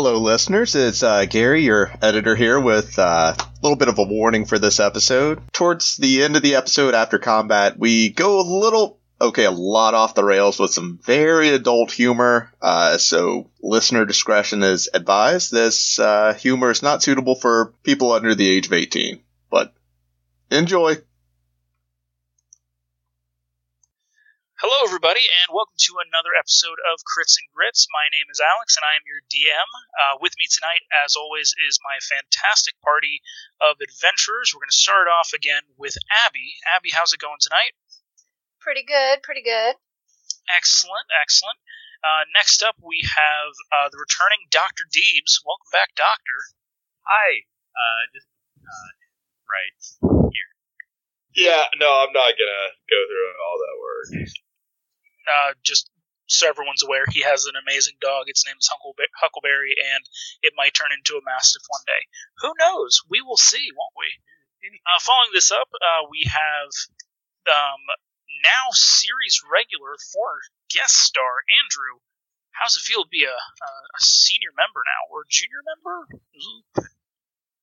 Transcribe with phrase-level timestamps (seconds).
[0.00, 0.76] Hello, listeners.
[0.76, 4.56] It's uh, Gary, your editor here, with uh, a little bit of a warning for
[4.56, 5.42] this episode.
[5.52, 9.94] Towards the end of the episode, after combat, we go a little, okay, a lot
[9.94, 12.52] off the rails with some very adult humor.
[12.62, 15.50] Uh, so listener discretion is advised.
[15.50, 19.18] This uh, humor is not suitable for people under the age of 18.
[19.50, 19.74] But
[20.48, 20.98] enjoy.
[24.58, 27.86] Hello, everybody, and welcome to another episode of Crits and Grits.
[27.94, 29.70] My name is Alex, and I am your DM.
[29.94, 33.22] Uh, with me tonight, as always, is my fantastic party
[33.62, 34.50] of adventurers.
[34.50, 36.58] We're going to start off again with Abby.
[36.66, 37.78] Abby, how's it going tonight?
[38.58, 39.78] Pretty good, pretty good.
[40.50, 41.62] Excellent, excellent.
[42.02, 44.90] Uh, next up, we have uh, the returning Dr.
[44.90, 45.38] Deebs.
[45.46, 46.50] Welcome back, Doctor.
[47.06, 47.46] Hi.
[47.78, 48.26] Uh, just
[48.58, 48.90] uh,
[49.46, 49.74] right
[50.34, 50.50] here.
[51.38, 54.34] Yeah, no, I'm not gonna go through all that work.
[55.28, 55.90] Uh, just
[56.26, 58.28] so everyone's aware, he has an amazing dog.
[58.28, 60.04] Its name is Huckleberry, Huckleberry, and
[60.42, 62.02] it might turn into a mastiff one day.
[62.40, 63.00] Who knows?
[63.08, 64.08] We will see, won't we?
[64.84, 66.70] Uh, following this up, uh, we have
[67.48, 67.80] um,
[68.44, 72.00] now series regular for guest star Andrew.
[72.52, 76.08] How's it feel to be a, a, a senior member now or junior member?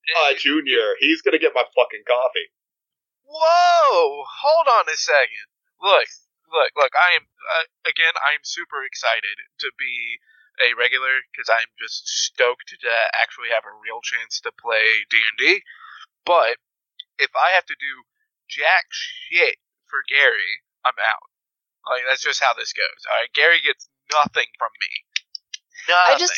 [0.06, 2.48] Uh, Junior, he's gonna get my fucking coffee.
[3.26, 4.24] Whoa!
[4.24, 5.50] Hold on a second.
[5.82, 6.06] Look,
[6.56, 6.92] look, look.
[6.96, 8.16] I am uh, again.
[8.16, 10.18] I am super excited to be
[10.64, 15.20] a regular because I'm just stoked to actually have a real chance to play D
[15.20, 15.60] and D.
[16.24, 16.56] But
[17.20, 17.92] if I have to do
[18.48, 21.28] jack shit for Gary, I'm out.
[21.84, 23.00] Like that's just how this goes.
[23.06, 24.92] All right, Gary gets nothing from me.
[25.92, 26.16] Nothing.
[26.16, 26.34] I just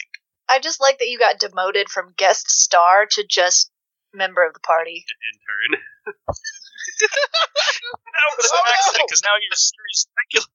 [0.50, 3.70] I just like that you got demoted from guest star to just
[4.12, 5.04] member of the party.
[5.06, 5.82] Intern.
[6.78, 8.72] that was an Oh, no!
[8.72, 10.50] accident because now you're series regular.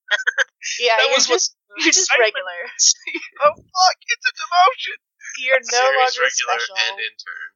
[0.79, 2.59] Yeah, that you're was just you're just regular.
[3.45, 3.97] oh fuck!
[4.07, 4.97] It's a demotion.
[5.41, 6.75] You're no Series longer regular special.
[6.77, 7.49] and intern.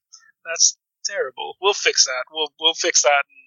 [0.45, 1.56] That's terrible.
[1.62, 2.23] We'll fix that.
[2.32, 3.23] We'll we'll fix that.
[3.30, 3.38] In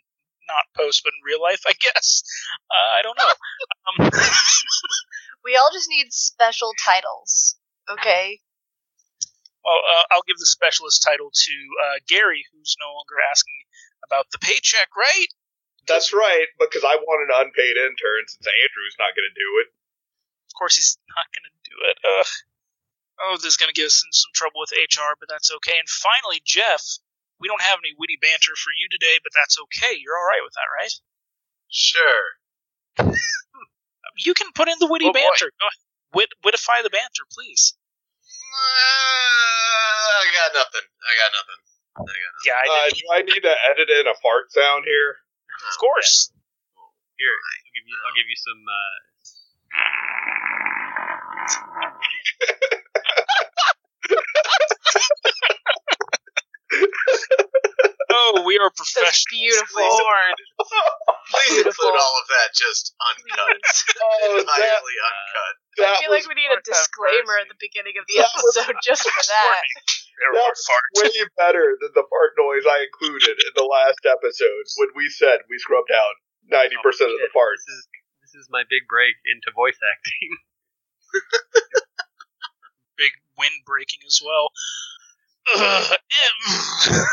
[0.48, 2.22] not post, but in real life, I guess.
[2.66, 3.32] Uh, I don't know.
[3.86, 4.10] Um,
[5.44, 7.56] We all just need special titles.
[7.88, 8.40] Okay.
[9.64, 11.54] well, uh, I'll give the specialist title to
[11.86, 13.56] uh, Gary, who's no longer asking
[14.04, 15.28] about the paycheck, right?
[15.88, 19.68] That's right, because I want an unpaid intern since Andrew's not gonna do it.
[20.50, 21.96] Of course, he's not going to do it.
[22.02, 22.32] Ugh.
[23.22, 25.78] Oh, this is going to get us in some trouble with HR, but that's okay.
[25.78, 26.82] And finally, Jeff,
[27.38, 29.94] we don't have any witty banter for you today, but that's okay.
[30.00, 30.94] You're all right with that, right?
[31.70, 32.24] Sure.
[34.26, 35.20] You can put in the witty Oh, boy.
[35.22, 35.52] banter.
[35.54, 35.80] Go ahead.
[36.12, 37.72] Wit- witify the banter, please.
[38.20, 40.82] Uh, I got nothing.
[40.82, 41.60] I got nothing.
[41.96, 42.02] I.
[42.46, 45.16] Yeah, I Uh, do I need to edit in a fart sound here?
[45.50, 46.30] of course.
[47.18, 47.96] Here, I'll give you.
[48.06, 48.60] I'll give you some.
[48.64, 48.96] Uh,
[58.12, 59.30] Oh, we are That's professionals.
[59.30, 59.86] beautiful.
[59.86, 60.36] Lord.
[61.30, 61.70] Please Beautiful.
[61.70, 63.58] include all of that just uncut.
[64.02, 65.54] Oh, that, Entirely uncut.
[65.78, 69.02] that I feel like we need a disclaimer at the beginning of the episode just
[69.06, 69.62] for that.
[70.20, 71.00] There that are farts.
[71.00, 75.40] way better than the fart noise I included in the last episode when we said
[75.48, 76.14] we scrubbed out
[76.44, 77.64] ninety oh, percent of the shit, farts.
[77.64, 77.88] This is
[78.20, 80.32] this is my big break into voice acting.
[83.00, 84.52] Big wind breaking as well.
[85.56, 85.96] Ugh.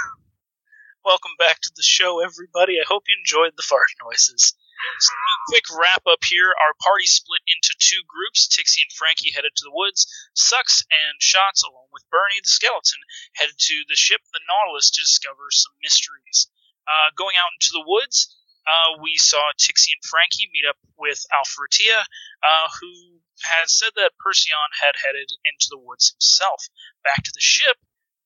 [1.06, 2.76] Welcome back to the show, everybody.
[2.78, 4.54] I hope you enjoyed the fart noises.
[5.00, 5.14] So,
[5.50, 6.54] quick wrap up here.
[6.54, 8.48] Our party split into two groups.
[8.48, 10.06] Tixie and Frankie headed to the woods.
[10.34, 13.02] Sucks and Shots, along with Bernie the skeleton,
[13.34, 16.48] headed to the ship, the Nautilus, to discover some mysteries.
[16.88, 18.34] Uh, going out into the woods,
[18.68, 22.04] uh, we saw Tixie and Frankie meet up with Alfretia,
[22.44, 26.68] uh, who had said that Perseon had headed into the woods himself.
[27.04, 27.78] Back to the ship,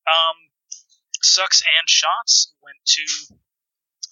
[0.07, 0.35] um,
[1.21, 3.35] Sucks and Shots went to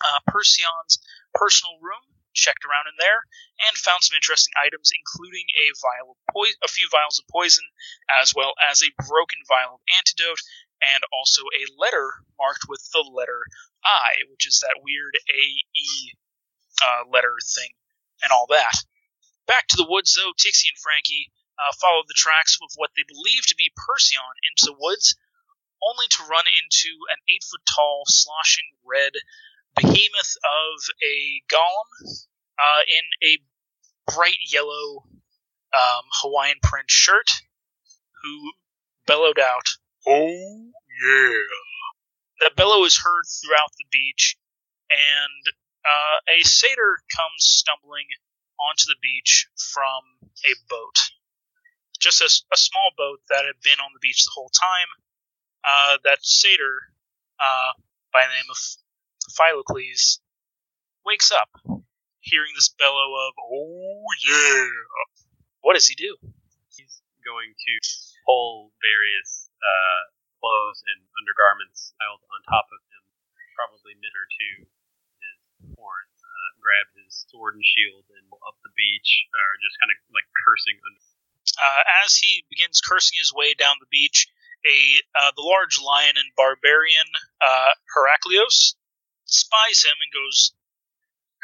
[0.06, 2.03] uh, personal room,
[2.39, 3.22] checked around in there,
[3.67, 7.67] and found some interesting items, including a vial of poi- a few vials of poison,
[8.07, 10.39] as well as a broken vial of antidote,
[10.81, 13.44] and also a letter marked with the letter
[13.83, 15.44] I, which is that weird A
[15.75, 16.15] E
[16.81, 17.71] uh, letter thing,
[18.24, 18.75] and all that.
[19.47, 23.03] Back to the woods, though, Tixie and Frankie uh, followed the tracks of what they
[23.07, 25.15] believed to be Perseon into the woods,
[25.83, 29.13] only to run into an eight foot tall, sloshing red
[29.75, 32.12] behemoth of a golem
[32.60, 35.04] uh, in a bright yellow
[35.74, 37.30] um, Hawaiian print shirt
[38.24, 38.51] who
[39.06, 39.68] bellowed out,
[40.07, 40.71] Oh,
[41.06, 41.31] yeah.
[42.42, 44.38] That bellow is heard throughout the beach,
[44.89, 45.54] and
[45.86, 48.07] uh, a satyr comes stumbling
[48.60, 50.98] onto the beach from a boat.
[52.00, 54.88] just a, a, small boat that had been on the beach the whole time.
[55.63, 56.80] Uh, that satyr,
[57.39, 57.71] uh,
[58.13, 58.57] by the name of
[59.30, 60.20] Philocles,
[61.06, 61.50] wakes up,
[62.20, 64.68] hearing this bellow of "Oh yeah!"
[65.62, 66.16] What does he do?
[66.76, 67.74] He's going to
[68.26, 70.02] pull various uh,
[70.40, 73.04] clothes and undergarments piled on top of him,
[73.56, 74.56] probably mid or two
[75.20, 75.40] his
[75.76, 80.00] horns, uh, grab his sword and shield and up the beach, or just kind of
[80.16, 80.80] like cursing.
[80.80, 81.08] Under-
[81.60, 84.28] Uh, as he begins cursing his way down the beach,
[84.64, 84.78] a
[85.20, 87.08] uh, the large lion and barbarian
[87.42, 88.76] uh, Heraclios
[89.34, 90.54] spies him and goes,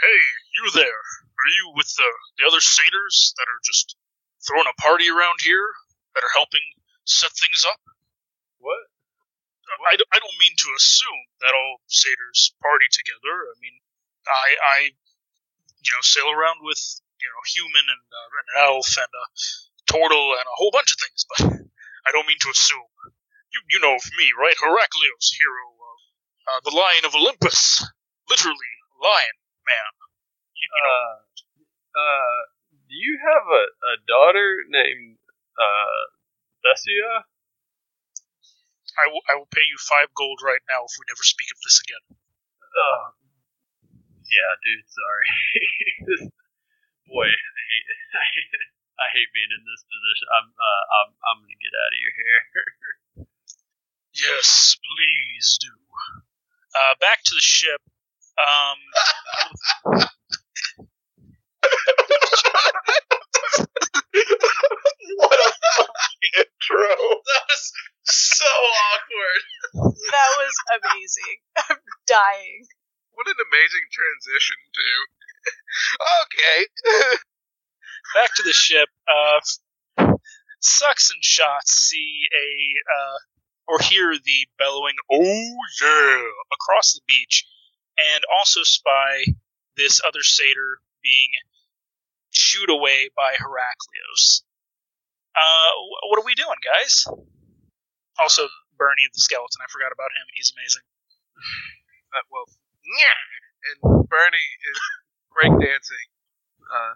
[0.02, 0.22] "Hey,
[0.58, 1.04] you there?
[1.40, 2.10] Are you with the
[2.40, 3.96] the other satyrs that are just
[4.48, 5.70] throwing a party around here
[6.16, 6.64] that are helping
[7.06, 7.82] set things up?"
[8.60, 8.80] what?
[9.92, 13.36] I, don't- I don't mean to assume that all satyrs party together.
[13.52, 13.78] I mean,
[14.28, 14.80] I, I
[15.84, 16.82] you know, sail around with,
[17.22, 19.26] you know, human and uh, an elf and a
[19.92, 21.42] turtle and a whole bunch of things, but
[22.08, 22.90] I don't mean to assume.
[23.54, 24.56] You, you know of me, right?
[24.60, 25.75] Heraclius, hero
[26.47, 27.83] uh, the Lion of Olympus.
[28.30, 29.38] Literally, lion
[29.68, 29.92] man.
[30.57, 31.15] You, you know, Uh,
[32.00, 32.42] uh,
[32.89, 35.18] do you have a, a daughter named
[35.57, 36.01] uh,
[36.65, 37.25] Thessia?
[38.95, 41.59] I will, I will pay you five gold right now if we never speak of
[41.63, 42.03] this again.
[42.15, 43.01] Oh,
[44.31, 44.88] yeah, dude.
[44.88, 45.30] Sorry.
[47.12, 47.27] Boy,
[48.21, 48.51] I hate,
[48.98, 50.27] I hate being in this position.
[50.31, 52.41] I'm, uh, I'm, I'm gonna get out of your hair.
[54.15, 55.75] Yes, please do.
[56.75, 57.80] Uh, back to the ship.
[58.36, 58.77] Um,
[65.16, 66.92] what a fucking intro.
[67.24, 67.72] That was
[68.04, 69.42] so awkward.
[70.12, 71.38] That was amazing.
[71.69, 72.68] I'm dying.
[73.13, 74.88] What an amazing transition to.
[76.27, 76.60] okay.
[78.16, 78.89] back to the ship.
[79.07, 79.39] Uh,
[80.60, 83.18] Sucks and Shots see a uh,
[83.67, 86.23] or hear the bellowing "Oh yeah"
[86.53, 87.45] across the beach,
[87.97, 89.25] and also spy
[89.77, 91.29] this other satyr being
[92.31, 94.44] shooed away by Heraclios.
[95.35, 95.71] Uh,
[96.07, 97.06] what are we doing, guys?
[98.17, 98.47] Also,
[98.77, 99.59] Bernie the skeleton.
[99.62, 100.27] I forgot about him.
[100.35, 100.83] He's amazing.
[102.15, 102.45] Uh, well,
[102.83, 103.19] yeah.
[103.67, 104.79] And Bernie is
[105.35, 106.07] breakdancing.
[106.63, 106.95] Uh,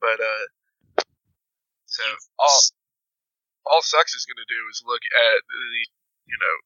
[0.00, 0.46] but, uh,
[1.86, 2.02] so
[2.38, 2.60] all,
[3.66, 5.66] all Sucks is going to do is look at the,
[6.26, 6.56] you know,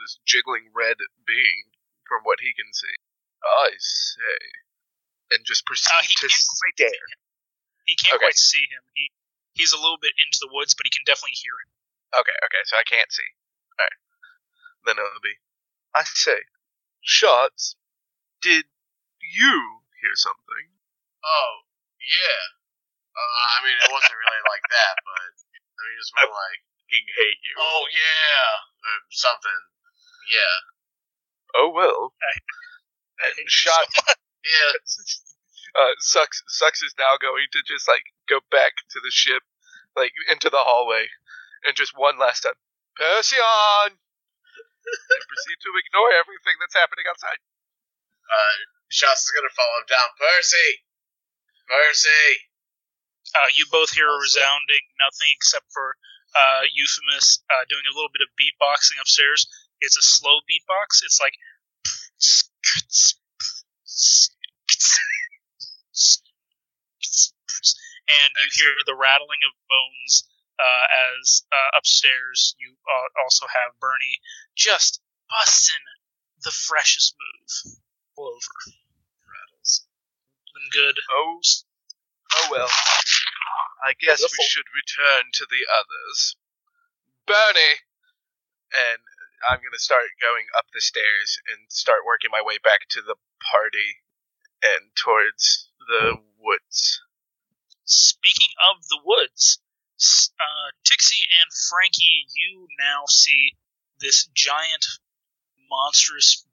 [0.00, 1.70] this jiggling red being
[2.08, 2.96] from what he can see.
[3.42, 4.38] I say.
[5.32, 7.20] And just proceed Uh, he to can't quite see him.
[7.86, 8.26] He can't Okay.
[8.30, 8.82] quite see him.
[8.94, 9.10] He
[9.54, 11.70] he's a little bit into the woods, but he can definitely hear him.
[12.20, 13.26] Okay, okay, so I can't see.
[13.80, 13.98] Alright.
[14.84, 15.40] Then it'll be.
[15.94, 16.44] I say,
[17.00, 17.76] Shots,
[18.40, 18.64] did
[19.20, 20.72] you hear something?
[21.24, 21.52] Oh,
[22.00, 22.42] yeah.
[23.12, 25.32] Uh, I mean, it wasn't really like that, but
[25.82, 27.54] I mean, it's more like, Fucking hate you.
[27.58, 29.60] oh yeah, or something.
[30.30, 30.56] Yeah,
[31.58, 32.14] Oh well.
[32.22, 32.32] I
[33.26, 33.86] And hate you so shot.
[34.46, 34.72] yeah.
[35.82, 36.42] uh, sucks.
[36.46, 39.42] Sucks is now going to just like go back to the ship,
[39.96, 41.08] like into the hallway,
[41.66, 42.56] and just one last time,
[43.00, 47.40] Perseon, and proceed to ignore everything that's happening outside.
[48.30, 48.56] Uh,
[48.92, 50.08] Shots is gonna follow him down.
[50.20, 50.84] Percy,
[51.68, 52.51] Percy.
[53.34, 55.96] Uh, you both hear a resounding nothing except for
[56.36, 59.46] uh, Euphemus uh, doing a little bit of beatboxing upstairs.
[59.80, 61.02] It's a slow beatbox.
[61.04, 61.34] It's like.
[68.12, 70.28] And you hear the rattling of bones
[70.60, 70.86] uh,
[71.16, 74.20] as uh, upstairs you uh, also have Bernie
[74.56, 75.82] just busting
[76.44, 77.74] the freshest move
[78.16, 78.76] all over.
[79.26, 79.86] Rattles.
[80.54, 80.96] Them good.
[81.10, 81.40] Oh,
[82.36, 82.68] oh well.
[83.84, 86.36] I guess we should return to the others.
[87.26, 87.80] Bernie!
[88.72, 89.02] And
[89.48, 93.16] I'm gonna start going up the stairs and start working my way back to the
[93.50, 94.02] party
[94.62, 97.02] and towards the woods.
[97.84, 99.60] Speaking of the woods,
[100.38, 103.56] uh, Tixie and Frankie, you now see
[104.00, 104.86] this giant,
[105.70, 106.46] monstrous,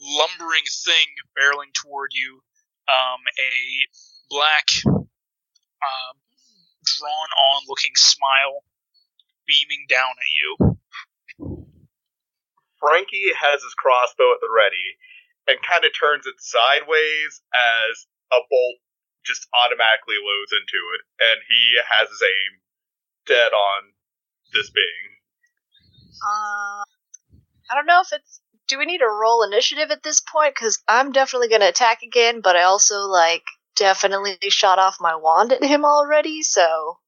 [0.00, 1.06] lumbering thing
[1.38, 2.42] barreling toward you.
[2.88, 3.52] Um, a
[4.30, 4.68] black,
[5.82, 6.12] uh,
[6.84, 8.64] drawn-on looking smile
[9.46, 10.78] beaming down at you.
[12.78, 14.98] Frankie has his crossbow at the ready
[15.46, 18.78] and kind of turns it sideways as a bolt
[19.24, 22.62] just automatically loads into it, and he has his aim
[23.26, 23.90] dead on
[24.52, 25.06] this being.
[26.22, 26.86] Uh,
[27.70, 28.40] I don't know if it's.
[28.68, 30.54] Do we need to roll initiative at this point?
[30.54, 33.44] Because I'm definitely going to attack again, but I also like
[33.76, 36.42] definitely shot off my wand at him already.
[36.42, 36.98] So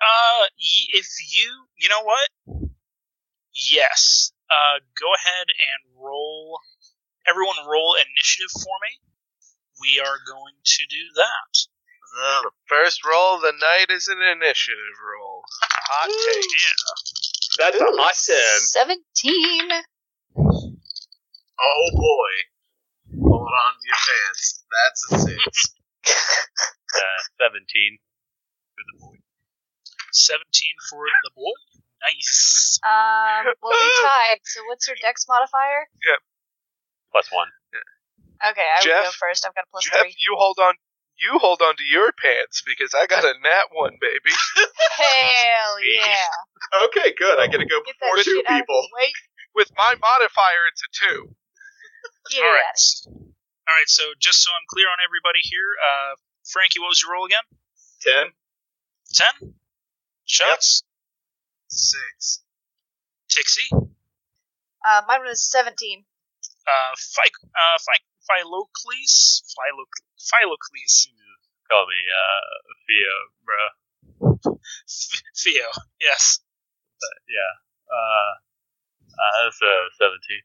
[0.00, 2.28] Uh, if you, you know what?
[3.72, 4.32] Yes.
[4.50, 6.60] Uh, go ahead and roll.
[7.28, 9.00] Everyone, roll initiative for me.
[9.80, 11.66] We are going to do that.
[12.44, 15.42] The first roll of the night is an initiative roll.
[15.62, 16.50] Hot take.
[17.58, 18.96] That's a Ooh, hot 10.
[19.16, 19.70] 17.
[21.60, 22.32] Oh boy.
[23.20, 24.64] Hold on to your pants.
[24.72, 25.74] That's a six.
[26.06, 27.98] Uh, 17
[28.72, 29.16] for the boy.
[30.12, 30.40] 17
[30.90, 31.56] for the boy.
[32.04, 32.78] Nice.
[32.84, 35.88] Um, well, we tied, so what's your dex modifier?
[36.06, 36.20] Yep.
[37.12, 37.48] Plus one.
[38.52, 39.44] Okay, I will go first.
[39.48, 40.12] I've got a plus Jeff, three.
[40.20, 40.74] you hold on.
[41.16, 44.28] You hold on to your pants because I got a nat one, baby.
[45.00, 46.84] Hell yeah.
[46.84, 47.38] Okay, good.
[47.40, 48.82] I get to go Get that before two shit out of people.
[48.84, 49.08] the way.
[49.54, 51.32] With my modifier, it's a two.
[52.30, 53.35] Get All it right.
[53.68, 53.88] All right.
[53.88, 56.14] So just so I'm clear on everybody here, uh,
[56.50, 57.42] Frankie, what was your roll again?
[58.02, 58.32] 10.
[59.14, 59.54] Ten.
[60.24, 60.82] Shots.
[61.68, 62.42] Six.
[63.28, 63.68] Tixie.
[63.72, 66.04] Uh, mine was 17.
[66.66, 69.42] Uh, Phy, uh, Phy, Philocles.
[69.54, 71.08] Philo- Philocles.
[71.70, 72.54] Call me, uh,
[72.86, 74.54] Theo, bro.
[74.54, 75.66] F- Theo.
[76.00, 76.38] Yes.
[77.00, 77.52] But, yeah.
[77.90, 78.32] Uh,
[79.10, 80.42] uh, that's uh, 17.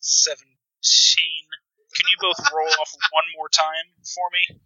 [0.00, 1.46] Seventeen.
[1.94, 4.60] Can you both roll off one more time for me,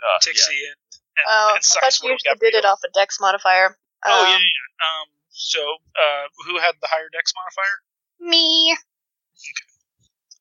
[0.00, 0.68] Uh, Tixie yeah.
[0.72, 0.80] and,
[1.18, 2.58] and, Oh, and I thought you What do we usually got did you?
[2.60, 3.76] it off a dex modifier.
[4.06, 4.38] Oh Um, yeah, yeah.
[4.38, 4.86] yeah.
[5.02, 5.08] Um.
[5.30, 5.60] So,
[5.94, 7.76] uh, who had the higher dex modifier?
[8.20, 8.72] Me.
[8.74, 9.68] Okay.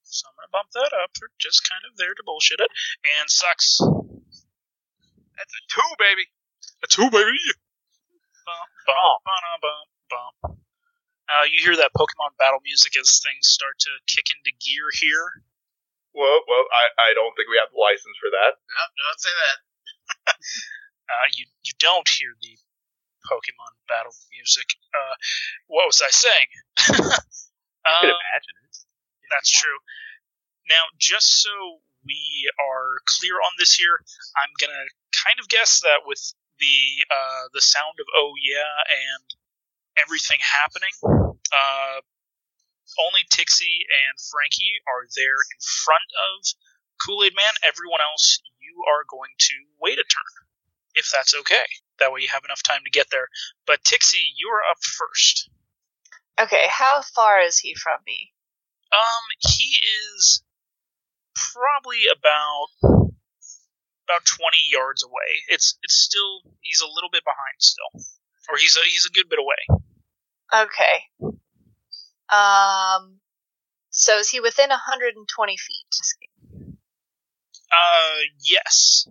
[0.04, 1.12] So I'm gonna bump that up.
[1.22, 2.72] We're just kind of there to bullshit it.
[3.20, 3.78] And sucks.
[5.38, 6.26] That's a two, baby.
[6.84, 7.38] A two, baby.
[8.46, 10.58] Bump, bump, bum, bump, bump.
[11.30, 15.44] Uh, you hear that Pokemon battle music as things start to kick into gear here.
[16.18, 16.64] Whoa, whoa.
[16.74, 18.58] I, I don't think we have the license for that.
[18.58, 19.58] No, don't say that.
[21.08, 22.52] Uh, you you don't hear the
[23.32, 24.68] Pokemon battle music.
[24.92, 25.16] Uh,
[25.68, 26.50] what was I saying?
[26.84, 26.84] I
[28.04, 28.76] could Um, imagine it.
[29.32, 29.80] That's true.
[30.68, 34.04] Now, just so we are clear on this here,
[34.36, 34.84] I'm gonna
[35.16, 36.20] kind of guess that with
[36.60, 39.24] the uh, the sound of "Oh yeah" and
[40.04, 40.92] everything happening,
[41.56, 42.04] uh,
[43.00, 46.46] only Tixie and Frankie are there in front of
[47.04, 47.54] Kool Aid Man.
[47.68, 50.34] Everyone else, you are going to wait a turn,
[50.96, 51.66] if that's okay.
[52.00, 53.28] That way, you have enough time to get there.
[53.66, 55.50] But Tixie, you are up first.
[56.40, 58.32] Okay, how far is he from me?
[58.94, 60.44] Um, he is
[61.36, 62.68] probably about
[64.08, 65.44] about twenty yards away.
[65.50, 67.92] It's it's still he's a little bit behind still,
[68.50, 69.82] or he's a he's a good bit away.
[70.54, 71.04] Okay.
[72.30, 73.20] Um,
[73.90, 76.78] so is he within 120 feet?
[77.72, 79.08] Uh, yes.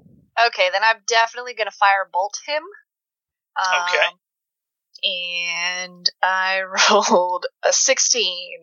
[0.46, 2.62] Okay, then I'm definitely gonna fire bolt him.
[3.56, 4.06] Um, Okay.
[5.04, 8.62] And I rolled a 16.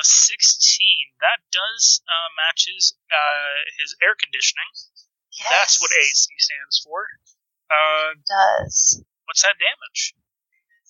[0.00, 4.70] A sixteen that does uh, matches uh his air conditioning.
[5.32, 5.48] Yes.
[5.50, 7.06] That's what AC stands for.
[7.70, 9.02] Uh, does.
[9.24, 10.14] what's that damage?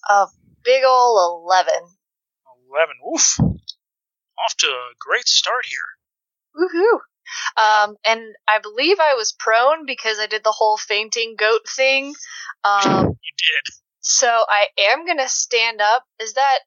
[0.08, 0.26] A
[0.64, 1.74] big ol' 11.
[2.70, 2.96] Eleven.
[3.14, 3.38] Oof.
[3.40, 5.88] Off to a great start here.
[6.56, 7.00] Woohoo!
[7.56, 12.14] Um, and I believe I was prone because I did the whole fainting goat thing.
[12.64, 13.74] Um, You did.
[14.00, 16.04] so I am gonna stand up.
[16.20, 16.58] Is that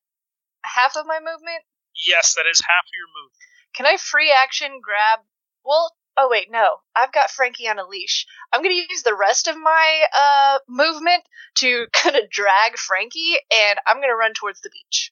[0.63, 1.63] half of my movement?
[2.07, 3.31] Yes, that is half of your move.
[3.73, 5.19] Can I free action grab?
[5.63, 6.77] Well, oh wait, no.
[6.95, 8.25] I've got Frankie on a leash.
[8.53, 11.23] I'm gonna use the rest of my uh movement
[11.57, 15.11] to kind of drag Frankie, and I'm gonna run towards the beach.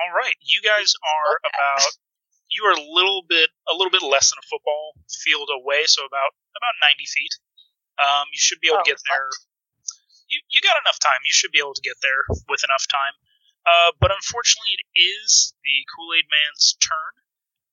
[0.00, 1.56] All right, you guys are Okay.
[1.56, 1.92] about
[2.48, 6.04] you are a little bit a little bit less than a football field away, so
[6.04, 7.32] about about ninety feet.
[8.00, 9.28] Um, you should be able to Oh, get there.
[10.28, 11.20] You you got enough time.
[11.24, 13.12] You should be able to get there with enough time.
[13.64, 17.12] Uh, but unfortunately, it is the Kool Aid Man's turn.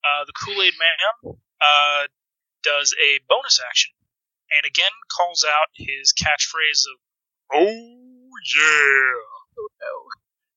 [0.04, 2.08] Uh, the Kool Aid Man uh,
[2.64, 3.92] does a bonus action,
[4.52, 7.00] and again calls out his catchphrase of
[7.52, 9.20] "Oh yeah."
[9.58, 9.96] Oh no.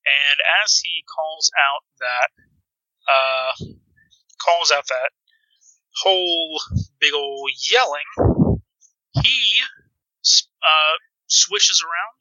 [0.06, 2.28] And as he calls out that
[3.08, 3.52] uh
[4.44, 5.10] calls out that
[6.02, 6.60] whole
[7.00, 8.04] big old yelling
[9.22, 9.60] he
[10.62, 10.94] uh
[11.26, 12.16] swishes around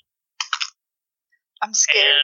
[1.63, 2.23] I'm scared.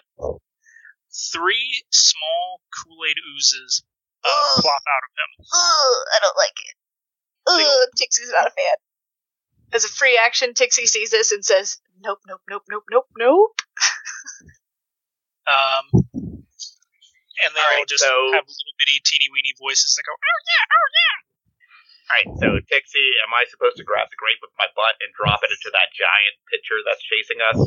[1.32, 3.84] three small kool-aid oozes
[4.26, 4.62] uh, Ugh.
[4.62, 6.76] plop out of him Ugh, I don't like it.
[7.50, 8.76] Ugh, Tixie's not a fan.
[9.74, 13.62] As a free action, Tixie sees this and says, "Nope, nope, nope, nope, nope, nope."
[15.48, 15.86] um
[17.38, 20.39] and they all, Alright, just so- have little bitty teeny weeny voices that go oh
[20.46, 21.16] yeah oh yeah
[22.08, 25.44] Alright, so Tixie, am I supposed to grab the grape with my butt and drop
[25.44, 27.60] it into that giant pitcher that's chasing us?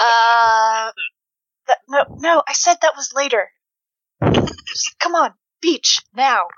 [0.00, 0.88] Uh,
[1.68, 3.50] that, no, no, I said that was later.
[4.24, 6.48] Just, come on, beach now.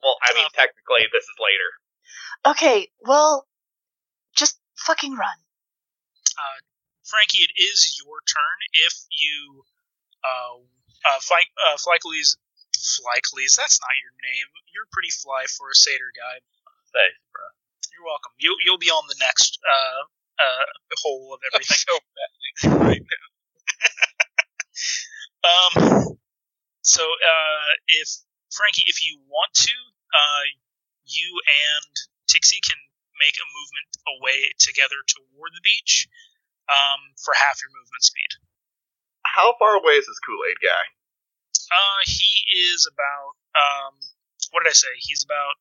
[0.00, 2.54] Well, I mean, technically, this is later.
[2.54, 3.44] Okay, well,
[4.36, 5.36] just fucking run.
[6.38, 6.58] Uh,
[7.08, 8.58] Frankie, it is your turn.
[8.84, 9.64] If you,
[10.22, 12.36] uh, uh, Fly, uh, Flycles,
[13.56, 14.48] that's not your name.
[14.72, 16.44] You're pretty fly for a satyr guy.
[16.92, 17.44] Thanks, bro.
[17.96, 18.32] You're welcome.
[18.38, 20.00] You, you'll be on the next, uh,
[20.38, 20.64] uh,
[21.02, 21.76] whole of everything.
[21.76, 23.26] so right now.
[25.48, 26.18] Um,
[26.82, 28.08] so, uh, if
[28.52, 29.76] Frankie, if you want to,
[30.12, 30.44] uh,
[31.06, 31.92] you and
[32.28, 32.76] Tixie can
[33.20, 36.08] make a movement away together toward the beach,
[36.68, 38.32] um, for half your movement speed.
[39.24, 40.84] How far away is this Kool Aid guy?
[41.68, 43.92] Uh, he is about, um,
[44.52, 44.92] what did I say?
[45.00, 45.56] He's about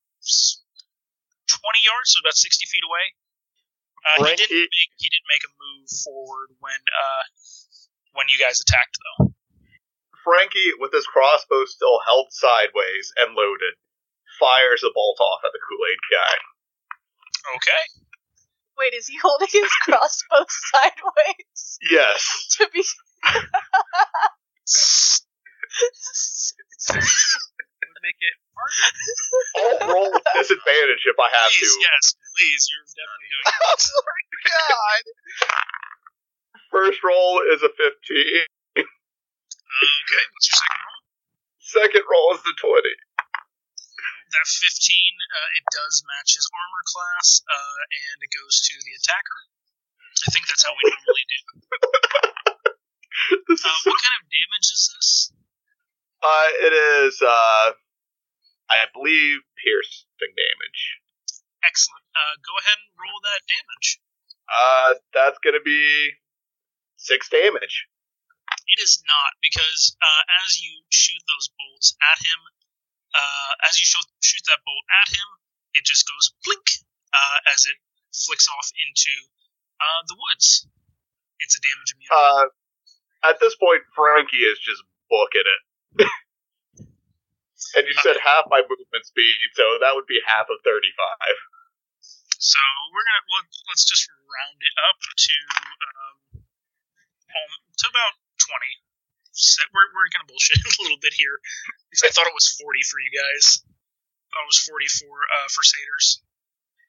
[1.51, 3.05] 20 yards, so about 60 feet away.
[4.07, 7.23] Uh, he didn't make, he didn't make a move forward when, uh,
[8.15, 9.35] when you guys attacked though.
[10.23, 13.75] Frankie, with his crossbow still held sideways and loaded,
[14.39, 16.35] fires a bolt off at the Kool Aid guy.
[17.55, 17.83] Okay.
[18.79, 22.47] Wait, is he holding his crossbow sideways Yes.
[22.57, 22.83] to be?
[26.89, 28.93] would make it harder.
[29.57, 31.79] I'll roll with disadvantage if I have please, to.
[31.81, 32.67] yes, yes, please.
[32.69, 33.53] You're definitely doing it.
[34.47, 35.03] Oh God.
[36.71, 37.77] First roll is a 15.
[37.77, 38.47] Okay,
[40.33, 41.01] what's your second roll?
[41.59, 42.89] Second roll is the 20.
[44.27, 48.93] That 15, uh, it does match his armor class, uh, and it goes to the
[48.99, 49.39] attacker.
[50.25, 51.39] I think that's how we normally do.
[53.27, 55.09] Uh, so, what kind of damage is this?
[56.21, 57.73] uh, it is, uh,
[58.69, 60.81] I believe, piercing damage.
[61.65, 62.05] Excellent.
[62.13, 63.87] Uh, go ahead and roll that damage.
[64.47, 66.13] Uh, that's gonna be
[66.95, 67.89] six damage.
[68.69, 72.39] It is not because uh, as you shoot those bolts at him,
[73.17, 75.29] uh, as you shoot, shoot that bolt at him,
[75.73, 76.67] it just goes blink
[77.13, 77.77] uh, as it
[78.13, 79.13] flicks off into
[79.81, 80.69] uh, the woods.
[81.41, 82.13] It's a damage immune.
[82.13, 82.45] Uh,
[83.25, 85.61] at this point, Frankie is just booking it.
[87.77, 88.05] and you okay.
[88.13, 90.77] said half my movement speed, so that would be half of 35.
[92.37, 92.61] So
[92.93, 96.17] we're gonna well, let's just round it up to um,
[97.33, 97.51] um
[97.81, 98.86] to about 20
[99.37, 101.37] set, we're we're gonna bullshit a little bit here
[101.89, 103.61] because I thought it was forty for you guys.
[103.63, 106.21] I thought it was forty for uh, for satyrs.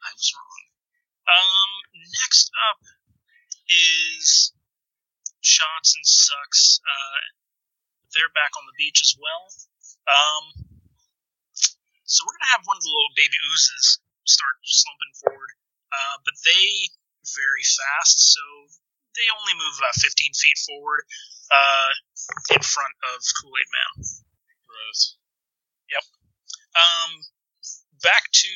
[0.01, 0.63] I was wrong.
[1.29, 1.71] Um,
[2.25, 2.81] next up
[3.69, 4.57] is
[5.45, 6.81] shots and sucks.
[6.81, 7.21] Uh,
[8.17, 9.45] they're back on the beach as well.
[10.09, 10.45] Um,
[12.09, 15.53] so we're gonna have one of the little baby oozes start slumping forward,
[15.93, 16.89] uh, but they
[17.37, 18.41] very fast, so
[19.17, 21.05] they only move about 15 feet forward
[21.51, 21.91] uh,
[22.55, 23.91] in front of Kool Aid Man.
[24.67, 25.17] Gross.
[25.89, 26.05] Yep.
[26.77, 27.11] Um,
[28.05, 28.53] back to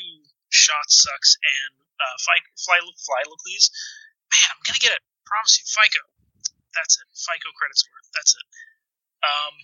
[0.53, 3.73] Shot Sucks and uh, Fly, Fly, Flylocles.
[4.31, 5.03] Man, I'm gonna get it.
[5.25, 6.03] Promise you, FICO.
[6.77, 7.09] That's it.
[7.13, 8.01] FICO credit score.
[8.13, 8.47] That's it.
[9.23, 9.55] Um,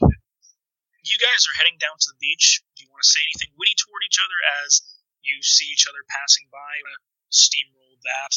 [1.04, 2.62] you guys are heading down to the beach.
[2.76, 4.84] Do you want to say anything witty toward each other as
[5.24, 6.72] you see each other passing by?
[7.32, 8.32] Steamroll that.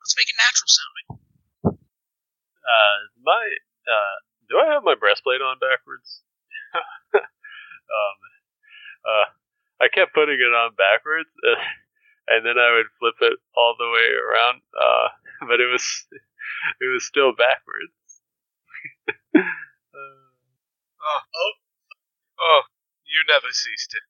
[0.00, 1.08] Let's make it natural sounding.
[2.64, 3.44] Uh, my
[3.88, 4.16] uh,
[4.48, 6.22] do I have my breastplate on backwards?
[7.14, 8.16] um,
[9.06, 9.26] uh,
[9.80, 11.60] I kept putting it on backwards, uh,
[12.28, 14.62] and then I would flip it all the way around.
[14.74, 15.08] Uh,
[15.48, 15.84] but it was
[16.80, 17.94] it was still backwards.
[19.36, 20.20] uh,
[21.04, 21.20] Oh.
[21.36, 21.52] Oh.
[22.40, 22.62] Oh.
[23.04, 24.02] You never ceased it.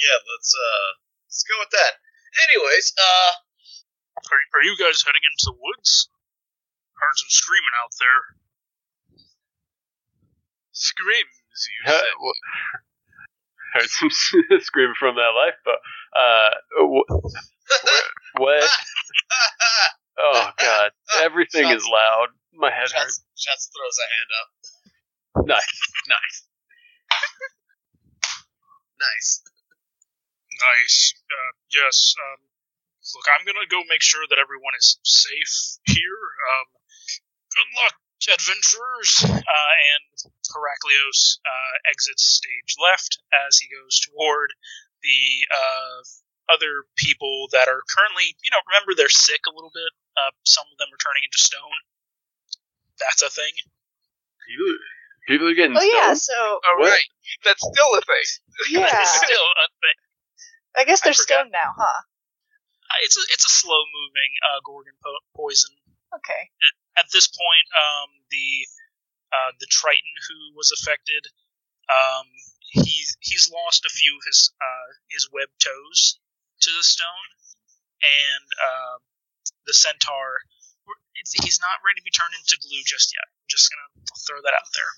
[0.00, 0.88] Yeah, let's uh
[1.26, 1.92] let's go with that.
[2.48, 3.32] Anyways, uh
[4.30, 6.08] Are, are you guys heading into the woods?
[6.98, 8.20] Heard some screaming out there.
[10.72, 11.38] Screams,
[11.86, 12.02] you said.
[12.20, 12.32] wha-
[13.74, 14.10] heard some
[14.60, 15.82] screaming from that lifeboat.
[16.14, 17.08] Uh, wh-
[17.70, 18.68] wh- what?
[20.18, 20.90] Oh God!
[21.20, 22.28] Everything is loud.
[22.54, 23.22] My head hurts.
[23.36, 25.46] Shots, Shots throws a hand up.
[25.46, 26.42] Nice, nice.
[28.98, 29.42] Nice.
[30.58, 31.14] Nice.
[31.30, 32.14] Uh, yes.
[32.18, 32.40] Um,
[33.14, 36.18] look, I'm gonna go make sure that everyone is safe here.
[36.50, 36.66] Um,
[37.58, 37.94] good luck,
[38.30, 39.12] adventurers.
[39.26, 40.06] Uh, and
[40.54, 44.54] Heraclios uh, exits stage left as he goes toward
[45.02, 45.98] the uh,
[46.54, 49.90] other people that are currently, you know, remember they're sick a little bit.
[50.16, 51.78] Uh, some of them are turning into stone.
[52.98, 53.54] That's a thing.
[54.48, 54.70] People,
[55.28, 56.90] people are getting Oh yeah, so Oh, What?
[56.90, 57.10] right.
[57.44, 58.26] That's still a thing.
[58.74, 59.98] yeah, It's still a thing.
[60.76, 61.46] I guess they're forgot.
[61.46, 61.84] stoned now, huh?
[62.02, 65.70] Uh, It's a, it's a slow moving uh, gorgon po- poison.
[66.14, 66.42] Okay.
[66.98, 68.66] At this point, um, the
[69.32, 71.26] uh, the Triton who was affected,
[71.92, 72.26] um,
[72.72, 76.18] he's he's lost a few of his uh, his web toes
[76.62, 77.28] to the stone,
[78.02, 78.96] and uh,
[79.66, 80.40] the centaur.
[81.20, 83.26] It's, he's not ready to be turned into glue just yet.
[83.26, 83.90] I'm just gonna
[84.26, 84.92] throw that out there.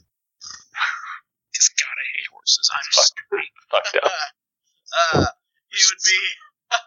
[1.51, 2.71] Because God, I hate horses.
[2.71, 3.51] I'm sorry.
[3.75, 4.13] Fucked up.
[4.95, 5.27] uh,
[5.75, 6.21] he would be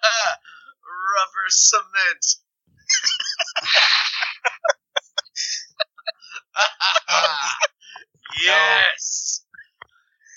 [0.88, 2.24] rubber cement.
[8.44, 9.44] yes.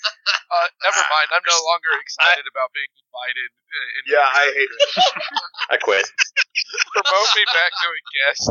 [0.07, 1.27] Uh, never mind.
[1.35, 3.49] I'm no longer excited about being invited.
[3.51, 4.81] Uh, in Yeah, I hate it.
[5.73, 6.05] I quit.
[6.93, 8.43] Promote me back to a guest.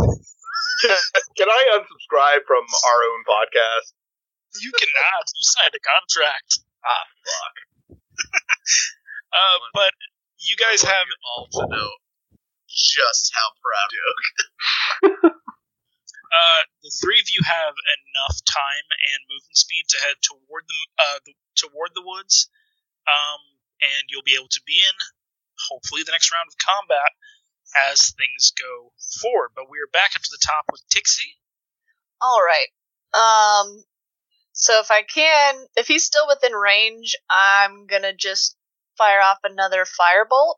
[0.83, 0.99] Can,
[1.39, 3.97] can I unsubscribe from our own podcast?
[4.61, 5.25] You cannot.
[5.33, 6.61] You signed a contract.
[6.85, 7.55] Ah, fuck.
[9.37, 9.93] Uh, but
[10.39, 11.91] you guys have all to know
[12.77, 15.31] just how proud you are.
[16.37, 20.83] uh, the three of you have enough time and movement speed to head toward the,
[21.01, 22.49] uh, the toward the woods,
[23.09, 23.41] um,
[23.81, 24.97] and you'll be able to be in
[25.71, 27.11] hopefully the next round of combat
[27.91, 29.51] as things go forward.
[29.55, 31.37] But we're back up to the top with Tixie.
[32.21, 32.69] All right.
[33.17, 33.85] Um.
[34.53, 38.57] So if I can, if he's still within range, I'm gonna just
[38.97, 40.57] fire off another firebolt.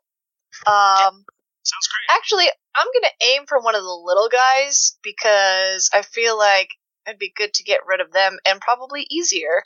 [0.67, 1.25] Um.
[1.63, 2.17] Sounds great.
[2.17, 6.69] Actually, I'm gonna aim for one of the little guys because I feel like
[7.05, 9.63] it'd be good to get rid of them and probably easier.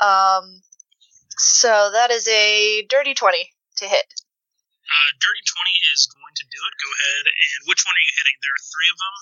[0.00, 0.62] Um.
[1.40, 4.06] So that is a dirty twenty to hit.
[4.88, 6.74] Uh, Dirty 20 is going to do it.
[6.80, 7.24] Go ahead.
[7.28, 8.36] And which one are you hitting?
[8.40, 9.16] There are three of them.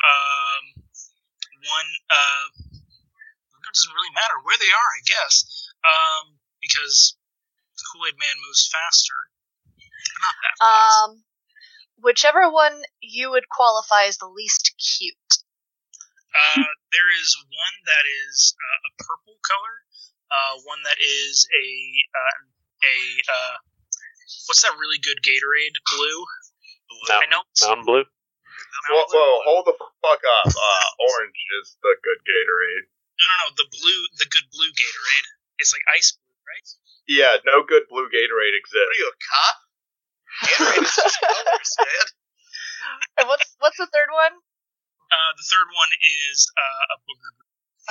[0.00, 0.62] Um,
[1.68, 2.44] one, uh,
[3.60, 5.44] it doesn't really matter where they are, I guess.
[5.84, 7.20] Um, because
[7.76, 9.18] the Kool Aid Man moves faster.
[9.68, 10.96] But not that fast.
[10.96, 11.10] Um,
[12.00, 15.14] whichever one you would qualify as the least cute.
[16.32, 16.64] Uh,
[16.96, 19.76] there is one that is uh, a purple color,
[20.32, 21.66] uh, one that is a
[22.16, 22.36] uh,
[22.88, 22.96] a
[23.28, 23.56] uh,
[24.48, 26.20] what's that really good Gatorade blue?
[27.12, 27.44] I know.
[27.52, 28.04] it's- Mountain Blue.
[28.90, 30.48] Whoa, whoa, hold the fuck up.
[30.48, 32.88] Uh, orange is the good Gatorade.
[32.88, 33.46] No, no, no.
[33.54, 35.28] The blue, the good blue Gatorade.
[35.60, 36.66] It's like ice blue, right?
[37.06, 38.98] Yeah, no good blue Gatorade What are exists.
[38.98, 39.56] you, a cop?
[40.40, 40.88] Gatorade
[41.60, 42.06] is man.
[43.18, 44.34] And what's what's the third one?
[45.12, 47.32] Uh, the third one is uh, a booger.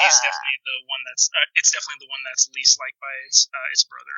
[0.02, 0.26] He's Ah.
[0.26, 1.30] definitely the one that's.
[1.30, 4.16] Uh, it's definitely the one that's least liked by its uh, its brother.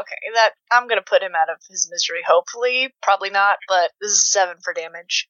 [0.00, 2.22] Okay, that I'm gonna put him out of his misery.
[2.24, 5.28] Hopefully, probably not, but this is seven for damage.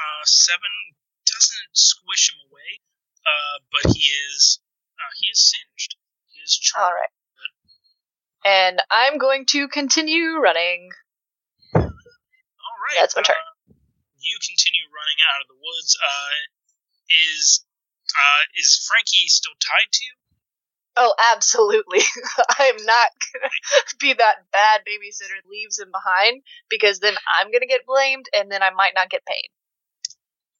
[0.00, 0.72] Uh, seven
[1.26, 2.80] doesn't squish him away,
[3.26, 4.00] uh, but he
[4.32, 4.60] is
[4.96, 5.96] uh, he is singed.
[6.32, 6.86] He is charred.
[6.86, 7.12] All right,
[8.46, 10.90] and I'm going to continue running.
[12.88, 13.04] Right.
[13.04, 13.36] That's my turn.
[13.36, 13.74] Uh,
[14.18, 15.92] you continue running out of the woods.
[16.00, 16.32] Uh,
[17.08, 17.64] is
[18.08, 20.14] uh, is Frankie still tied to you?
[20.98, 22.02] Oh, absolutely.
[22.58, 23.52] I am not gonna
[24.00, 28.62] be that bad babysitter leaves him behind because then I'm gonna get blamed and then
[28.64, 29.52] I might not get paid.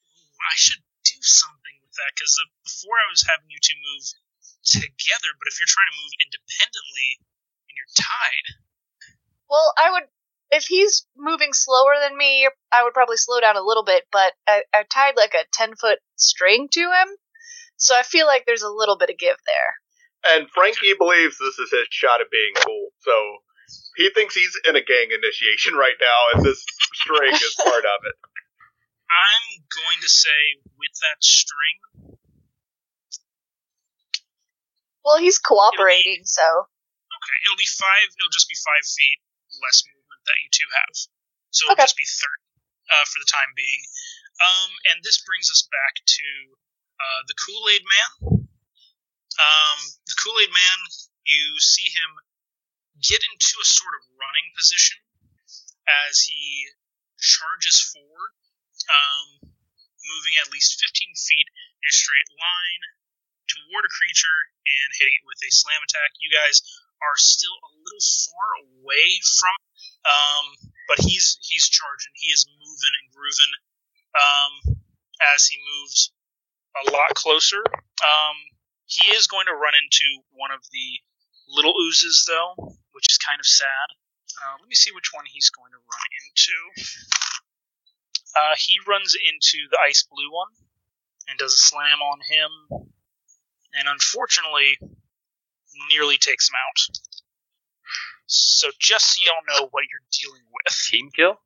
[0.06, 3.76] Ooh, I should do something with that because uh, before I was having you two
[3.80, 4.04] move
[4.62, 7.10] together, but if you're trying to move independently
[7.66, 8.46] and you're tied,
[9.50, 10.06] Well, I would
[10.50, 14.32] if he's moving slower than me, I would probably slow down a little bit, but
[14.46, 17.08] I, I tied like a ten foot string to him,
[17.76, 20.34] so I feel like there's a little bit of give there.
[20.34, 23.12] And Frankie believes this is his shot at being cool, so
[23.96, 28.00] he thinks he's in a gang initiation right now, and this string is part of
[28.04, 28.16] it.
[29.08, 32.18] I'm going to say with that string,
[35.04, 38.08] Well, he's cooperating, so okay, it'll be five.
[38.20, 39.24] It'll just be five feet
[39.64, 39.97] less movement
[40.28, 40.94] that you two have,
[41.50, 42.44] so it'll just be thirty
[42.92, 43.82] uh, for the time being.
[44.38, 46.28] Um, and this brings us back to
[47.00, 48.10] uh, the Kool Aid Man.
[49.38, 50.78] Um, the Kool Aid Man,
[51.26, 52.10] you see him
[53.02, 54.98] get into a sort of running position
[56.06, 56.66] as he
[57.18, 58.32] charges forward,
[58.90, 59.50] um,
[60.02, 61.48] moving at least 15 feet
[61.82, 62.82] in a straight line
[63.46, 66.14] toward a creature and hitting it with a slam attack.
[66.20, 66.62] You guys
[67.02, 69.08] are still a little far away
[69.38, 69.58] from,
[70.06, 70.44] um,
[70.88, 72.12] but he's he's charging.
[72.14, 73.52] He is moving and grooving
[74.14, 74.52] um,
[75.34, 76.12] as he moves
[76.86, 77.62] a lot closer.
[78.02, 78.36] Um,
[78.86, 80.88] he is going to run into one of the
[81.48, 82.54] little oozes, though,
[82.92, 83.88] which is kind of sad.
[84.38, 86.58] Uh, let me see which one he's going to run into.
[88.36, 90.52] Uh, he runs into the ice blue one
[91.28, 92.50] and does a slam on him,
[93.74, 94.78] and unfortunately,
[95.90, 96.98] nearly takes him out.
[98.26, 100.74] So just so y'all know what you're dealing with.
[100.90, 101.40] Team kill?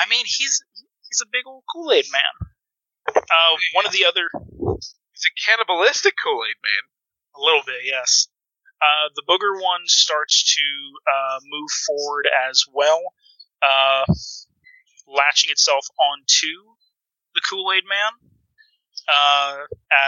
[0.00, 0.60] I mean, he's
[1.08, 2.50] he's a big old Kool Aid man.
[3.16, 4.28] Uh, one of the other
[5.16, 6.84] He's a cannibalistic Kool Aid man.
[7.36, 8.28] A little bit, yes.
[8.82, 10.62] Uh, the booger one starts to
[11.10, 13.00] uh, move forward as well,
[13.62, 14.04] uh,
[15.08, 16.52] latching itself onto
[17.34, 18.12] the Kool Aid Man,
[19.08, 19.56] uh,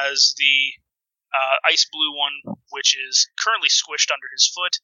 [0.06, 0.72] as the
[1.34, 4.78] uh, ice blue one, which is currently squished under his foot,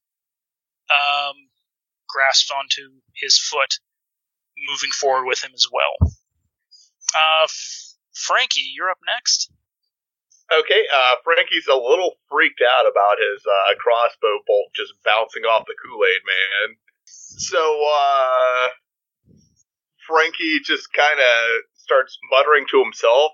[0.90, 1.34] um,
[2.08, 3.78] grasps onto his foot,
[4.70, 6.10] moving forward with him as well.
[7.16, 9.50] Uh, F- Frankie, you're up next.
[10.52, 15.64] Okay, uh, Frankie's a little freaked out about his uh, crossbow bolt just bouncing off
[15.66, 16.76] the Kool Aid Man.
[17.06, 18.68] So, uh,
[20.06, 23.32] Frankie just kind of starts muttering to himself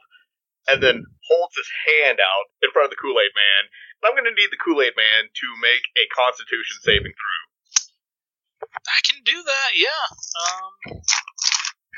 [0.69, 3.71] and then holds his hand out in front of the Kool Aid Man.
[4.03, 7.41] And I'm going to need the Kool Aid Man to make a Constitution saving throw.
[8.75, 10.05] I can do that, yeah.
[10.37, 11.01] Um,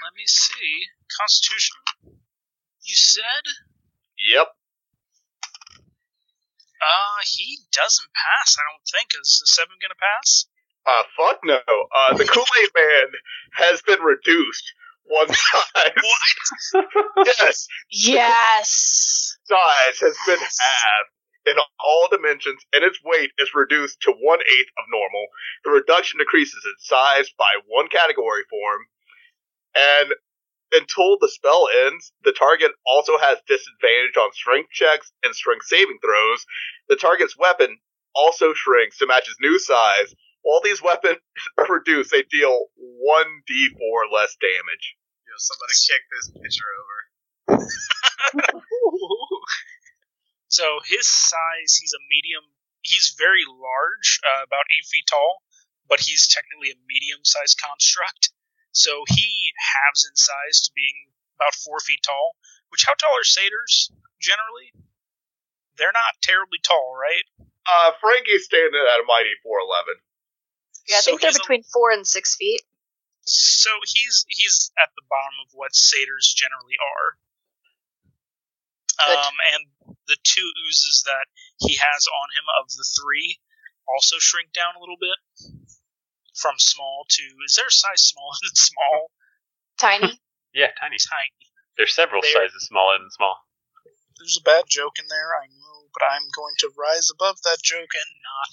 [0.04, 0.92] let me see.
[1.18, 1.76] Constitution.
[2.84, 3.44] You said?
[4.30, 4.48] Yep.
[6.82, 8.56] Uh, he doesn't pass.
[8.58, 9.14] I don't think.
[9.14, 10.46] Is the seven gonna pass?
[10.82, 11.62] Uh, fuck no.
[11.62, 13.06] Uh, the Kool Aid Man
[13.54, 14.72] has been reduced
[15.04, 15.92] one size.
[17.26, 19.36] yes, Yes.
[19.44, 21.10] size has been halved
[21.46, 25.26] in all dimensions, and its weight is reduced to one eighth of normal.
[25.64, 28.82] The reduction decreases its size by one category form,
[29.74, 30.14] and
[30.72, 35.98] until the spell ends, the target also has disadvantage on strength checks and strength saving
[36.02, 36.46] throws.
[36.88, 37.78] The target's weapon
[38.14, 40.14] also shrinks to match its new size.
[40.42, 41.18] While these weapons
[41.58, 44.96] are reduced, they deal 1d4 less damage.
[45.26, 46.98] Yo, somebody kick this picture over.
[50.52, 52.44] So his size, he's a medium.
[52.84, 55.40] He's very large, uh, about eight feet tall,
[55.88, 58.28] but he's technically a medium-sized construct.
[58.72, 61.08] So he halves in size to being
[61.40, 62.36] about four feet tall.
[62.68, 64.76] Which how tall are satyrs generally?
[65.80, 67.24] They're not terribly tall, right?
[67.64, 70.04] Uh, Frankie's standing at a mighty 411.
[70.88, 72.62] Yeah, I So think they're he's a- between four and six feet.
[73.24, 77.08] So he's he's at the bottom of what satyrs generally are.
[78.98, 79.18] Good.
[79.18, 81.26] Um, and the two oozes that
[81.58, 83.38] he has on him of the three
[83.88, 85.18] also shrink down a little bit
[86.34, 89.10] from small to is there a size smaller than small?
[89.78, 90.18] Tiny.
[90.54, 90.98] Yeah, tiny.
[91.00, 91.48] Tiny.
[91.78, 93.36] There's several There- sizes smaller than small.
[94.18, 97.62] There's a bad joke in there, I know, but I'm going to rise above that
[97.62, 98.52] joke and not.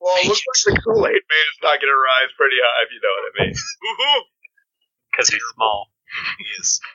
[0.00, 2.82] Well, it Make looks like the Kool Aid Man's not going to rise pretty high,
[2.84, 3.54] if you know what I mean.
[3.84, 4.20] Woohoo!
[5.12, 5.92] Because he's small.
[6.38, 6.80] He is.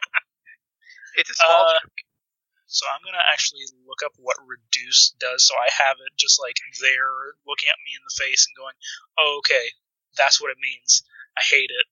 [1.15, 1.79] It's a small Uh,
[2.67, 6.59] so I'm gonna actually look up what reduce does, so I have it just like
[6.81, 8.75] there, looking at me in the face and going,
[9.17, 9.71] "Oh, okay,
[10.17, 11.03] that's what it means.
[11.37, 11.87] I hate it.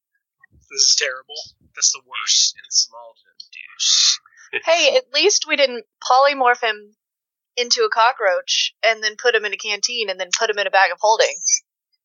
[0.70, 1.40] This is terrible.
[1.74, 4.20] That's the worst." In small Reduce.
[4.66, 6.96] hey, at least we didn't polymorph him
[7.58, 10.68] into a cockroach and then put him in a canteen and then put him in
[10.68, 11.36] a bag of holding.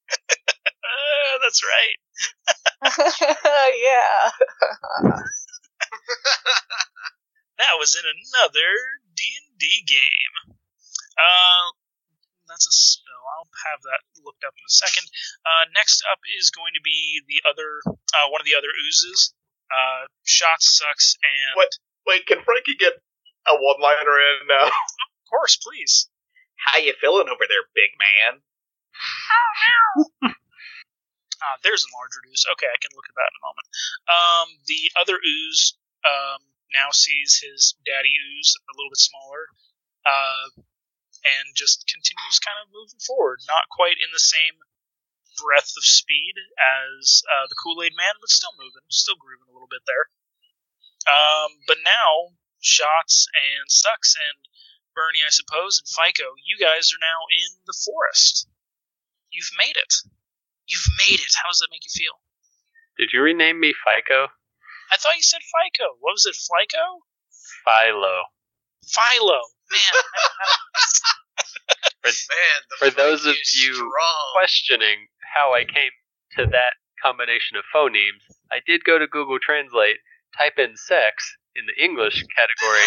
[1.42, 1.98] That's right.
[3.82, 4.30] yeah.
[7.58, 8.70] That was in another
[9.14, 10.54] D and D game.
[11.18, 11.74] Uh,
[12.46, 13.24] that's a spell.
[13.34, 15.04] I'll have that looked up in a second.
[15.42, 17.82] Uh, next up is going to be the other,
[18.14, 19.34] uh, one of the other oozes.
[19.68, 21.74] Uh, shot sucks and What?
[22.06, 22.94] Wait, can Frankie get
[23.46, 24.70] a one-liner in now?
[25.28, 26.08] Course, please.
[26.56, 28.42] How you feeling over there, big man?
[31.38, 32.44] Ah, there's a larger ooze.
[32.58, 33.68] Okay, I can look at that in a moment.
[34.10, 36.42] Um, the other ooze um,
[36.74, 39.46] now sees his daddy ooze a little bit smaller,
[40.02, 40.48] uh,
[41.22, 43.38] and just continues kind of moving forward.
[43.46, 44.58] Not quite in the same
[45.38, 49.54] breadth of speed as uh, the Kool Aid Man, but still moving, still grooving a
[49.54, 50.10] little bit there.
[51.06, 54.38] Um, but now, Shots and Sucks and
[54.98, 58.50] Bernie, I suppose, and FICO, you guys are now in the forest.
[59.30, 59.94] You've made it.
[60.66, 61.38] You've made it.
[61.38, 62.18] How does that make you feel?
[62.98, 64.26] Did you rename me FICO?
[64.90, 66.02] I thought you said FICO.
[66.02, 67.06] What was it, FICO?
[67.62, 68.26] Philo.
[68.90, 69.38] Philo.
[69.70, 69.94] Man,
[72.02, 74.30] For, Man, the For those of you strong.
[74.32, 75.92] questioning how I came
[76.38, 79.98] to that combination of phonemes, I did go to Google Translate,
[80.36, 82.86] type in sex in the English category,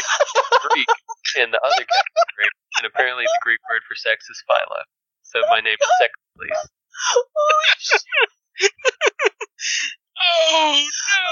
[0.71, 0.87] Greek
[1.35, 4.81] in the other category, and apparently the Greek word for sex is philo.
[5.23, 6.55] So my name is Sexcles.
[10.19, 11.23] oh no!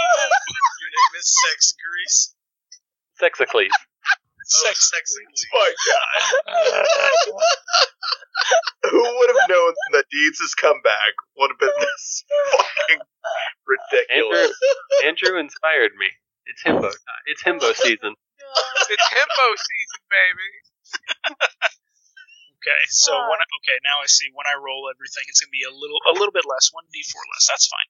[0.84, 2.36] Your name is Sex Grease.
[3.20, 3.72] Sexicles.
[4.50, 5.14] Sex, sex.
[5.54, 6.82] Oh, my God.
[8.90, 13.00] Who would have known that Deebs' comeback would have been this fucking
[14.10, 14.54] Andrew, ridiculous?
[15.06, 16.08] Andrew inspired me.
[16.50, 16.90] It's himbo.
[16.90, 17.24] time.
[17.30, 18.14] It's himbo season.
[18.90, 20.52] It's himbo season, baby.
[22.60, 25.64] Okay, so when I, okay now I see when I roll everything, it's gonna be
[25.64, 27.48] a little a little bit less, one d four less.
[27.48, 27.90] That's fine.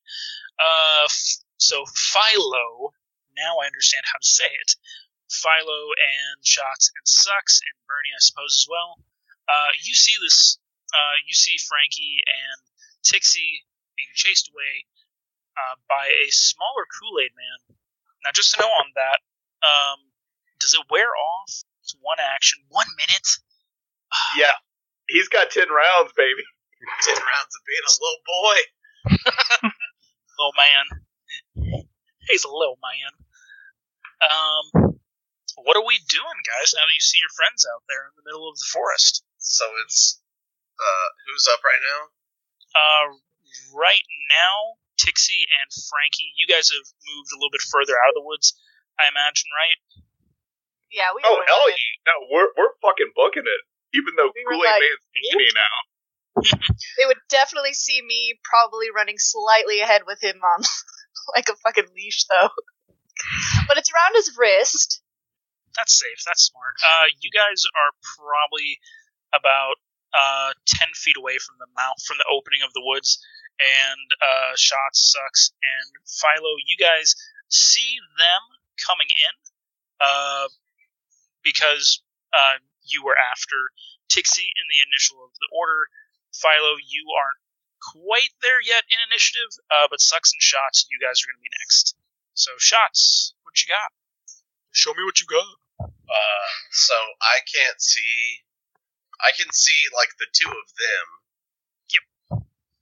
[0.61, 2.93] Uh, f- so Philo.
[3.33, 4.77] Now I understand how to say it.
[5.25, 9.01] Philo and Shots and Sucks and Bernie, I suppose as well.
[9.49, 10.61] Uh, you see this.
[10.93, 12.57] Uh, you see Frankie and
[13.01, 13.65] Tixie
[13.97, 14.85] being chased away
[15.57, 17.78] uh, by a smaller Kool Aid Man.
[18.23, 19.19] Now, just to know on that,
[19.63, 19.99] um,
[20.59, 21.63] does it wear off?
[21.83, 23.27] It's one action, one minute.
[24.37, 24.57] Yeah,
[25.07, 26.41] he's got ten rounds, baby.
[27.05, 28.57] Ten rounds of being a little boy.
[30.39, 30.85] little man.
[32.29, 33.11] He's a little man.
[34.23, 34.99] Um,
[35.63, 36.73] what are we doing, guys?
[36.73, 39.23] Now that you see your friends out there in the middle of the forest.
[39.37, 40.21] So it's
[40.79, 42.01] uh, who's up right now?
[42.75, 43.07] Uh,
[43.75, 44.79] right now,
[45.09, 48.53] Tixie and Frankie, you guys have moved a little bit further out of the woods,
[49.01, 49.79] I imagine, right?
[50.93, 52.05] Yeah, we Oh were hell yeah!
[52.05, 53.61] No, we're we're fucking booking it.
[53.97, 55.75] Even though We were Kool Aid like, Man's skinny now.
[56.97, 60.61] They would definitely see me probably running slightly ahead with him on
[61.35, 62.53] like a fucking leash, though.
[63.67, 65.01] But it's around his wrist.
[65.75, 66.21] That's safe.
[66.25, 66.75] That's smart.
[66.85, 68.79] Uh, you guys are probably
[69.33, 69.77] about
[70.13, 73.19] uh, ten feet away from the mouth, from the opening of the woods,
[73.59, 76.55] and uh, shots sucks and Philo.
[76.65, 77.15] You guys
[77.49, 78.41] see them
[78.79, 79.33] coming in,
[79.99, 80.47] uh,
[81.43, 82.01] because
[82.33, 83.71] uh, you were after
[84.09, 85.87] Tixie in the initial of the order.
[86.33, 87.41] Philo, you aren't
[87.81, 90.87] quite there yet in initiative, uh, but sucks and shots.
[90.91, 91.95] You guys are going to be next.
[92.33, 93.91] So shots, what you got?
[94.71, 95.57] Show me what you got.
[95.83, 98.45] Uh, so I can't see.
[99.19, 101.07] I can see like the two of them.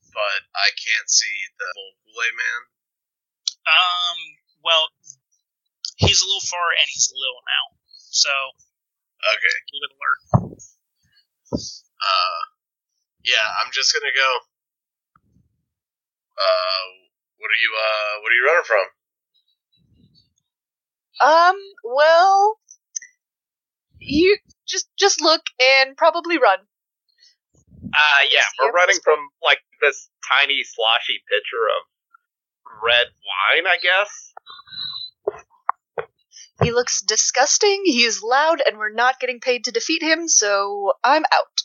[0.09, 0.15] Yep.
[0.15, 2.61] But I can't see the little Kool Aid Man.
[3.67, 4.17] Um,
[4.63, 4.85] well,
[5.97, 7.65] he's a little far and he's a little now,
[8.11, 8.33] so
[9.35, 9.57] Okay.
[9.73, 10.15] littler.
[12.01, 12.41] Uh,
[13.25, 14.31] yeah, I'm just gonna go.
[16.37, 16.85] Uh,
[17.37, 17.71] what are you?
[17.75, 18.87] Uh, what are you running from?
[21.21, 22.59] Um, well,
[23.99, 26.59] you just just look and probably run.
[27.93, 33.07] Uh, yeah, we're running from like this tiny sloshy pitcher of red
[33.55, 34.33] wine, I guess.
[36.63, 37.83] He looks disgusting.
[37.85, 40.27] He is loud, and we're not getting paid to defeat him.
[40.27, 41.61] So I'm out.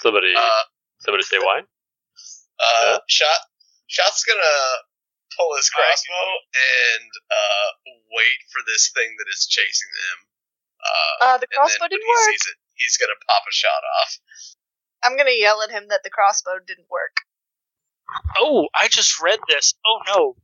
[0.00, 0.62] Somebody, Uh,
[1.00, 1.66] somebody say wine.
[2.60, 3.40] uh, shot.
[3.86, 4.76] Shot's gonna
[5.36, 7.68] pull his crossbow and uh
[8.14, 10.18] wait for this thing that is chasing them.
[10.80, 12.30] Uh, Uh, the and then crossbow when didn't he work.
[12.30, 14.18] sees it, he's gonna pop a shot off.
[15.04, 17.18] I'm gonna yell at him that the crossbow didn't work.
[18.38, 19.74] Oh, I just read this.
[19.86, 20.36] Oh no.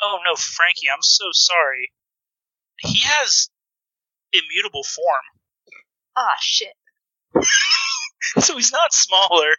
[0.00, 1.92] Oh no, Frankie, I'm so sorry.
[2.78, 3.50] He has
[4.32, 5.24] immutable form.
[6.16, 6.74] Ah, shit.
[8.38, 9.54] so he's not smaller.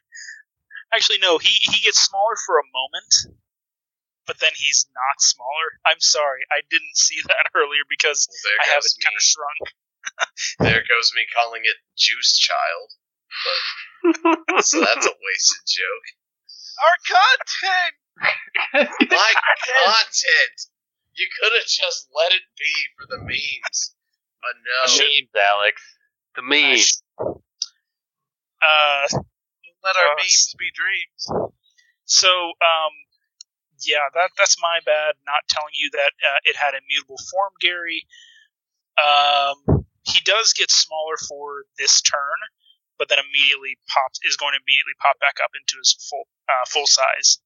[0.93, 3.37] Actually, no, he, he gets smaller for a moment,
[4.25, 5.77] but then he's not smaller.
[5.85, 9.21] I'm sorry, I didn't see that earlier because Well, I have goes it kind of
[9.23, 9.59] shrunk.
[10.59, 12.91] There goes me calling it Juice Child.
[14.51, 16.07] But so that's a wasted joke.
[16.83, 18.89] Our content.
[19.11, 20.57] My content.
[21.15, 23.95] You could have just let it be for the memes.
[24.41, 24.87] But no.
[24.87, 25.81] The memes, Alex.
[26.35, 27.03] The memes.
[28.61, 29.07] Uh,
[29.83, 31.51] Let our Uh, memes be dreams.
[32.05, 32.91] so, um,
[33.85, 38.05] yeah, that that's my bad, not telling you that uh, it had immutable form, Gary.
[38.97, 42.39] Um, he does get smaller for this turn,
[42.99, 46.65] but then immediately pops is going to immediately pop back up into his full uh,
[46.67, 47.39] full size.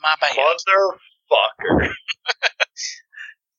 [0.00, 0.38] My bad.
[0.38, 1.92] Motherfucker.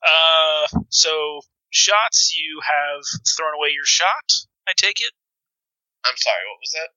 [0.01, 3.01] Uh, so shots, you have
[3.37, 4.25] thrown away your shot.
[4.67, 5.13] I take it.
[6.05, 6.89] I'm sorry, what was that?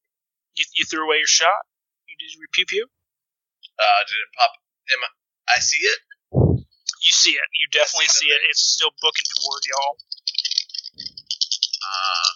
[0.57, 1.69] You, you threw away your shot.
[2.09, 2.87] You did your pew pew.
[3.77, 4.53] Uh, did it pop?
[4.97, 5.11] Am I,
[5.57, 6.01] I see it?
[7.05, 7.49] You see it.
[7.61, 8.41] You definitely see see it.
[8.49, 9.99] It's still booking toward y'all.
[11.85, 12.31] Uh,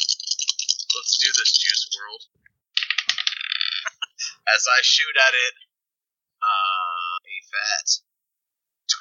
[0.98, 2.22] let's do this Juice World.
[4.54, 5.54] As I shoot at it,
[6.42, 7.86] uh, a fat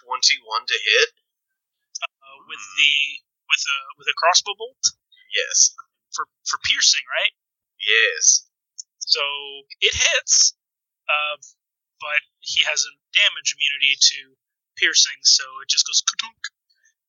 [0.05, 1.09] 21 to hit.
[2.05, 2.93] Uh, with the
[3.49, 4.83] with a with a crossbow bolt
[5.33, 5.73] Yes.
[6.13, 7.33] for for piercing, right?
[7.81, 8.45] Yes.
[8.99, 9.21] So
[9.81, 10.53] it hits,
[11.09, 11.37] uh,
[12.01, 14.37] but he has a damage immunity to
[14.77, 16.37] piercing, so it just goes ka-dunk.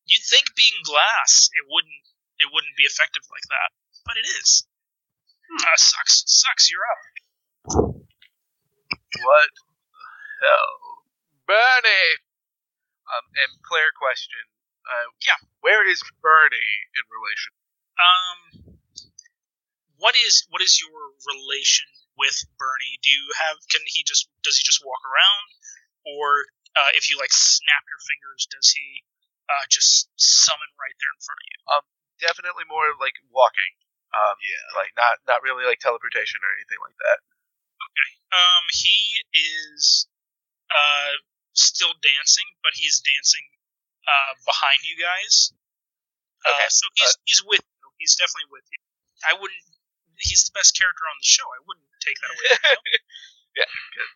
[0.07, 2.05] You'd think being glass, it wouldn't
[2.39, 3.71] it wouldn't be effective like that,
[4.07, 4.65] but it is.
[5.53, 6.71] Uh, sucks, sucks.
[6.71, 7.03] You're up.
[9.25, 10.75] What the hell?
[11.47, 12.21] Bernie!
[13.09, 14.45] Um, and player question.
[14.89, 17.53] uh, yeah, where is Bernie in relation?
[18.01, 18.39] Um,
[19.99, 20.97] what is what is your
[21.29, 22.97] relation with Bernie?
[23.03, 25.47] Do you have can he just does he just walk around,
[26.09, 29.05] or uh, if you like snap your fingers, does he
[29.51, 31.59] uh, just summon right there in front of you?
[31.69, 31.85] Um,
[32.23, 33.73] definitely more like walking.
[34.15, 34.65] Um, Yeah.
[34.81, 37.19] like not not really like teleportation or anything like that.
[37.79, 38.11] Okay.
[38.33, 40.09] Um, he is
[40.73, 41.13] uh
[41.53, 43.45] still dancing, but he's dancing
[44.09, 45.53] uh behind you guys.
[46.47, 47.87] Uh, Okay, so he's he's with you.
[47.99, 48.81] He's definitely with you.
[49.27, 49.65] I wouldn't.
[50.19, 51.47] He's the best character on the show.
[51.47, 52.47] I wouldn't take that away.
[52.59, 53.03] From him.
[53.61, 54.11] yeah, good.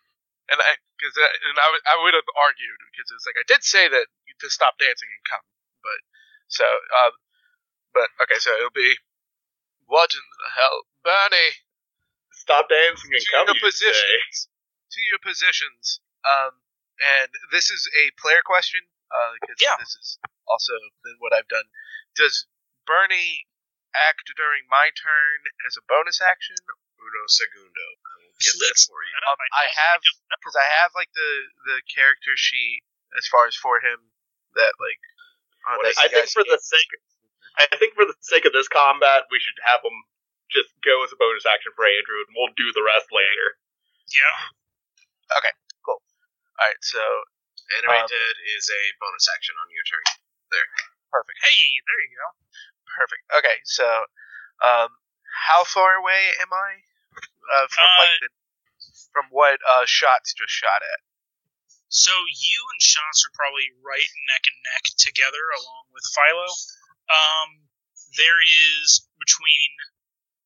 [0.51, 3.63] And I because and I, would- I would have argued because it's like I did
[3.63, 5.45] say that you to stop dancing and come,
[5.83, 5.99] but
[6.51, 7.13] so um,
[7.95, 8.95] but okay, so it'll be
[9.87, 11.59] what in the hell, Bernie?
[12.31, 13.47] Stop dancing and to come.
[13.47, 13.87] your you say.
[13.87, 14.35] positions.
[14.91, 15.99] To your positions.
[16.27, 16.59] Um,
[17.01, 18.81] and this is a player question.
[19.13, 19.77] Uh, Yeah.
[19.77, 20.17] this is
[20.49, 20.73] also
[21.05, 21.65] then what I've done.
[22.17, 22.47] Does
[22.85, 23.45] Bernie
[23.93, 26.57] act during my turn as a bonus action?
[26.97, 27.87] Uno segundo.
[28.01, 29.13] I will get that for you.
[29.29, 29.99] Um, I have
[30.39, 31.31] because I have like the
[31.69, 32.81] the character sheet
[33.17, 34.09] as far as for him
[34.55, 35.01] that like.
[35.67, 36.91] Uh, What that is you I think for the sake,
[37.57, 39.93] I think for the sake of this combat, we should have him
[40.49, 43.47] just go as a bonus action for Andrew, and we'll do the rest later.
[44.09, 45.37] Yeah.
[45.37, 45.53] Okay.
[45.85, 46.01] Cool.
[46.01, 47.01] All right, so
[47.81, 50.05] Animate Um, Dead is a bonus action on your turn.
[50.51, 50.69] There.
[51.09, 51.37] Perfect.
[51.41, 52.27] Hey, there you go.
[52.97, 53.23] Perfect.
[53.41, 53.85] Okay, so
[54.61, 54.89] um,
[55.49, 56.81] how far away am I
[57.57, 58.29] uh, from like the
[59.13, 61.01] from what uh, shots just shot at?
[61.89, 66.49] So you and Shots are probably right neck and neck together, along with Philo.
[67.13, 67.69] Um,
[68.17, 69.69] there is between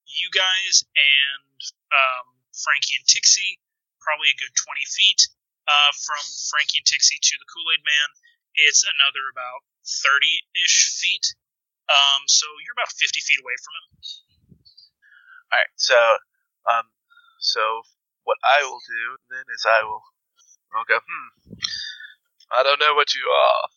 [0.05, 1.57] you guys and
[1.95, 3.59] um, Frankie and Tixie
[4.07, 5.21] probably a good 20 feet.
[5.67, 8.09] Uh, from Frankie and Tixie to the Kool Aid Man,
[8.55, 10.23] it's another about 30
[10.63, 11.35] ish feet.
[11.91, 13.85] Um, so you're about 50 feet away from him.
[15.51, 15.99] All right, so
[16.71, 16.87] um,
[17.43, 17.83] so
[18.23, 20.03] what I will do then is I will
[20.71, 20.99] I'll go.
[21.03, 21.59] Hmm.
[22.51, 23.67] I don't know what you are,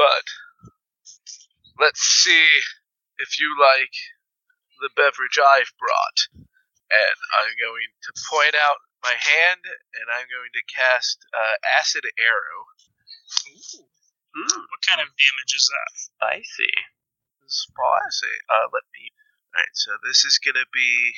[0.00, 0.24] but
[1.80, 2.46] let's see
[3.18, 3.94] if you like
[4.80, 6.20] the beverage I've brought.
[6.90, 12.04] And I'm going to point out my hand, and I'm going to cast uh, acid
[12.18, 12.62] arrow.
[14.34, 15.90] Hmm, What kind of damage is that?
[15.96, 16.72] spicy.
[17.46, 18.36] Spicy.
[18.50, 19.10] Uh, let me.
[19.54, 21.12] All right, so this is gonna be.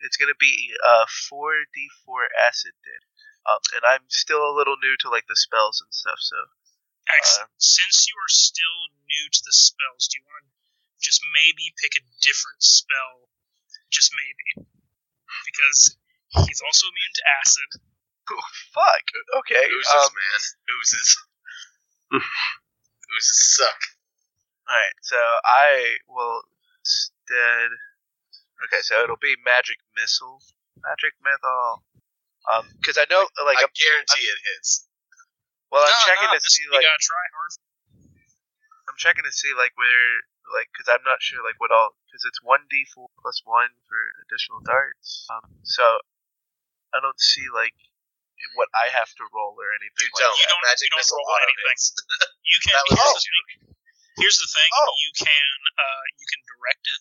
[0.00, 3.10] It's gonna be uh 4d4 acid damage.
[3.48, 6.36] Um, and I'm still a little new to like the spells and stuff, so
[7.10, 7.50] Excellent.
[7.58, 10.52] Since you are still new to the spells, do you want to
[11.04, 13.28] just maybe pick a different spell?
[13.92, 14.66] Just maybe.
[15.44, 15.96] Because
[16.48, 17.70] he's also immune to acid.
[18.32, 19.04] Oh, fuck.
[19.44, 19.64] Okay.
[19.68, 20.40] Oozes, Um, man.
[20.80, 21.08] Oozes.
[23.12, 23.80] Oozes suck.
[24.68, 26.40] all right, so I will
[26.80, 27.70] instead.
[28.64, 30.40] Okay, so it'll be magic missile,
[30.80, 31.84] magic missile.
[32.50, 34.88] Um, because I know like I I'm, guarantee it hits.
[35.74, 37.52] Well, I'm No, checking no, to see like gotta try hard.
[38.86, 40.06] I'm checking to see like where
[40.54, 43.98] like because I'm not sure like what all because it's one d4 plus one for
[44.22, 45.26] additional darts.
[45.34, 45.98] Um, so
[46.94, 47.74] I don't see like
[48.54, 50.06] what I have to roll or anything.
[50.06, 50.38] You like don't.
[50.38, 51.78] You don't- Magic you don't roll anything.
[52.44, 52.76] You can.
[52.76, 53.74] That was here's, the thing.
[54.20, 54.70] here's the thing.
[54.78, 54.92] Oh.
[55.00, 55.56] You can.
[55.74, 57.00] Uh, you can direct it.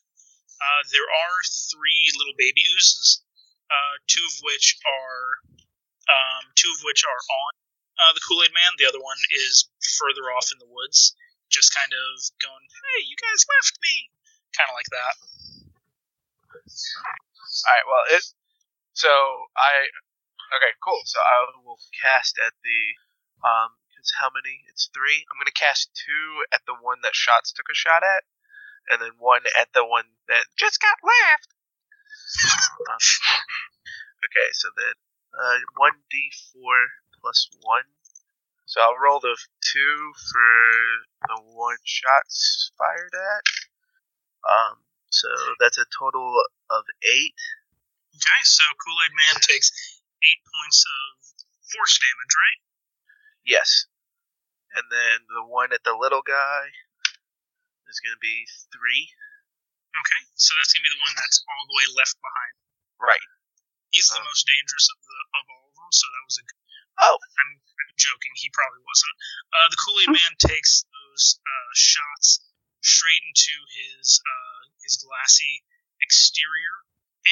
[0.55, 1.37] Uh, there are
[1.69, 3.21] three little baby oozes.
[3.67, 5.43] Uh, two of which are.
[6.07, 7.51] Um, two of which are on
[7.99, 8.73] uh, the Kool Aid Man.
[8.77, 9.19] The other one
[9.49, 9.69] is
[9.99, 11.13] further off in the woods,
[11.49, 12.09] just kind of
[12.41, 14.09] going, "Hey, you guys left me,"
[14.57, 15.13] kind of like that.
[16.53, 17.85] All right.
[17.87, 18.25] Well, it.
[18.93, 19.09] So
[19.57, 19.89] I.
[20.57, 20.73] Okay.
[20.81, 21.01] Cool.
[21.05, 22.81] So I will cast at the.
[23.45, 23.77] Um.
[23.89, 24.65] Because how many?
[24.69, 25.23] It's three.
[25.29, 28.23] I'm gonna cast two at the one that shots took a shot at,
[28.89, 31.49] and then one at the one that just got left.
[32.89, 32.99] Um,
[34.25, 34.49] okay.
[34.51, 34.95] So then,
[35.37, 37.87] uh, one d4 plus one.
[38.67, 40.51] So I'll roll the two for
[41.31, 43.43] the one shots fired at.
[44.43, 44.83] Um.
[45.07, 45.29] So
[45.61, 46.35] that's a total
[46.69, 47.37] of eight.
[48.17, 49.69] Okay, so Kool Aid Man takes
[50.25, 51.05] eight points of
[51.69, 52.59] force damage, right?
[53.45, 53.69] Yes.
[54.73, 56.73] And then the one at the little guy
[57.89, 59.13] is going to be three.
[59.93, 62.53] Okay, so that's gonna be the one that's all the way left behind.
[62.97, 63.25] Right.
[63.93, 64.25] He's the Uh.
[64.25, 66.43] most dangerous of the of all of them, so that was a.
[66.49, 66.61] good-
[67.01, 67.17] Oh.
[67.17, 68.33] I'm, I'm joking.
[68.37, 69.15] He probably wasn't.
[69.49, 72.43] Uh, the Kool Aid Man takes those uh, shots
[72.83, 75.63] straight into his uh, his glassy
[76.03, 76.83] exterior,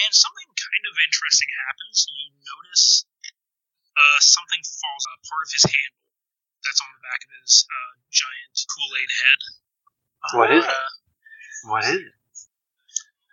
[0.05, 2.07] and something kind of interesting happens.
[2.09, 3.05] You notice
[3.97, 5.03] uh, something falls.
[5.11, 6.05] Uh, part of his handle
[6.63, 9.39] that's on the back of his uh, giant Kool Aid head.
[10.37, 10.69] What is it?
[10.69, 10.91] Uh,
[11.69, 12.13] What is it?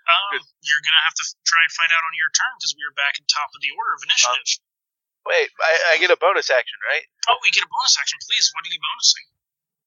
[0.09, 2.81] um, you're gonna have to f- try and find out on your turn because we
[2.89, 4.49] are back at top of the order of initiative.
[5.27, 7.05] Wait, I, I get a bonus action, right?
[7.29, 8.49] oh, we get a bonus action, please.
[8.55, 9.27] What are you bonusing?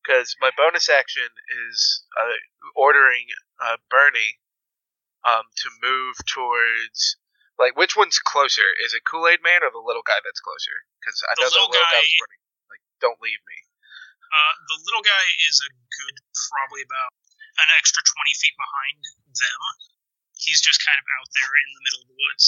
[0.02, 1.30] Because my bonus action
[1.70, 2.38] is uh,
[2.76, 3.26] ordering
[3.62, 4.38] uh, Bernie
[5.26, 7.18] um, to move towards.
[7.58, 8.66] Like, which one's closer?
[8.82, 10.74] Is it Kool Aid Man or the little guy that's closer?
[10.98, 12.42] Because I know the little little guy guy- was running.
[12.74, 13.58] Like, don't leave me.
[14.32, 17.12] Uh, the little guy is a good, probably about
[17.62, 18.98] an extra 20 feet behind
[19.30, 19.62] them.
[20.40, 22.46] He's just kind of out there in the middle of the woods.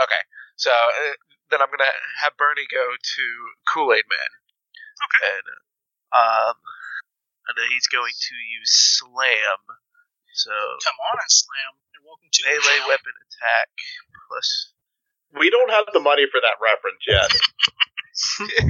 [0.00, 0.22] Okay,
[0.56, 1.14] so uh,
[1.50, 1.90] then I'm gonna
[2.22, 3.24] have Bernie go to
[3.68, 4.30] Kool Aid Man,
[5.06, 5.34] Okay.
[5.34, 5.46] and
[6.14, 6.56] um,
[7.48, 9.60] and then he's going to use Slam.
[10.34, 10.50] So
[10.84, 11.72] Come on and slam.
[11.94, 13.68] And welcome to melee weapon attack
[14.30, 14.72] plus.
[15.38, 17.30] We don't have the money for that reference yet.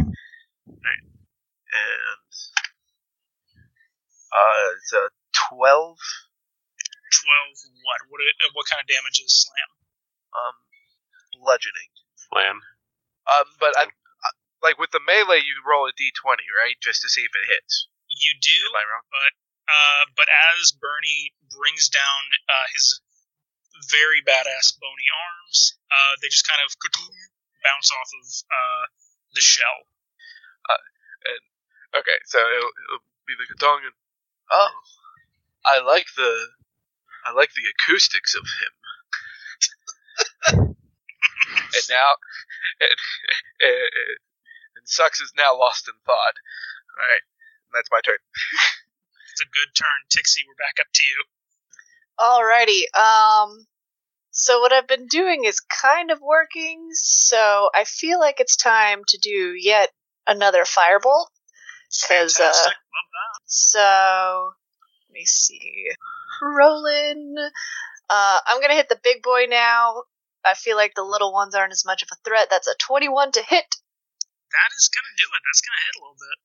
[1.73, 2.29] and
[4.33, 5.99] uh, it's a twelve.
[7.11, 8.01] 12 what?
[8.09, 9.71] What, uh, what kind of damage is slam?
[10.33, 10.55] Um,
[11.37, 11.91] bludgeoning.
[12.31, 12.63] Slam.
[13.27, 14.31] Um, but I, I,
[14.63, 17.87] like with the melee, you roll a d20, right, just to see if it hits.
[18.11, 19.07] You do, Am I wrong?
[19.07, 23.01] uh, but as Bernie brings down uh, his
[23.91, 26.75] very badass bony arms, uh, they just kind of
[27.63, 28.85] bounce off of uh,
[29.35, 29.87] the shell.
[31.27, 31.43] And,
[31.91, 33.93] Okay, so it'll, it'll be the Katong and
[34.53, 34.71] oh,
[35.67, 36.47] I like the
[37.27, 38.47] I like the acoustics of
[40.55, 40.77] him.
[41.57, 42.11] and now,
[42.81, 42.91] and,
[43.61, 43.79] and,
[44.77, 46.37] and Sucks is now lost in thought.
[46.99, 47.25] All right,
[47.75, 48.19] that's my turn.
[49.33, 49.87] It's a good turn.
[50.11, 51.25] Tixie, we're back up to you.
[52.19, 52.99] Alrighty.
[52.99, 53.67] Um.
[54.33, 56.89] So what I've been doing is kind of working.
[56.95, 59.91] So I feel like it's time to do yet
[60.27, 61.27] another firebolt.
[62.07, 62.67] 'Cause, uh, Fantastic.
[62.67, 63.41] Love that.
[63.47, 64.53] So
[65.09, 65.91] let me see.
[66.43, 67.35] Rolling.
[68.09, 70.05] Uh, I'm gonna hit the big boy now.
[70.45, 72.49] I feel like the little ones aren't as much of a threat.
[72.51, 73.77] That's a 21 to hit.
[74.51, 75.43] That is gonna do it.
[75.47, 76.39] That's gonna hit a little bit.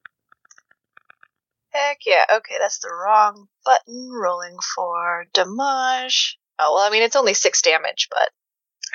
[1.73, 2.25] Heck yeah.
[2.37, 4.09] Okay, that's the wrong button.
[4.11, 6.37] Rolling for damage.
[6.59, 8.29] Oh well, I mean it's only six damage, but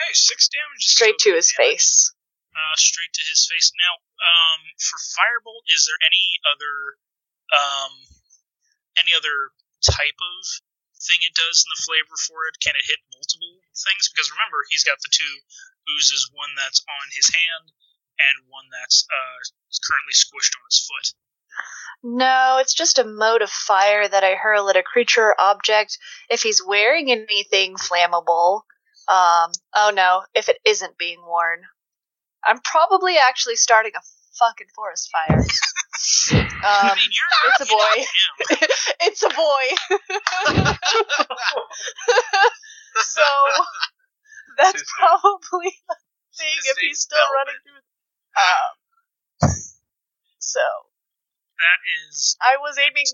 [0.07, 1.69] Hey, six damage is straight to his damage.
[1.77, 2.13] face.
[2.57, 3.73] Uh, straight to his face.
[3.77, 6.75] Now, um, for firebolt, is there any other,
[7.55, 7.93] um,
[8.99, 9.53] any other
[9.85, 10.41] type of
[11.01, 12.61] thing it does in the flavor for it?
[12.61, 14.09] Can it hit multiple things?
[14.13, 15.35] Because remember, he's got the two
[15.97, 17.73] oozes, one that's on his hand
[18.21, 19.39] and one that's uh,
[19.81, 21.07] currently squished on his foot.
[22.03, 25.99] No, it's just a mote of fire that I hurl at a creature or object
[26.29, 28.63] if he's wearing anything flammable.
[29.09, 31.61] Um, oh no, if it isn't being worn.
[32.45, 34.01] I'm probably actually starting a
[34.39, 35.41] fucking forest fire.
[36.63, 37.97] I um, mean, you're it's a boy.
[39.01, 39.65] it's a boy.
[42.97, 43.23] so
[44.59, 45.95] that's probably a
[46.37, 47.83] thing if he's still running through.
[48.37, 49.53] Um,
[50.39, 50.61] so
[51.59, 53.07] That is I was aiming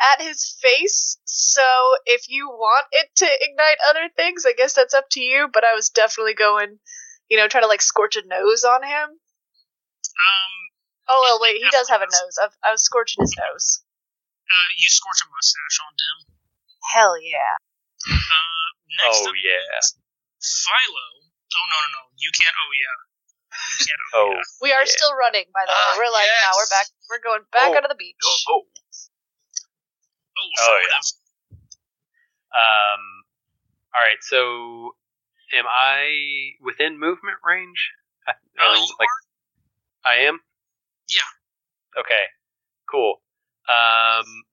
[0.00, 1.18] at his face.
[1.24, 5.48] So if you want it to ignite other things, I guess that's up to you.
[5.52, 6.78] But I was definitely going,
[7.28, 9.18] you know, trying to like scorch a nose on him.
[10.16, 10.52] Um.
[11.08, 12.36] Oh well, wait, he does have a nose.
[12.42, 13.82] I've, I was scorching his nose.
[14.46, 16.18] Uh, you scorch a mustache on Dim.
[16.94, 17.54] Hell yeah.
[18.10, 18.66] Uh,
[19.02, 19.78] next Oh up yeah.
[20.42, 21.06] Philo.
[21.56, 22.02] Oh no no no!
[22.18, 22.54] You can't.
[22.58, 22.96] Oh yeah.
[23.56, 24.02] You can't.
[24.12, 24.30] Oh, Oh.
[24.34, 24.42] yeah.
[24.60, 24.94] We are Yeah.
[24.98, 25.78] still running, by the way.
[25.78, 26.86] Ah, We're like, now we're back.
[27.08, 28.18] We're going back Oh, onto the beach.
[28.22, 28.62] Oh, Oh,
[30.36, 31.06] Oh, affirmative.
[32.52, 33.02] Um.
[33.94, 34.20] All right.
[34.20, 34.94] So,
[35.56, 37.80] am I within movement range?
[38.28, 39.25] I, Uh, or, you like are.
[40.06, 40.38] I am.
[41.10, 42.00] Yeah.
[42.00, 42.24] Okay.
[42.90, 43.20] Cool.
[43.68, 44.44] Um.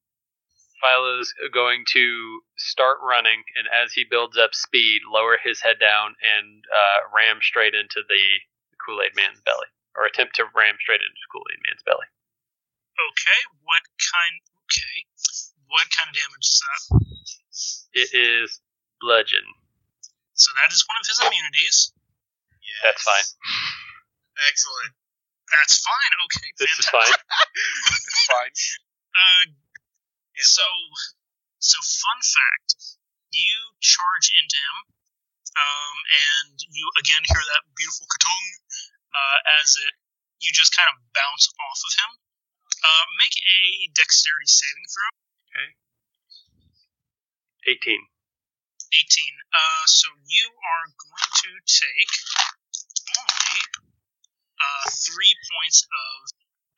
[0.84, 6.12] Philo's going to start running, and as he builds up speed, lower his head down
[6.20, 8.20] and uh, ram straight into the
[8.84, 12.04] Kool Aid Man's belly, or attempt to ram straight into Kool Aid Man's belly.
[13.00, 13.42] Okay.
[13.64, 14.36] What kind?
[14.68, 14.98] Okay.
[15.72, 16.84] What kind of damage is that?
[18.04, 18.60] It is
[19.00, 19.48] bludgeon.
[20.36, 21.96] So that is one of his immunities.
[22.60, 22.84] Yes.
[22.84, 23.28] That's fine.
[24.52, 25.00] Excellent.
[25.54, 26.14] That's fine.
[26.26, 26.50] Okay.
[26.58, 27.22] This is fantastic.
[27.22, 28.34] fine.
[28.34, 28.54] fine.
[29.14, 29.44] Uh,
[30.34, 30.66] And, so,
[31.62, 32.98] so fun fact:
[33.30, 34.78] you charge into him,
[35.54, 38.46] um, and you again hear that beautiful katung
[39.14, 39.94] uh, as it
[40.44, 42.12] you just kind of bounce off of him.
[42.84, 43.62] Uh, make a
[43.96, 45.12] dexterity saving throw.
[45.56, 45.70] Okay.
[47.80, 47.96] 18.
[47.96, 48.04] 18.
[49.56, 52.12] Uh, so you are going to take
[53.16, 53.60] only
[54.64, 56.16] uh, three points of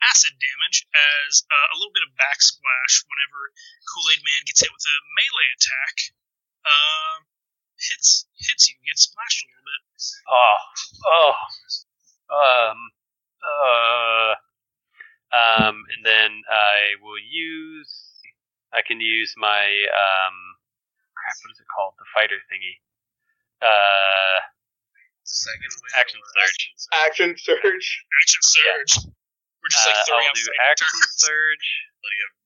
[0.10, 3.54] acid damage as uh, a little bit of backsplash whenever
[3.90, 5.96] Kool Aid Man gets hit with a melee attack.
[6.66, 7.16] Uh,
[7.78, 9.82] hits hits you, gets splashed a little bit.
[10.30, 10.58] Oh,
[11.06, 11.34] oh,
[12.34, 12.80] um,
[13.46, 14.34] uh,
[15.36, 17.92] um, and then I will use.
[18.74, 20.38] I can use my um,
[21.16, 21.36] crap.
[21.44, 21.94] What is it called?
[21.98, 22.76] The fighter thingy.
[23.64, 24.40] Uh,
[25.26, 25.94] Second Wind.
[25.98, 26.62] Action or surge.
[26.94, 27.88] Action surge.
[28.22, 28.94] Action surge.
[29.60, 31.18] We're just like uh, throwing I'll out do fighting action terms.
[31.18, 31.68] surge.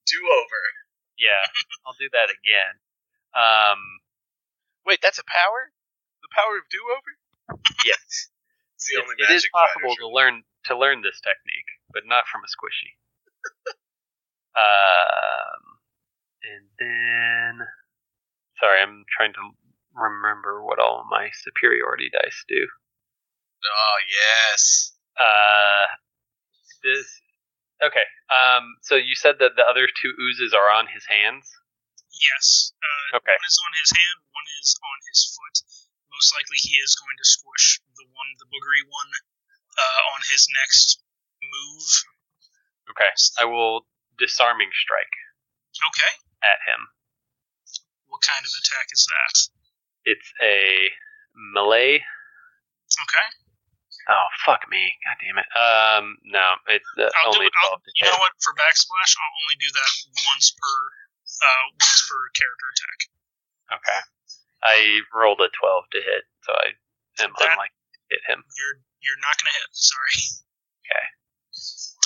[0.07, 0.61] Do over.
[1.19, 1.43] Yeah,
[1.86, 2.73] I'll do that again.
[3.36, 3.80] Um,
[4.88, 5.69] Wait, that's a power?
[6.23, 7.11] The power of do over?
[7.86, 7.99] yes,
[8.80, 12.23] It's the it, only it is possible to learn to learn this technique, but not
[12.32, 12.95] from a squishy.
[14.55, 15.61] um,
[16.47, 17.67] and then,
[18.59, 19.43] sorry, I'm trying to
[20.00, 22.68] remember what all my superiority dice do.
[23.64, 24.93] Oh yes.
[25.20, 25.86] Uh,
[26.84, 27.08] this
[27.84, 28.08] okay.
[28.32, 31.50] Um, so you said that the other two oozes are on his hands.
[32.16, 32.72] Yes.
[32.80, 33.36] Uh, Okay.
[33.36, 35.56] One is on his hand, one is on his foot.
[36.14, 39.12] Most likely he is going to squish the one, the boogery one,
[39.78, 41.02] uh, on his next
[41.41, 41.89] move.
[42.91, 43.86] Okay, I will
[44.18, 45.16] disarming strike
[45.78, 46.12] Okay.
[46.43, 46.89] at him.
[48.10, 49.36] What kind of attack is that?
[50.06, 50.89] It's a
[51.54, 52.00] melee.
[52.00, 53.28] Okay.
[54.10, 54.89] Oh fuck me!
[55.06, 55.50] God damn it.
[55.54, 57.45] Um, no, it's uh, I'll only.
[57.62, 58.34] I'll, twelve you know what?
[58.41, 59.91] For backsplash, I'll only do that
[60.34, 60.76] once per,
[61.45, 63.00] uh, once per character attack.
[63.78, 64.02] Okay.
[64.66, 64.76] I
[65.14, 66.68] rolled a twelve to hit, so I
[67.22, 68.41] am That- unlikely to hit him.
[68.58, 69.70] You're you're not gonna hit.
[69.78, 70.18] Sorry.
[70.89, 71.06] Okay.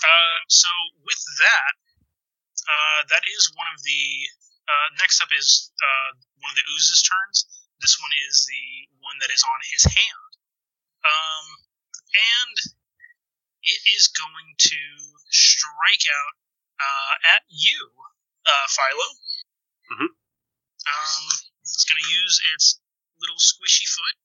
[0.03, 0.67] Uh, so
[1.07, 1.73] with that,
[2.67, 4.01] uh, that is one of the.
[4.63, 7.62] Uh, next up is uh, one of the oozes turns.
[7.83, 8.65] This one is the
[9.03, 10.31] one that is on his hand.
[11.03, 11.45] Um,
[12.15, 12.55] and
[13.59, 14.81] it is going to
[15.27, 16.35] strike out
[16.79, 17.91] uh, at you,
[18.47, 19.07] uh, Philo.
[19.91, 20.09] Mhm.
[20.15, 21.23] Um,
[21.59, 22.79] it's going to use its
[23.19, 24.15] little squishy foot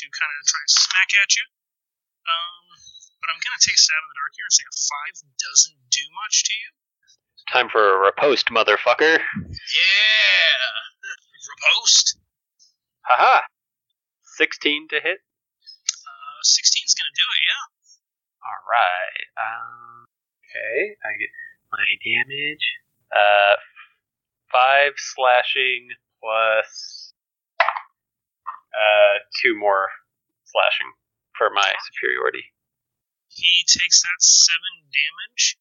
[0.00, 1.44] to kind of try and smack at you.
[2.24, 2.64] Um,
[3.20, 5.14] but I'm going to take a stab in the dark here and say a five
[5.36, 6.70] doesn't do much to you.
[7.52, 9.20] Time for a riposte, motherfucker.
[9.20, 10.64] Yeah.
[11.44, 12.16] Repost.
[13.02, 13.42] Haha.
[14.22, 15.18] Sixteen to hit.
[15.18, 17.64] Uh, 16 is going to do it, yeah.
[18.42, 19.26] All right.
[19.38, 20.06] Um,
[20.42, 21.30] okay, I get
[21.70, 22.66] my damage.
[23.12, 23.54] Uh,
[24.50, 25.88] five slashing
[26.20, 27.12] plus
[28.72, 29.88] uh two more
[30.44, 30.92] slashing
[31.36, 32.44] for my superiority.
[33.28, 35.56] He takes that seven damage.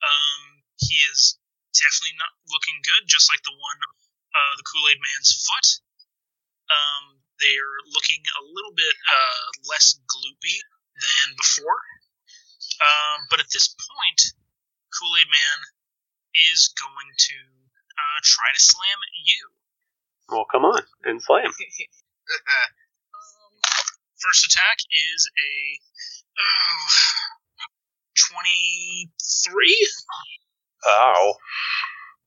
[0.00, 1.36] Um, he is
[1.76, 3.80] definitely not looking good, just like the one,
[4.32, 5.84] uh, the Kool Aid Man's foot.
[6.70, 10.58] Um, they are looking a little bit uh, less gloopy
[11.00, 11.80] than before.
[12.80, 14.20] Um, but at this point,
[14.94, 15.58] Kool Aid Man
[16.52, 17.36] is going to
[17.98, 19.42] uh, try to slam you.
[20.30, 21.50] Well, come on and slam.
[22.30, 23.50] Um,
[24.22, 25.52] first attack is a
[26.38, 26.86] oh,
[28.30, 29.10] 23.
[30.86, 31.34] Oh.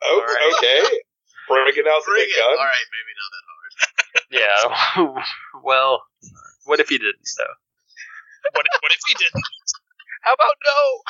[0.04, 0.54] Oh, Alright.
[0.60, 0.80] okay.
[1.48, 2.40] Breaking out the Bring big it.
[2.40, 2.52] gun.
[2.52, 3.43] All right, maybe not that hard.
[4.32, 4.58] Yeah.
[5.64, 6.04] well,
[6.66, 7.56] what if he didn't though?
[8.54, 9.44] What, what if he didn't?
[10.22, 10.80] How about no?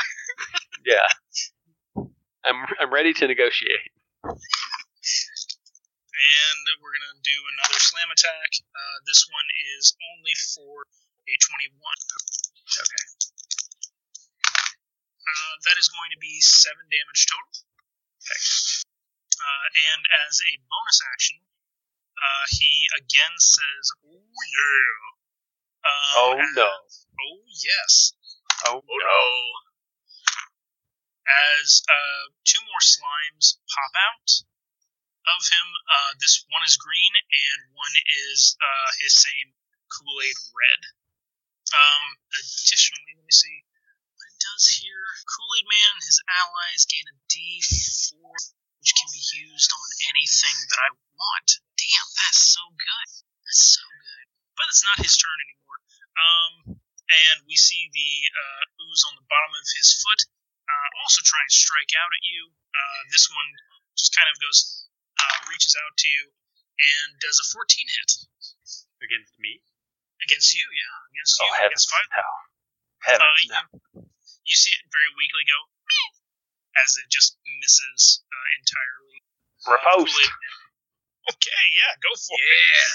[0.86, 1.08] Yeah.
[2.44, 3.88] I'm I'm ready to negotiate.
[6.24, 8.52] And we're going to do another slam attack.
[8.68, 9.48] Uh, this one
[9.80, 10.84] is only for
[11.24, 11.72] a 21.
[11.72, 13.06] Okay.
[15.24, 17.64] Uh, that is going to be 7 damage total.
[18.24, 18.40] Okay.
[19.40, 21.40] Uh, and as a bonus action,
[22.18, 24.22] uh, he again says, Oh,
[24.54, 24.94] yeah.
[25.84, 26.70] Um, Oh as- no.
[26.70, 28.14] Oh, yes.
[28.68, 29.08] Oh, Oh no.
[29.08, 29.26] no.
[31.60, 34.30] as uh, two more slimes pop out
[35.36, 35.68] of him.
[35.88, 37.96] Uh, this one is green, and one
[38.30, 39.56] is uh, his same
[39.92, 40.82] Kool Aid red.
[41.74, 42.06] Um,
[42.38, 43.58] additionally, let me see
[44.20, 45.06] what it does here.
[45.32, 48.20] Kool Aid Man and his allies gain a D4,
[48.84, 51.50] which can be used on anything that I want.
[51.84, 53.08] Damn, that's so good.
[53.44, 54.24] That's so good.
[54.56, 55.80] But it's not his turn anymore.
[56.16, 60.22] Um, and we see the uh, ooze on the bottom of his foot
[60.64, 62.42] uh, also try and strike out at you.
[62.72, 63.50] Uh, this one
[64.00, 64.88] just kind of goes,
[65.20, 66.24] uh, reaches out to you,
[66.80, 68.12] and does a 14 hit
[69.04, 69.60] Against me?
[70.24, 70.64] against you.
[70.64, 71.44] Yeah, against you.
[71.44, 72.08] Oh heavens against five.
[72.16, 72.32] no.
[73.04, 74.08] Heavens Uh, no.
[74.48, 75.60] You see it very weakly go
[76.80, 79.20] as it just misses uh, entirely.
[79.68, 80.32] Riposte.
[81.24, 81.36] Kool-Aid Man.
[81.40, 82.44] Okay, yeah, go for it.
[82.44, 82.94] Yeah.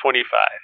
[0.00, 0.60] Twenty five.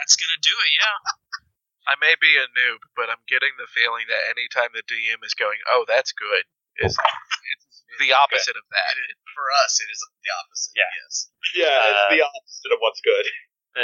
[0.00, 0.70] That's gonna do it.
[0.74, 0.98] Yeah.
[1.92, 5.36] I may be a noob, but I'm getting the feeling that anytime the DM is
[5.36, 6.44] going, "Oh, that's good,"
[6.80, 8.92] is it's the opposite of that.
[8.96, 10.72] It, for us, it is the opposite.
[10.74, 10.90] Yeah.
[11.04, 11.14] Yes.
[11.54, 13.26] Yeah, Uh, it's the opposite of what's good.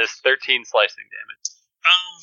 [0.00, 1.46] It's 13 slicing damage.
[1.84, 2.18] Um,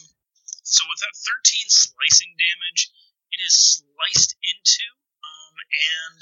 [0.65, 2.89] so with that 13 slicing damage,
[3.31, 4.87] it is sliced into,
[5.21, 6.17] um, and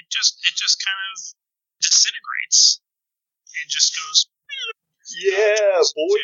[0.00, 1.16] it just it just kind of
[1.82, 2.80] disintegrates
[3.62, 4.28] and just goes
[5.18, 6.22] Yeah, boy.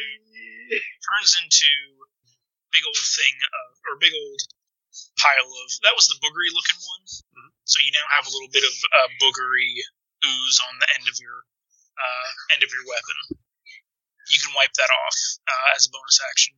[1.03, 1.71] turns into
[2.73, 4.41] big old thing of, or big old
[5.19, 7.05] pile of that was the boogery looking one.
[7.67, 9.79] So you now have a little bit of uh, boogery
[10.25, 11.39] ooze on the end of your
[11.99, 13.19] uh, end of your weapon.
[14.31, 16.55] You can wipe that off uh, as a bonus action.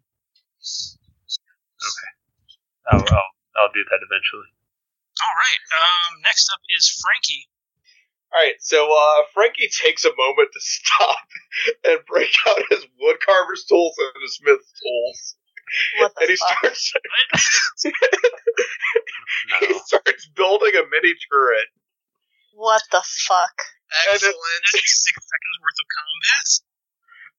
[2.86, 4.48] I'll, I'll, I'll do that eventually.
[5.18, 5.62] All right.
[5.74, 7.48] Um, next up is Frankie.
[8.34, 11.18] All right, so uh, Frankie takes a moment to stop
[11.84, 15.36] and break out his woodcarver's tools and his smith's tools,
[16.00, 16.58] What and he fuck?
[16.58, 16.92] starts
[19.60, 21.68] he starts building a mini turret.
[22.52, 23.56] What the fuck?
[24.08, 24.64] And it- Excellent.
[24.72, 26.48] Six seconds worth of combat.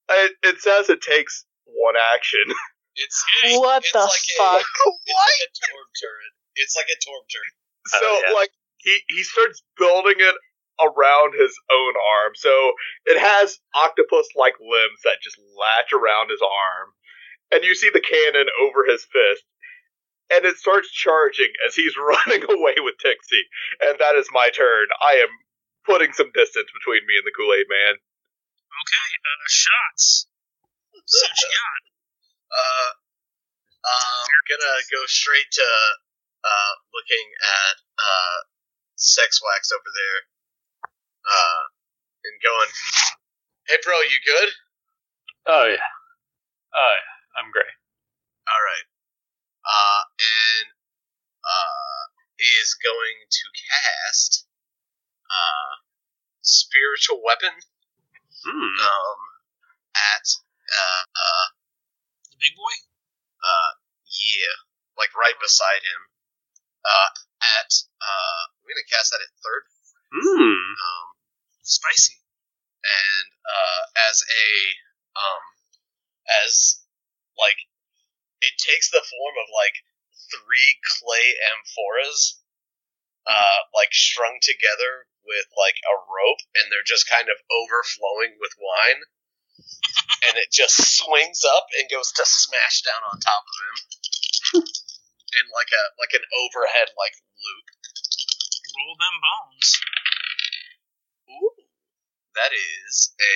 [0.10, 2.46] It, it says it takes one action.
[3.00, 3.24] It's
[3.62, 4.66] What it's the like a, fuck?
[4.66, 6.34] It's like a torb turret.
[6.56, 7.54] It's like a torb turret.
[7.94, 8.34] So Oh, yeah.
[8.34, 10.34] like he he starts building it
[10.82, 12.34] around his own arm.
[12.36, 12.74] So
[13.06, 16.94] it has octopus like limbs that just latch around his arm.
[17.52, 19.44] And you see the cannon over his fist.
[20.28, 23.48] And it starts charging as he's running away with Tixie.
[23.82, 24.88] And that is my turn.
[25.02, 25.32] I am
[25.86, 27.96] putting some distance between me and the Kool-Aid man.
[27.96, 29.10] Okay.
[29.24, 30.28] Uh, shots.
[31.08, 31.82] So what you got?
[32.48, 32.92] Uh,
[33.88, 35.68] I'm gonna go straight to
[36.44, 38.38] uh, looking at uh,
[38.96, 40.20] Sex Wax over there,
[41.28, 41.62] uh,
[42.26, 42.72] and going,
[43.68, 44.50] "Hey, bro, you good?
[45.48, 45.90] Oh, yeah.
[46.76, 47.14] Oh, yeah.
[47.40, 47.76] I'm great.
[48.48, 48.88] All right."
[49.68, 50.68] Uh, and
[51.44, 52.02] uh,
[52.40, 54.48] is going to cast
[55.28, 55.74] uh,
[56.42, 57.52] spiritual weapon
[58.46, 58.78] Hmm.
[58.80, 59.20] um
[59.98, 60.24] at
[60.72, 61.48] uh uh
[62.32, 62.76] The big boy.
[63.44, 63.72] uh
[64.08, 64.56] yeah
[64.96, 66.02] like right beside him
[66.86, 67.10] uh
[67.60, 69.64] at uh I'm gonna cast that at third
[70.16, 70.64] Hmm.
[70.80, 71.08] um
[71.68, 72.16] Spicy.
[72.84, 74.48] and uh as a
[75.20, 75.44] um
[76.46, 76.80] as
[77.38, 77.60] like
[78.42, 79.76] it takes the form of like
[80.32, 82.40] three clay amphoras
[83.28, 88.56] uh like strung together with like a rope and they're just kind of overflowing with
[88.64, 89.02] wine
[90.32, 93.78] and it just swings up and goes to smash down on top of him
[95.38, 97.68] in like a like an overhead like loop
[98.78, 99.70] Roll them bones.
[101.34, 101.57] Ooh.
[102.38, 103.36] That is a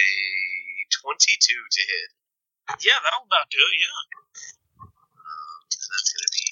[1.01, 2.09] 22 to hit
[2.85, 3.75] Yeah, that'll about do it.
[3.81, 4.01] Yeah.
[4.81, 6.47] and that's gonna be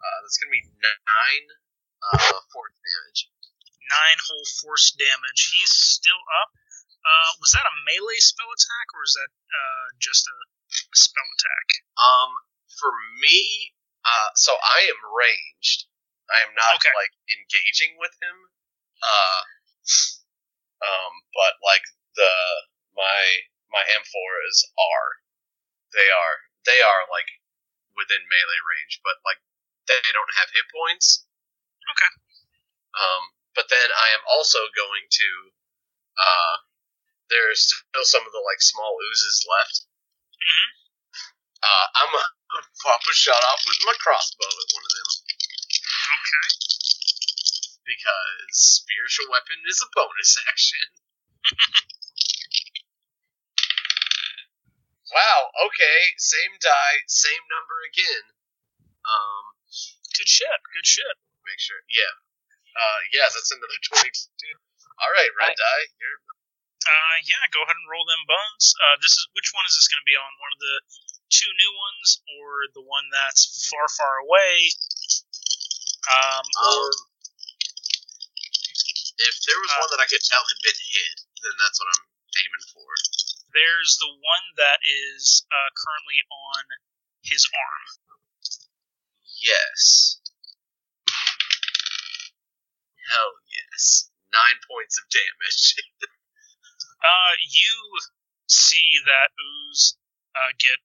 [0.00, 1.46] uh, that's gonna be nine
[2.08, 3.20] uh, force damage.
[3.90, 5.50] Nine whole force damage.
[5.50, 6.50] He's still up.
[7.00, 10.36] Uh, was that a melee spell attack or is that uh, just a,
[10.92, 11.66] a spell attack?
[11.98, 12.30] Um,
[12.78, 13.72] for me,
[14.04, 15.89] uh, so I am ranged.
[16.30, 16.94] I am not Okay.
[16.94, 18.36] like engaging with him.
[19.02, 19.42] Uh,
[20.84, 21.84] um, but like
[22.16, 22.32] the
[22.96, 23.22] my
[23.70, 25.10] my amphoras are,
[25.92, 27.28] they are they are like
[27.96, 29.40] within melee range, but like
[29.88, 31.26] they don't have hit points.
[31.90, 32.12] Okay.
[32.94, 33.22] Um,
[33.54, 35.30] but then I am also going to,
[36.18, 36.56] uh,
[37.30, 39.86] there's still some of the like small oozes left.
[40.38, 40.68] Mhm.
[41.62, 45.10] Uh, I'm gonna pop a shot off with my crossbow at one of them
[46.30, 46.50] Okay.
[47.86, 50.86] because spiritual weapon is a bonus action.
[55.16, 55.50] wow.
[55.66, 55.98] Okay.
[56.18, 58.24] Same die, same number again.
[59.02, 59.44] Um,
[60.16, 60.60] Good shit.
[60.74, 61.16] Good shit.
[61.46, 61.82] make sure.
[61.90, 62.14] Yeah.
[62.76, 63.26] Uh, yeah.
[63.32, 64.54] That's another twenty-two.
[65.00, 65.58] All right, red Right.
[65.58, 65.84] die.
[65.98, 66.20] You're
[66.86, 68.72] Uh, yeah, go ahead and roll them bones.
[68.76, 70.30] Uh, this is which one is this going to be on?
[70.40, 70.76] One of the
[71.30, 74.72] two new ones, or the one that's far, far away?
[76.08, 76.96] Um, or Um,
[79.20, 81.92] if there was uh, one that I could tell had been hit, then that's what
[81.92, 82.04] I'm
[82.40, 82.88] aiming for.
[83.52, 86.62] there's the one that is uh, currently on
[87.26, 87.88] his arm.
[89.42, 90.16] Yes.
[93.10, 94.08] Hell yes.
[94.32, 95.76] Nine points of damage.
[97.00, 97.76] Uh, you
[98.44, 99.96] see that ooze
[100.36, 100.76] uh, get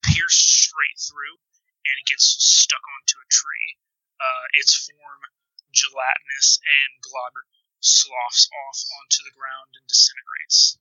[0.00, 1.36] pierced straight through,
[1.84, 3.76] and it gets stuck onto a tree
[4.22, 5.20] uh, its form
[5.74, 7.50] gelatinous and globber
[7.82, 10.78] sloughs off onto the ground and disintegrates.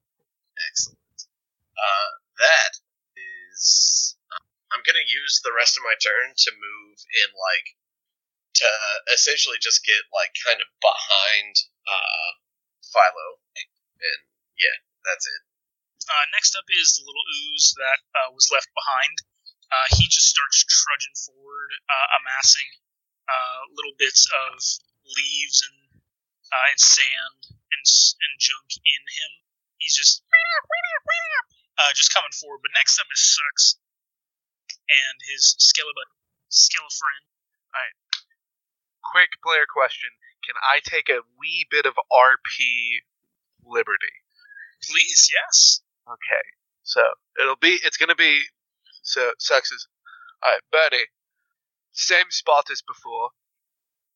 [0.69, 1.19] Excellent.
[1.73, 2.73] Uh, that
[3.17, 4.13] is.
[4.29, 7.67] Uh, I'm gonna use the rest of my turn to move in like
[8.61, 8.69] to
[9.15, 11.55] essentially just get like kind of behind
[11.89, 12.29] uh,
[12.93, 14.21] Philo, and
[14.59, 14.77] yeah,
[15.07, 15.41] that's it.
[16.05, 19.15] Uh, next up is the little ooze that uh, was left behind.
[19.71, 22.69] Uh, he just starts trudging forward, uh, amassing
[23.31, 24.59] uh, little bits of
[25.07, 26.03] leaves and
[26.51, 29.31] uh, and sand and and junk in him.
[29.79, 30.21] He's just
[31.79, 32.59] uh, just coming forward.
[32.61, 33.79] But next up is Sucks
[34.91, 36.11] and his Skeleton
[36.51, 37.25] Skelefriend.
[37.73, 37.95] All right.
[39.15, 40.11] Quick player question:
[40.45, 43.01] Can I take a wee bit of RP
[43.65, 44.15] liberty?
[44.83, 45.81] Please, yes.
[46.07, 46.45] Okay,
[46.83, 47.01] so
[47.39, 48.41] it'll be it's gonna be
[49.03, 49.87] so sucks is
[50.43, 51.05] all right, Bernie.
[51.91, 53.31] Same spot as before,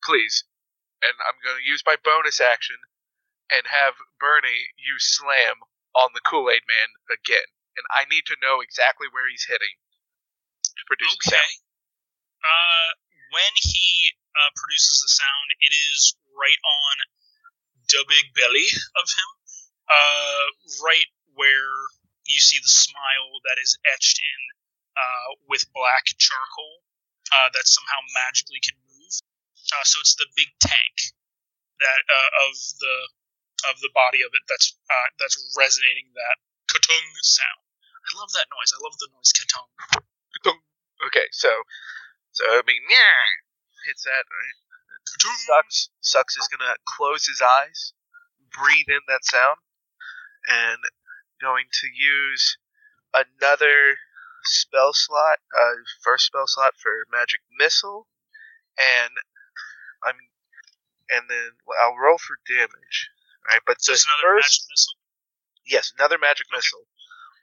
[0.04, 0.44] please.
[1.04, 2.78] And I'm gonna use my bonus action
[3.52, 5.62] and have Bernie use slam
[5.94, 7.46] on the Kool Aid Man again.
[7.78, 9.76] And I need to know exactly where he's hitting
[10.64, 11.38] to produce the Okay.
[11.38, 11.62] sound.
[12.44, 12.90] Uh,
[13.32, 16.96] when he uh, produces the sound, it is right on
[17.90, 19.30] the big belly of him,
[19.90, 20.46] uh,
[20.84, 21.76] right where
[22.26, 24.42] you see the smile that is etched in
[24.98, 26.82] uh, with black charcoal
[27.32, 29.14] uh, that somehow magically can move.
[29.74, 30.96] Uh, so it's the big tank
[31.82, 32.96] that uh, of the
[33.72, 36.38] of the body of it that's uh, that's resonating that
[36.70, 37.62] katung sound.
[38.06, 38.72] I love that noise.
[38.76, 39.72] I love the noise katung.
[41.06, 41.52] Okay, so
[42.32, 43.20] so I mean, yeah,
[43.86, 44.58] hits that right.
[45.46, 45.90] Sucks.
[46.02, 47.94] Sucks is gonna close his eyes,
[48.52, 49.58] breathe in that sound,
[50.48, 50.80] and
[51.42, 52.58] going to use
[53.14, 53.98] another
[54.46, 55.74] spell slot, uh,
[56.04, 58.08] first spell slot for magic missile,
[58.78, 59.12] and
[60.04, 60.16] I'm,
[61.10, 63.10] and then I'll roll for damage.
[63.48, 64.98] Right, but So the it's another magic first, missile.
[65.68, 66.88] yes, another magic missile.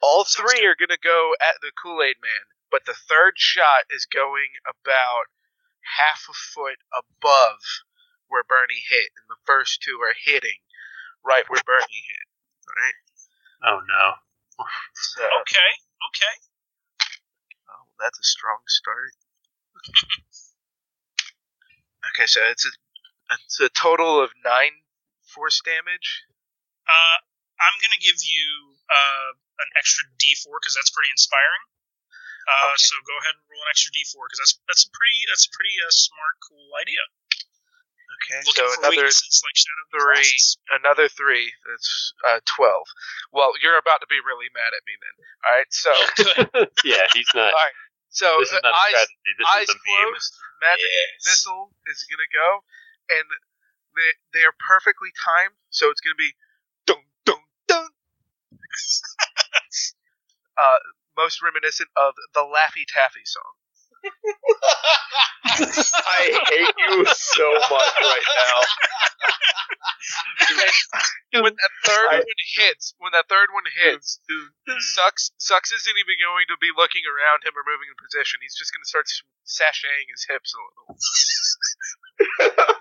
[0.02, 3.86] All Sounds three are gonna go at the Kool Aid Man, but the third shot
[3.90, 5.30] is going about
[5.98, 7.60] half a foot above
[8.26, 10.58] where Bernie hit, and the first two are hitting
[11.24, 12.26] right where Bernie hit.
[12.66, 12.98] Right.
[13.62, 14.14] Oh no.
[14.94, 15.70] So, Okay,
[16.10, 16.34] okay.
[18.02, 19.14] That's a strong start.
[22.12, 22.72] okay, so it's a
[23.38, 24.82] it's a total of nine
[25.32, 26.26] force damage.
[26.84, 27.16] Uh,
[27.62, 29.30] I'm gonna give you uh,
[29.62, 31.64] an extra D4 because that's pretty inspiring.
[32.42, 32.90] Uh, Okay.
[32.90, 35.52] So go ahead and roll an extra D4 because that's that's a pretty that's a
[35.54, 37.02] pretty uh, smart, cool idea.
[38.22, 40.30] Okay, Looking so another like Shadow of the three,
[40.78, 41.50] another three.
[41.66, 42.86] That's uh, twelve.
[43.32, 45.14] Well, you're about to be really mad at me then.
[45.42, 45.90] All right, so
[46.86, 47.50] yeah, he's not.
[47.50, 47.74] all right,
[48.12, 49.32] so This is uh, not a eyes strategy.
[49.40, 50.12] This eyes is a meme.
[50.14, 51.24] closed, magic Yes.
[51.26, 52.48] missile is gonna go,
[53.16, 53.24] and
[53.96, 56.32] they they are perfectly timed, so it's gonna be
[56.86, 57.88] dun dun dun.
[60.58, 60.78] uh,
[61.16, 63.52] most reminiscent of the Laffy Taffy song.
[65.44, 68.60] I hate you so much right now.
[71.42, 74.18] when that third I- one hits, when that third one hits,
[74.80, 78.40] sucks sucks isn't even going to be looking around him or moving in position.
[78.42, 80.96] He's just going to start s- sashaying his hips a little.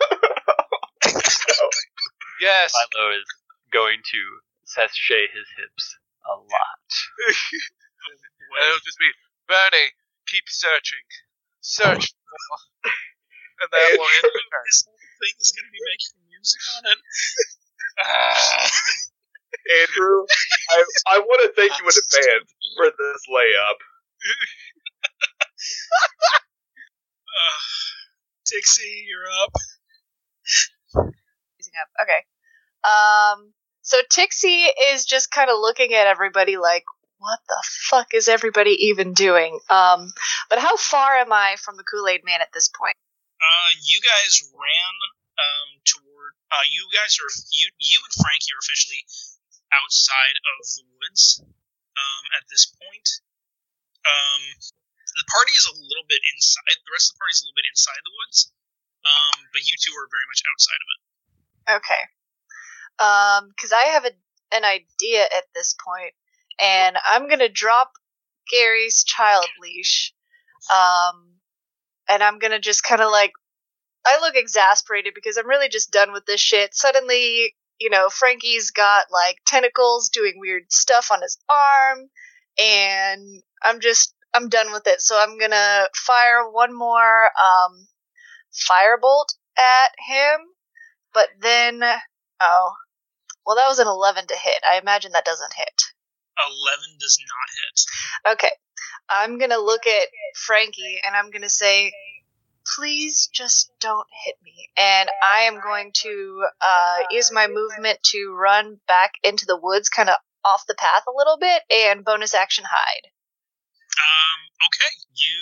[2.42, 2.74] Yes.
[2.74, 3.26] Milo is
[3.72, 4.22] going to
[4.66, 5.86] sashay his hips
[6.26, 6.90] a lot.
[7.30, 7.38] And
[8.66, 9.12] it'll just be
[9.48, 9.94] Bernie,
[10.32, 11.04] keep searching,
[11.60, 12.08] search,
[13.60, 14.66] and that will end the turn.
[14.66, 17.00] this whole thing is gonna be making music on it.
[18.00, 18.72] Ah.
[19.84, 20.26] Andrew,
[20.70, 23.80] I, I want to thank you in advance for this layup.
[27.28, 27.60] Uh,
[28.48, 29.54] Dixie, you're up.
[31.72, 31.90] Up.
[32.02, 32.22] Okay.
[32.84, 33.54] Um.
[33.82, 36.84] So Tixie is just kind of looking at everybody like,
[37.22, 39.62] what the fuck is everybody even doing?
[39.70, 40.10] Um.
[40.50, 42.98] But how far am I from the Kool Aid Man at this point?
[43.38, 44.96] Uh, you guys ran
[45.38, 46.34] um toward.
[46.50, 49.06] Uh, you guys are you you and Frankie are officially
[49.70, 51.46] outside of the woods.
[51.92, 53.08] Um, at this point,
[54.08, 54.44] um,
[55.14, 56.76] the party is a little bit inside.
[56.88, 58.40] The rest of the party is a little bit inside the woods.
[59.04, 61.00] Um, but you two are very much outside of it.
[61.82, 62.04] Okay.
[63.02, 64.14] Um, because I have a,
[64.54, 66.14] an idea at this point,
[66.62, 67.92] and I'm gonna drop
[68.50, 70.14] Gary's child leash.
[70.72, 71.36] Um,
[72.10, 73.32] and I'm gonna just kind of like,
[74.06, 76.74] I look exasperated because I'm really just done with this shit.
[76.74, 82.10] Suddenly, you know, Frankie's got like tentacles doing weird stuff on his arm,
[82.60, 85.02] and I'm just, I'm done with it.
[85.02, 87.88] So I'm gonna fire one more, um,
[88.70, 90.40] firebolt at him,
[91.14, 91.84] but then
[92.42, 92.74] Oh.
[93.46, 94.62] Well, that was an 11 to hit.
[94.70, 95.91] I imagine that doesn't hit.
[96.48, 98.34] 11 does not hit.
[98.34, 98.56] Okay.
[99.10, 101.92] I'm gonna look at Frankie and I'm gonna say,
[102.76, 104.70] please just don't hit me.
[104.78, 109.90] And I am going to uh, use my movement to run back into the woods,
[109.90, 110.16] kind of
[110.46, 113.06] off the path a little bit, and bonus action hide.
[113.92, 114.40] Um,
[114.72, 115.38] okay, you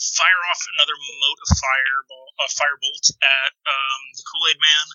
[0.00, 4.86] fire off another mote of fireball, a uh, firebolt at um, the Kool Aid Man.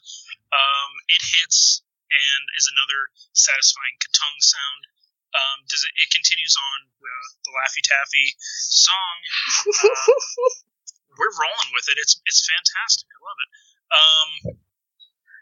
[0.49, 2.99] Um, it hits and is another
[3.33, 4.81] satisfying katung sound.
[5.35, 5.91] Um, does it?
[5.99, 9.15] It continues on with the Laffy Taffy song.
[11.15, 11.95] Uh, we're rolling with it.
[11.99, 13.07] It's it's fantastic.
[13.07, 13.49] I love it.
[13.95, 14.29] Um,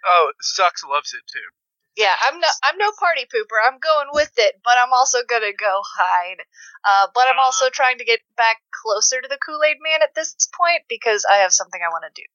[0.05, 1.47] Oh, Sucks loves it too.
[1.95, 3.57] Yeah, I'm no I'm no party pooper.
[3.57, 6.41] I'm going with it, but I'm also gonna go hide.
[6.85, 10.13] Uh, but I'm also trying to get back closer to the Kool Aid Man at
[10.13, 12.25] this point because I have something I want to do.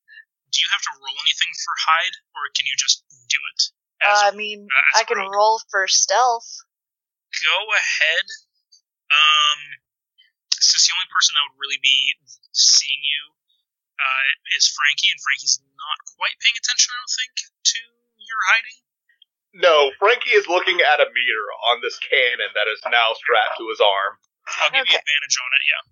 [0.50, 3.61] do you have to roll anything for hide, or can you just do it?
[4.02, 5.34] Uh, I mean, as I can rogue?
[5.34, 6.46] roll for stealth.
[7.33, 8.26] Go ahead.
[9.09, 9.61] Um,
[10.53, 12.18] since the only person that would really be
[12.53, 13.22] seeing you
[13.97, 14.24] uh,
[14.59, 17.33] is Frankie, and Frankie's not quite paying attention, I don't think,
[17.72, 17.81] to
[18.20, 18.79] your hiding.
[19.55, 23.64] No, Frankie is looking at a meter on this cannon that is now strapped to
[23.72, 24.20] his arm.
[24.61, 25.62] I'll give you advantage on it.
[25.64, 25.83] Yeah.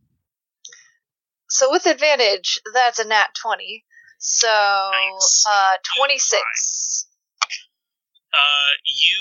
[1.49, 3.84] So with advantage, that's a nat twenty.
[4.18, 5.45] So Nice.
[5.49, 7.09] uh, twenty six.
[8.32, 9.18] Uh, you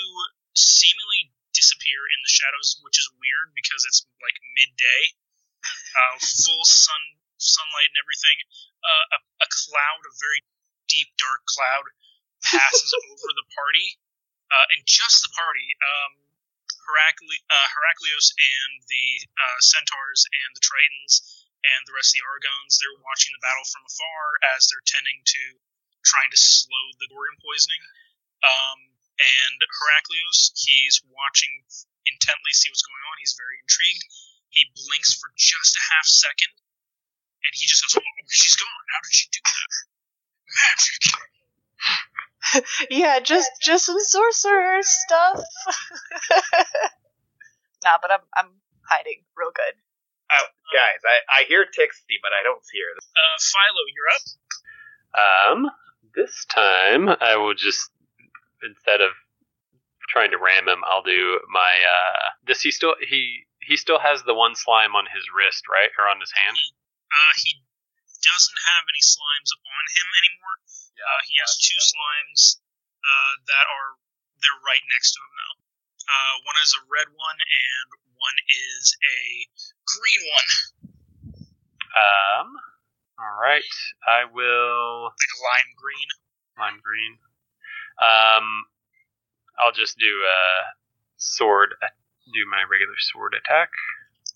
[0.54, 5.02] seemingly disappear in the shadows, which is weird because it's like midday,
[5.96, 7.02] uh, full sun
[7.40, 8.38] sunlight and everything.
[8.84, 10.44] Uh, a, a cloud, a very
[10.86, 11.84] deep dark cloud,
[12.44, 13.96] passes over the party,
[14.52, 15.68] uh, and just the party.
[15.80, 16.12] Um,
[16.86, 21.18] Heracle- uh, Heraclius and the uh, centaurs and the tritons
[21.66, 25.18] and the rest of the argons they're watching the battle from afar as they're tending
[25.26, 25.42] to
[26.06, 27.82] trying to slow the Gorgon poisoning.
[28.46, 28.78] Um,
[29.18, 31.52] and Heraclius, he's watching
[32.06, 33.16] intently, see what's going on.
[33.18, 34.04] He's very intrigued.
[34.50, 36.52] He blinks for just a half second,
[37.44, 38.86] and he just goes, "Oh, she's gone!
[38.92, 39.72] How did she do that?
[40.56, 41.02] Magic!"
[42.90, 45.42] Yeah, just just some sorcerer stuff.
[47.84, 48.50] nah, but I'm I'm
[48.88, 49.74] hiding real good.
[50.30, 52.94] Oh, guys, I, I hear Tixie, but I don't see her.
[52.96, 54.24] Uh, Philo, you're up.
[55.16, 55.70] Um,
[56.14, 57.90] this time I will just
[58.62, 59.12] instead of
[60.08, 61.72] trying to ram him, I'll do my.
[61.82, 65.90] uh Does he still he he still has the one slime on his wrist, right,
[65.98, 66.56] or on his hand?
[67.10, 67.58] Uh, he
[68.22, 70.56] doesn't have any slimes on him anymore.
[70.96, 72.58] Uh, he has two slimes
[73.04, 73.90] uh, that are
[74.42, 75.56] they're right next to him though.
[76.06, 79.18] Uh, one is a red one and one is a
[79.86, 80.50] green one,
[81.96, 82.48] Um.
[83.18, 83.64] All right,
[84.06, 86.08] I will like a lime green.
[86.60, 87.16] lime green.
[88.00, 88.46] Um,
[89.58, 90.40] I'll just do a
[91.16, 91.74] sword.
[91.80, 93.70] Do my regular sword attack.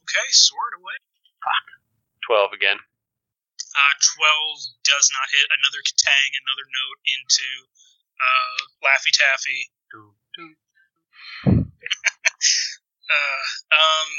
[0.07, 0.97] Okay, sword away.
[2.27, 2.79] Twelve again.
[3.71, 5.47] Uh, 12 does not hit.
[5.63, 7.49] Another Katang, another note into
[8.19, 9.61] uh, Laffy Taffy.
[13.11, 13.43] Uh,
[13.75, 14.11] um,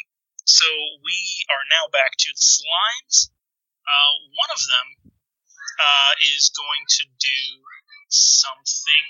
[0.44, 0.68] so
[1.00, 3.32] we are now back to the slimes.
[3.88, 4.88] Uh, one of them
[5.80, 7.40] uh, is going to do
[8.12, 9.06] something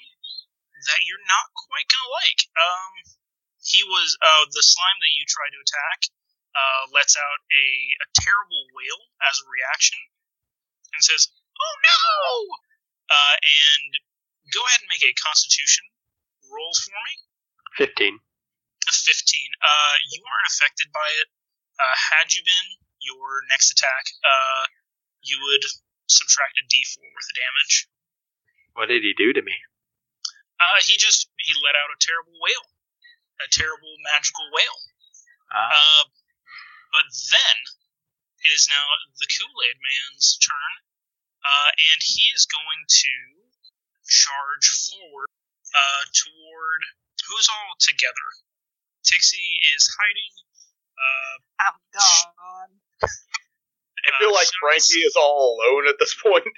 [0.87, 2.41] that you're not quite gonna like.
[2.57, 2.93] Um,
[3.61, 5.99] he was uh, the slime that you try to attack
[6.57, 7.65] uh, lets out a,
[8.01, 8.99] a terrible wail
[9.29, 9.99] as a reaction
[10.93, 12.01] and says, "Oh no!"
[13.11, 13.89] Uh, and
[14.49, 15.85] go ahead and make a Constitution
[16.49, 17.13] roll for me.
[17.77, 18.19] Fifteen.
[18.89, 19.13] A 15.
[19.61, 21.29] Uh, you aren't affected by it.
[21.77, 22.67] Uh, had you been,
[23.01, 24.65] your next attack, uh,
[25.21, 25.63] you would
[26.09, 27.89] subtract a d4 worth of damage.
[28.73, 29.55] What did he do to me?
[30.61, 32.63] Uh, he just he let out a terrible wail,
[33.41, 34.75] a terrible magical wail.
[35.51, 36.03] Ah, Uh,
[36.93, 37.57] but then
[38.45, 38.85] it is now
[39.19, 40.73] the Kool Aid Man's turn,
[41.43, 43.13] uh, and he is going to
[44.07, 45.29] charge forward
[45.73, 46.81] uh, toward
[47.27, 48.27] who's all together.
[49.03, 50.33] Tixie is hiding.
[50.93, 52.71] Uh, I'm gone.
[54.05, 54.57] I feel Uh, like shots.
[54.61, 56.45] Frankie is all alone at this point.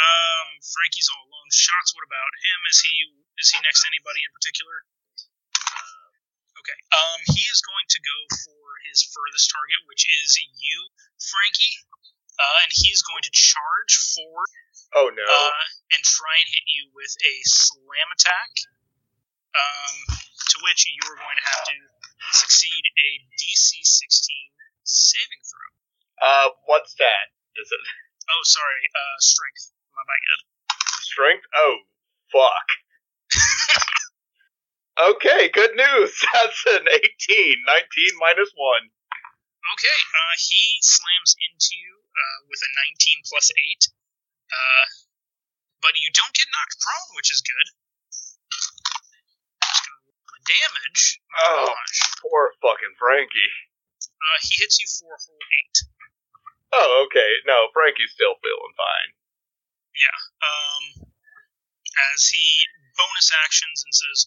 [0.00, 1.48] um, Frankie's all alone.
[1.52, 1.92] Shots.
[1.94, 2.58] What about him?
[2.72, 2.94] Is he
[3.40, 4.76] is he next to anybody in particular?
[6.60, 6.78] Okay.
[6.92, 10.78] Um, he is going to go for his furthest target, which is you,
[11.16, 11.76] Frankie.
[12.40, 14.48] Uh, and he's going to charge forward
[14.96, 15.24] Oh no.
[15.28, 18.52] uh, and try and hit you with a slam attack.
[19.52, 21.76] Um, to which you are going to have to
[22.32, 24.36] succeed a DC 16
[24.86, 25.70] saving throw.
[26.22, 27.34] Uh, what's that?
[27.58, 27.82] Is it
[28.30, 29.74] Oh, sorry, uh, strength.
[29.94, 30.38] My bad.
[31.02, 31.46] strength?
[31.54, 31.74] Oh,
[32.32, 32.66] fuck.
[35.00, 36.12] Okay, good news.
[36.34, 36.92] That's an 18.
[36.92, 38.92] 19 minus 1.
[39.72, 42.70] Okay, uh, he slams into you uh, with a
[43.00, 43.56] 19 plus 8.
[44.52, 44.84] Uh,
[45.80, 47.68] but you don't get knocked prone, which is good.
[50.28, 51.02] My damage.
[51.48, 52.00] Oh, Gosh.
[52.20, 53.52] poor fucking Frankie.
[54.04, 56.76] Uh, he hits you for a whole 8.
[56.76, 57.30] Oh, okay.
[57.48, 59.10] No, Frankie's still feeling fine.
[60.40, 60.84] Um,
[62.14, 62.64] as he
[62.96, 64.18] bonus actions and says,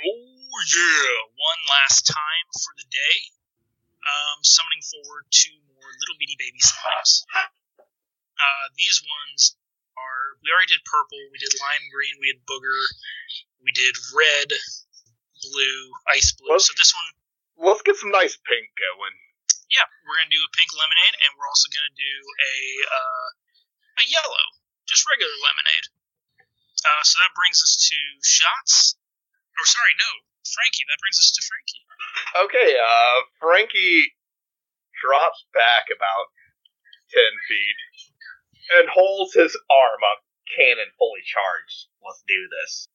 [0.00, 3.16] "Oh yeah, one last time for the day."
[4.04, 7.24] Um, summoning forward two more little bitty baby slimes.
[8.36, 9.56] Uh, these ones
[9.96, 12.80] are we already did purple, we did lime green, we did booger,
[13.64, 14.50] we did red,
[15.40, 15.80] blue,
[16.12, 16.50] ice blue.
[16.52, 17.08] Well- so this one,
[17.56, 19.14] Let's get some nice pink going.
[19.70, 22.54] yeah, we're gonna do a pink lemonade, and we're also gonna do a
[22.90, 23.28] uh,
[24.02, 24.44] a yellow,
[24.94, 25.86] just regular lemonade.
[26.86, 28.94] Uh, so that brings us to shots.
[29.58, 30.10] Or sorry, no,
[30.46, 30.86] Frankie.
[30.86, 31.82] That brings us to Frankie.
[32.46, 34.14] Okay, uh, Frankie
[35.02, 36.30] drops back about
[37.10, 37.78] 10 feet
[38.78, 41.90] and holds his arm up, cannon fully charged.
[41.98, 42.86] Let's do this.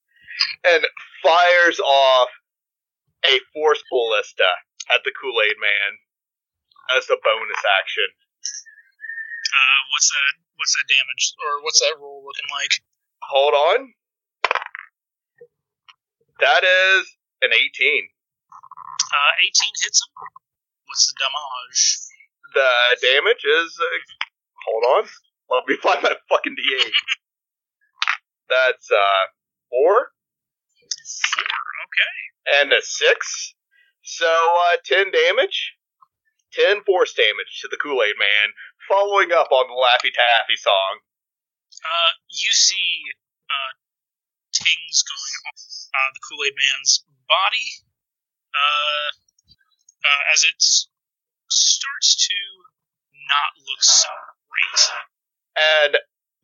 [0.64, 0.82] And
[1.20, 2.30] fires off
[3.28, 4.48] a force ballista
[4.88, 5.90] at the Kool Aid Man
[6.96, 8.08] as a bonus action.
[9.50, 10.32] Uh, what's that?
[10.56, 11.24] What's that damage?
[11.42, 12.72] Or what's that roll looking like?
[13.22, 13.94] Hold on.
[16.40, 17.04] That is
[17.42, 18.08] an 18.
[19.10, 19.50] Uh, 18
[19.82, 20.12] hits him.
[20.86, 21.82] What's the damage?
[22.54, 22.70] The
[23.02, 23.78] damage is.
[23.80, 23.98] Uh,
[24.66, 25.04] hold on.
[25.50, 26.90] Let me find my fucking D8.
[28.50, 29.24] That's, uh,
[29.70, 29.98] 4 Four.
[31.86, 32.60] Okay.
[32.60, 33.54] and a 6.
[34.02, 35.74] So, uh, 10 damage.
[36.52, 38.50] 10 force damage to the Kool Aid Man,
[38.88, 41.00] following up on the Laffy Taffy song.
[41.80, 43.02] Uh, you see
[43.48, 43.72] uh,
[44.52, 45.60] tings going off
[45.94, 47.68] uh, the Kool Aid Man's body
[48.54, 49.08] uh,
[50.04, 50.58] uh, as it
[51.48, 52.38] starts to
[53.30, 54.10] not look so
[54.50, 54.80] great.
[55.56, 55.96] And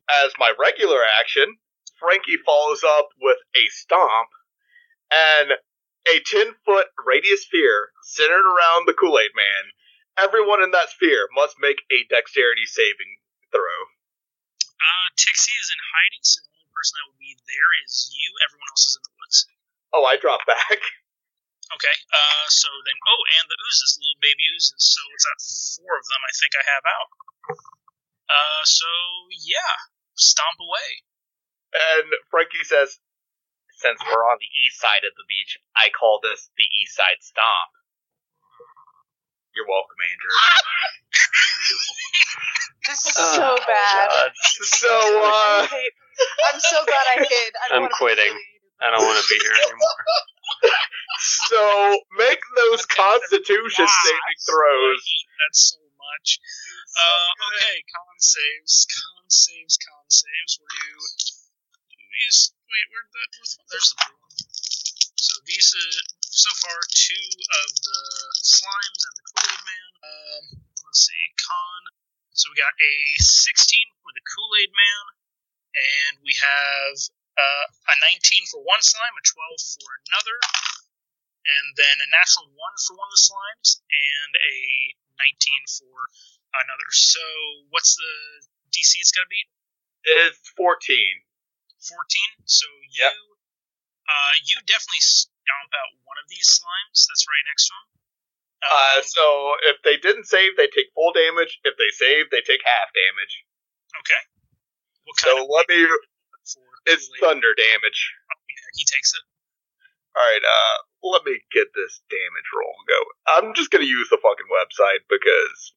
[0.09, 1.57] as my regular action,
[1.99, 4.29] Frankie follows up with a stomp
[5.11, 5.51] and
[6.07, 9.71] a 10 foot radius sphere centered around the Kool Aid Man.
[10.17, 13.21] Everyone in that sphere must make a dexterity saving
[13.53, 13.79] throw.
[14.77, 18.29] Uh, Tixie is in hiding, so the only person that would be there is you.
[18.45, 19.37] Everyone else is in the woods.
[19.93, 20.81] Oh, I drop back.
[21.67, 21.95] Okay.
[22.15, 24.79] Uh, so then, oh, and the oozes, little baby oozes.
[24.79, 25.39] So what's that?
[25.83, 27.09] Four of them, I think I have out.
[28.27, 28.87] Uh, so
[29.43, 29.75] yeah,
[30.15, 31.03] stomp away.
[31.75, 32.99] And Frankie says,
[33.83, 37.19] Since we're on the east side of the beach, I call this the East Side
[37.19, 37.71] Stomp.
[39.57, 40.37] You're welcome, Andrew.
[42.85, 44.07] This is Oh, so bad.
[44.09, 44.31] God.
[44.37, 45.97] So, I uh, hate-
[46.53, 47.51] I'm so glad I hid.
[47.57, 48.33] I I'm quitting.
[48.81, 50.01] I don't want to be here anymore.
[51.19, 51.61] so
[52.21, 54.01] make those Constitution Wow.
[54.05, 55.03] saving throws.
[55.41, 56.39] That's so much.
[56.93, 60.51] Uh, okay, con saves, con saves, con saves.
[60.61, 60.93] We'll do,
[61.97, 62.53] do these.
[62.69, 63.29] Wait, where'd that?
[63.73, 64.33] There's the blue one.
[65.17, 67.27] So these, are so far, two
[67.65, 68.01] of the
[68.45, 69.89] slimes and the Kool Aid Man.
[70.05, 70.43] Um,
[70.85, 71.81] let's see, con.
[72.37, 75.03] So we got a 16 for the Kool Aid Man,
[75.73, 76.95] and we have
[77.33, 80.37] uh, a 19 for one slime, a 12 for another,
[81.49, 84.57] and then a natural one for one of the slimes, and a
[85.17, 85.97] 19 for
[86.61, 86.89] another.
[86.93, 87.21] So
[87.73, 88.13] what's the
[88.69, 89.49] DC it's got to beat?
[90.29, 90.77] It's 14.
[91.81, 92.45] 14.
[92.45, 93.36] So you, Yep.
[94.07, 97.87] Uh, you definitely stomp out one of these slimes that's right next to him.
[98.63, 99.25] Uh, Um, so
[99.69, 101.59] if they didn't save, they take full damage.
[101.63, 103.33] If they save, they take half damage.
[104.01, 104.21] okay.
[105.23, 105.87] So let me.
[106.87, 107.99] It's thunder damage.
[108.31, 109.23] Oh, yeah, he takes it.
[110.15, 110.43] All right.
[110.43, 110.77] Uh,
[111.11, 113.17] let me get this damage roll going.
[113.27, 115.73] I'm just gonna use the fucking website because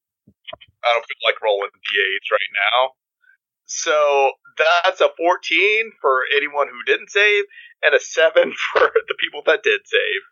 [0.82, 2.94] I don't feel like rolling d8s right now.
[3.70, 7.46] So that's a 14 for anyone who didn't save,
[7.86, 10.22] and a seven for the people that did save.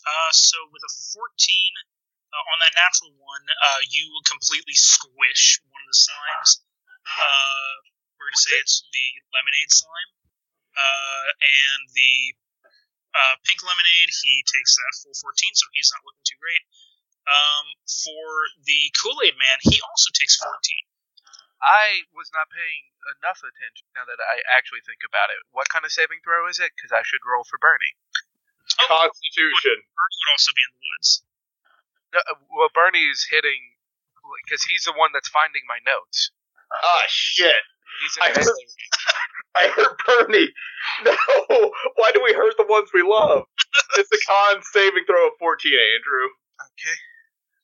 [0.00, 5.60] Uh, so with a 14 uh, on that natural one, uh, you will completely squish
[5.68, 6.50] one of the slimes.
[7.04, 7.72] Uh,
[8.16, 10.10] we're gonna say it's the lemonade slime.
[10.74, 12.16] Uh, and the
[13.14, 16.64] uh, pink lemonade, he takes that full 14, so he's not looking too great.
[17.28, 18.24] Um, for
[18.64, 20.50] the Kool Aid Man, he also takes 14.
[21.64, 25.40] I was not paying enough attention now that I actually think about it.
[25.56, 26.72] What kind of saving throw is it?
[26.76, 27.96] Because I should roll for Bernie.
[28.84, 29.80] Oh, Constitution.
[29.80, 31.08] Bernie would also be in the woods.
[32.12, 33.76] No, uh, well, Bernie's hitting
[34.44, 36.32] because he's the one that's finding my notes.
[36.72, 37.60] Ah, shit.
[38.04, 38.60] He's I heard-
[39.56, 40.52] I hurt Bernie.
[41.04, 41.16] No,
[41.96, 43.44] why do we hurt the ones we love?
[43.96, 46.28] It's a con saving throw of 14, Andrew.
[46.60, 46.96] Okay.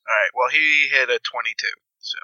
[0.09, 0.31] All right.
[0.33, 1.67] Well, he hit a 22.
[1.99, 2.17] So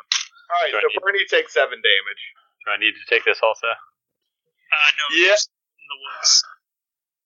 [0.50, 2.24] All right, Do so need- Bernie takes seven damage.
[2.66, 3.68] Do I need to take this also?
[3.68, 5.32] Uh, no, Yeah.
[5.36, 6.44] he's in the woods.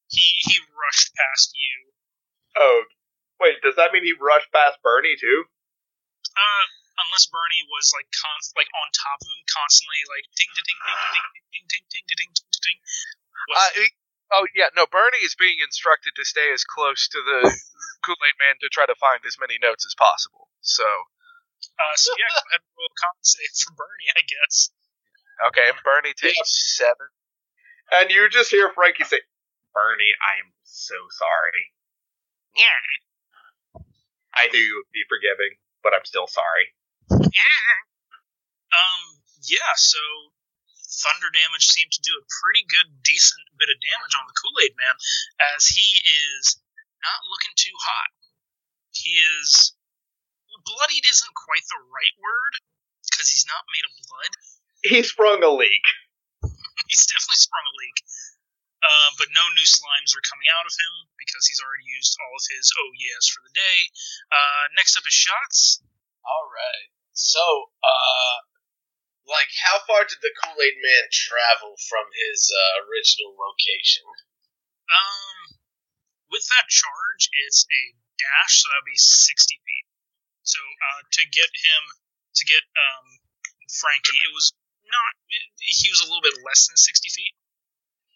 [0.10, 1.94] He he rushed past you.
[2.58, 2.84] Oh,
[3.40, 5.46] wait, does that mean he rushed past Bernie too?
[6.36, 6.64] Uh,
[7.06, 10.80] unless Bernie was like const like on top of him, constantly like ding ding ding
[10.86, 12.80] ding ding ding ding ding ding ding ding ding.
[13.50, 13.98] Was- Uh, he-
[14.32, 14.86] oh yeah, no.
[14.86, 17.40] Bernie is being instructed to stay as close to the
[18.04, 20.50] Kool Aid Man to try to find as many notes as possible.
[20.62, 20.86] So
[21.80, 24.72] uh, so yeah, go ahead and roll a con save for Bernie, I guess.
[25.50, 27.10] okay, and Bernie takes seven.
[27.92, 29.20] And you just hear Frankie say,
[29.76, 31.76] Bernie, I am so sorry.
[32.56, 33.84] Yeah.
[34.32, 36.72] I knew you would be forgiving, but I'm still sorry.
[38.72, 39.02] Um,
[39.44, 40.00] yeah, so
[41.04, 44.56] thunder damage seemed to do a pretty good, decent bit of damage on the Kool
[44.64, 44.96] Aid Man,
[45.56, 46.60] as he is
[47.04, 48.12] not looking too hot.
[48.96, 49.76] He is
[50.64, 52.54] bloodied isn't quite the right word
[53.08, 54.34] because he's not made of blood.
[54.82, 55.86] He sprung a leak.
[56.90, 57.98] He's definitely sprung a leak.
[58.82, 62.34] Uh, but no new slimes are coming out of him because he's already used all
[62.34, 63.78] of his oh yes for the day.
[64.34, 65.86] Uh, next up is shots.
[66.26, 66.90] All right.
[67.14, 68.38] So, uh,
[69.30, 74.02] like, how far did the Kool Aid Man travel from his uh, original location?
[74.90, 75.62] Um,
[76.34, 77.82] with that charge, it's a
[78.18, 79.30] dash, so that would be 60
[79.61, 79.61] feet.
[80.44, 81.82] So uh, to get him,
[82.36, 83.06] to get um,
[83.70, 84.52] Frankie, it was
[84.90, 85.12] not,
[85.62, 87.34] he was a little bit less than 60 feet,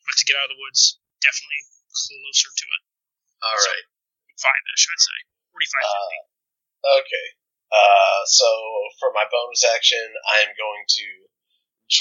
[0.04, 1.62] but to get out of the woods, definitely
[1.94, 2.82] closer to it.
[3.46, 3.86] All So- right.
[4.36, 5.20] Five ish, I'd say.
[5.56, 7.28] 45 Uh, okay.
[7.72, 8.50] Uh, so
[9.00, 11.08] for my bonus action, I am going to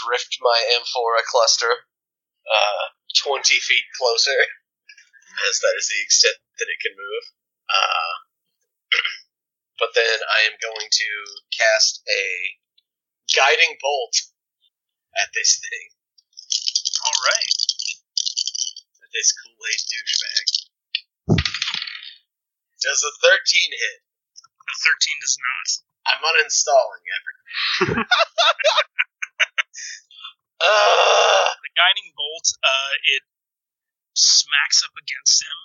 [0.03, 1.87] drift my Amphora cluster
[2.51, 2.85] uh,
[3.23, 4.35] 20 feet closer,
[5.47, 7.25] as that is the extent that it can move.
[7.71, 8.15] Uh,
[9.79, 11.11] but then I am going to
[11.51, 12.25] cast a
[13.35, 14.15] guiding bolt
[15.19, 15.87] at this thing,
[17.07, 17.55] All right.
[19.03, 20.47] at this Kool Aid douchebag.
[22.83, 23.33] Does a 13
[23.73, 23.99] hit?
[24.05, 25.69] A 13 does not.
[26.05, 28.05] I'm uninstalling everything.
[30.61, 33.25] uh, The guiding bolt, uh, it
[34.13, 35.59] smacks up against him,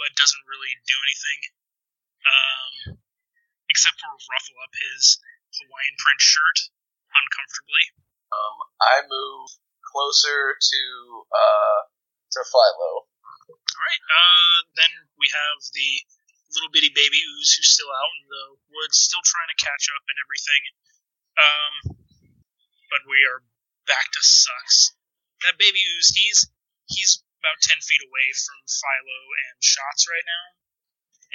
[0.00, 1.40] but doesn't really do anything.
[2.24, 2.98] Um,
[3.78, 5.22] except for ruffle up his
[5.54, 6.58] Hawaiian print shirt
[7.14, 7.94] uncomfortably.
[8.34, 9.54] um, I move
[9.86, 10.82] closer to
[11.30, 11.80] uh
[12.34, 13.06] to Philo.
[13.48, 15.90] Alright, uh, then we have the
[16.58, 20.02] little bitty baby ooze who's still out in the woods, still trying to catch up
[20.10, 20.62] and everything.
[21.38, 21.74] Um,
[22.90, 23.46] but we are
[23.86, 24.98] back to sucks.
[25.46, 26.50] That baby ooze, he's
[26.90, 30.44] he's about ten feet away from Philo and Shots right now,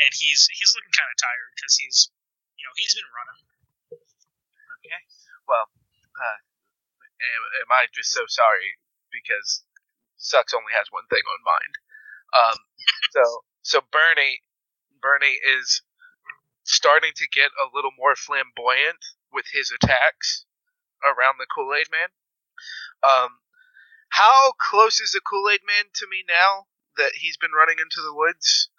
[0.04, 2.12] and he's he's looking kind of tired because he's
[2.64, 3.40] you know he's been running.
[4.80, 5.02] Okay.
[5.52, 6.40] Well, uh,
[7.20, 8.80] am, am I just so sorry
[9.12, 9.68] because
[10.16, 11.74] Sucks only has one thing on mind.
[12.32, 12.58] Um,
[13.12, 13.24] so
[13.68, 14.40] so Bernie
[15.04, 15.84] Bernie is
[16.64, 19.04] starting to get a little more flamboyant
[19.36, 20.48] with his attacks
[21.04, 22.08] around the Kool Aid Man.
[23.04, 23.44] Um,
[24.16, 28.00] how close is the Kool Aid Man to me now that he's been running into
[28.00, 28.72] the woods?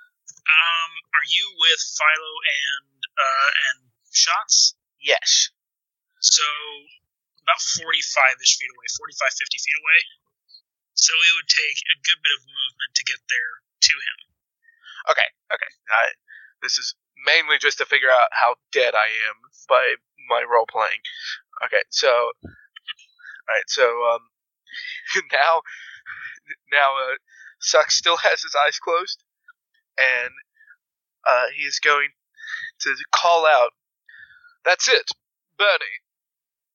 [0.48, 4.78] Um, are you with Philo and uh and Shots?
[5.02, 5.50] Yes.
[6.22, 6.46] So
[7.42, 10.00] about 45-ish feet away, 45, 50 feet away.
[10.94, 13.54] So it would take a good bit of movement to get there
[13.90, 14.18] to him.
[15.10, 15.72] Okay, okay.
[15.90, 16.14] I,
[16.62, 16.94] this is
[17.26, 19.36] mainly just to figure out how dead I am
[19.68, 19.98] by
[20.30, 21.02] my role playing.
[21.66, 23.84] Okay, so, all right, so
[24.14, 24.22] um,
[25.34, 25.60] now,
[26.72, 27.18] now, uh,
[27.60, 29.24] Suck still has his eyes closed,
[29.98, 30.32] and
[31.26, 32.10] uh, he is going
[32.84, 33.72] to call out.
[34.64, 35.10] That's it,
[35.58, 36.04] Bernie.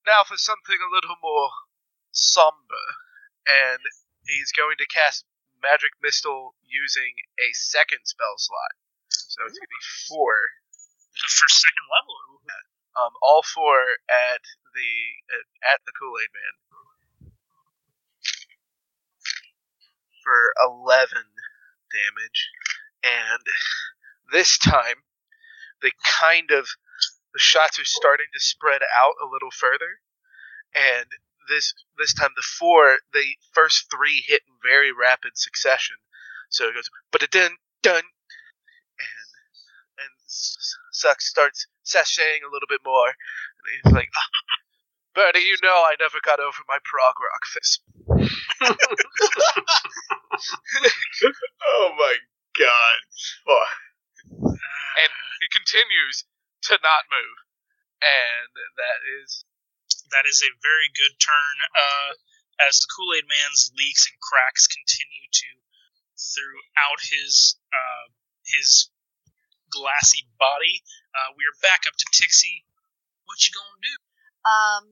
[0.05, 1.49] Now for something a little more
[2.11, 2.85] somber,
[3.45, 3.79] and
[4.25, 5.25] he's going to cast
[5.61, 8.73] Magic Missile using a second spell slot.
[9.09, 10.33] So it's going to be four.
[11.19, 12.15] For second level,
[12.95, 14.41] Um, all four at
[14.73, 14.91] the
[15.29, 16.55] at, at the Kool Aid Man
[20.23, 21.27] for eleven
[21.91, 22.49] damage,
[23.03, 23.43] and
[24.31, 25.03] this time
[25.81, 25.91] they
[26.21, 26.67] kind of
[27.33, 29.99] the shots are starting to spread out a little further,
[30.75, 31.05] and
[31.49, 35.95] this this time the four the first three hit in very rapid succession.
[36.49, 38.03] So it goes but it done done
[38.99, 39.29] and
[39.99, 43.07] and S- Suck starts sashaying a little bit more.
[43.09, 44.29] And he's like, "Ah,
[45.15, 47.79] Bernie, you know I never got over my prog rock phase.
[51.63, 52.15] Oh my
[52.57, 52.97] god.
[53.45, 53.67] Fuck.
[54.97, 55.11] And
[55.41, 56.25] he continues
[56.71, 57.37] to not move.
[58.01, 59.45] And that is
[60.11, 61.55] That is a very good turn.
[61.75, 62.11] Uh,
[62.67, 65.49] as the Kool Aid Man's leaks and cracks continue to
[66.17, 68.05] throughout his uh,
[68.45, 68.89] his
[69.71, 70.83] glassy body,
[71.15, 72.65] uh, we are back up to Tixie.
[73.25, 73.95] What you gonna do?
[74.49, 74.85] Um,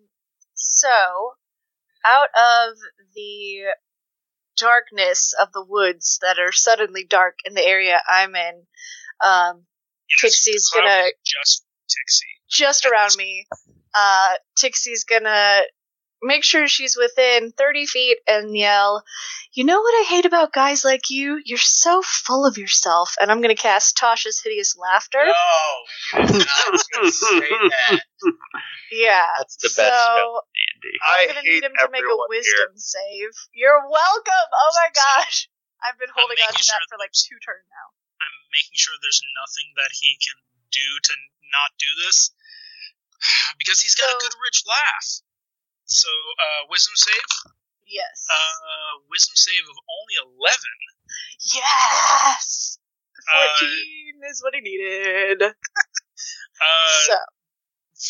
[0.53, 1.35] so,
[2.05, 2.77] out of
[3.15, 3.73] the
[4.57, 8.67] darkness of the woods that are suddenly dark in the area I'm in,
[9.23, 9.65] um,
[10.19, 12.25] Tixie's gonna- just Tixie.
[12.49, 13.47] just around me,
[13.93, 15.63] uh, Tixie's gonna
[16.23, 19.03] make sure she's within 30 feet and yell,
[19.53, 21.41] You know what I hate about guys like you?
[21.43, 23.15] You're so full of yourself.
[23.19, 25.25] And I'm gonna cast Tasha's Hideous Laughter.
[25.25, 26.73] No, you did not
[27.03, 27.99] just say that.
[28.91, 29.25] Yeah.
[29.39, 30.43] That's the best so, spell.
[31.03, 33.33] I'm gonna hate need him to make a everyone wisdom save.
[33.53, 34.47] You're welcome.
[34.53, 35.49] Oh my gosh.
[35.83, 37.87] I've been holding on to sure that for like two turns now.
[38.21, 40.37] I'm making sure there's nothing that he can
[40.71, 41.13] do to
[41.53, 42.31] not do this
[43.59, 45.07] because he's got a good rich laugh.
[45.87, 47.31] So, uh, wisdom save.
[47.87, 48.27] Yes.
[48.27, 50.77] Uh, wisdom save of only eleven.
[51.55, 52.77] yes.
[53.27, 55.43] Uh, 14 is what he needed.
[56.57, 57.15] Uh, so,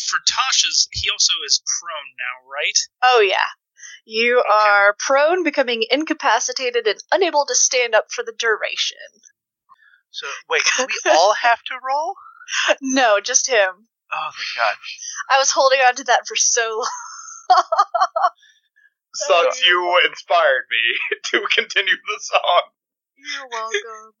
[0.08, 2.78] for Tasha's, he also is prone now, right?
[3.02, 3.52] oh yeah.
[4.06, 8.96] You are prone, becoming incapacitated, and unable to stand up for the duration.
[10.10, 12.14] So wait, do we all have to roll?
[12.80, 13.88] No, just him.
[14.12, 14.74] Oh my god.
[15.30, 17.64] I was holding on to that for so long.
[19.14, 22.62] Sucks, you inspired me to continue the song.
[23.16, 24.12] You're welcome.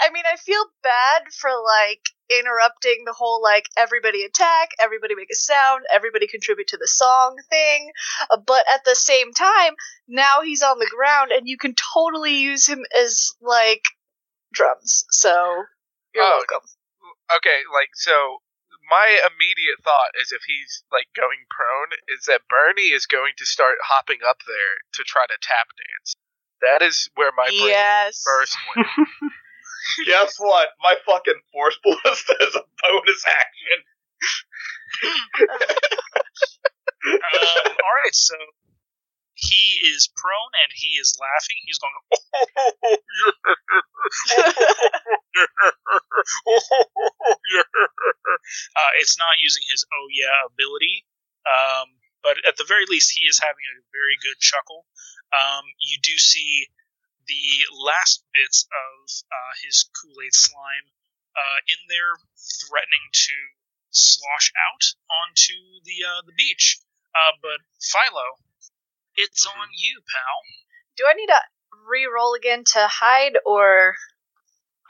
[0.00, 2.00] I mean, I feel bad for like
[2.30, 7.36] interrupting the whole like everybody attack, everybody make a sound, everybody contribute to the song
[7.50, 7.90] thing.
[8.30, 9.74] uh, But at the same time,
[10.08, 13.82] now he's on the ground and you can totally use him as like
[14.52, 15.04] drums.
[15.10, 15.64] So
[16.14, 16.66] you're Oh, welcome.
[17.36, 18.38] Okay, like so
[18.90, 23.46] my immediate thought is if he's like going prone is that Bernie is going to
[23.46, 26.14] start hopping up there to try to tap dance.
[26.60, 28.22] That is where my brain Yes.
[28.24, 28.88] first went.
[30.06, 30.68] Guess what?
[30.82, 33.78] My fucking force ballista is a bonus action.
[37.02, 38.34] Um, all right, so
[39.40, 41.56] he is prone and he is laughing.
[41.64, 43.72] He's going, oh, yeah.
[46.46, 47.68] oh, yeah.
[48.76, 51.08] Uh, it's not using his oh yeah ability,
[51.48, 51.88] um,
[52.22, 54.84] but at the very least, he is having a very good chuckle.
[55.32, 56.68] Um, you do see
[57.26, 58.96] the last bits of
[59.32, 60.86] uh, his Kool Aid slime
[61.32, 63.36] uh, in there, threatening to
[63.90, 64.84] slosh out
[65.24, 66.78] onto the uh, the beach.
[67.14, 68.38] Uh, but Philo,
[69.16, 70.38] it's on you, pal.
[70.96, 71.40] Do I need to
[71.88, 73.96] re-roll again to hide or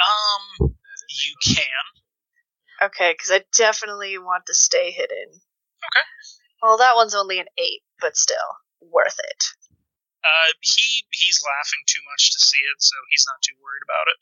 [0.01, 0.74] Um,
[1.09, 2.86] you can.
[2.88, 3.12] okay?
[3.12, 5.28] Because I definitely want to stay hidden.
[5.28, 6.05] Okay.
[6.62, 9.44] Well, that one's only an eight, but still worth it.
[10.22, 14.06] Uh, he he's laughing too much to see it, so he's not too worried about
[14.12, 14.18] it.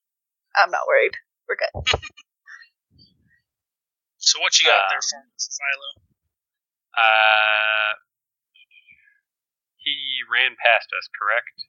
[0.55, 1.17] I'm not worried.
[1.49, 2.01] We're good.
[4.21, 5.91] So what you got Uh, there, for Philo?
[6.99, 7.93] Uh,
[9.95, 11.69] he ran past us, correct?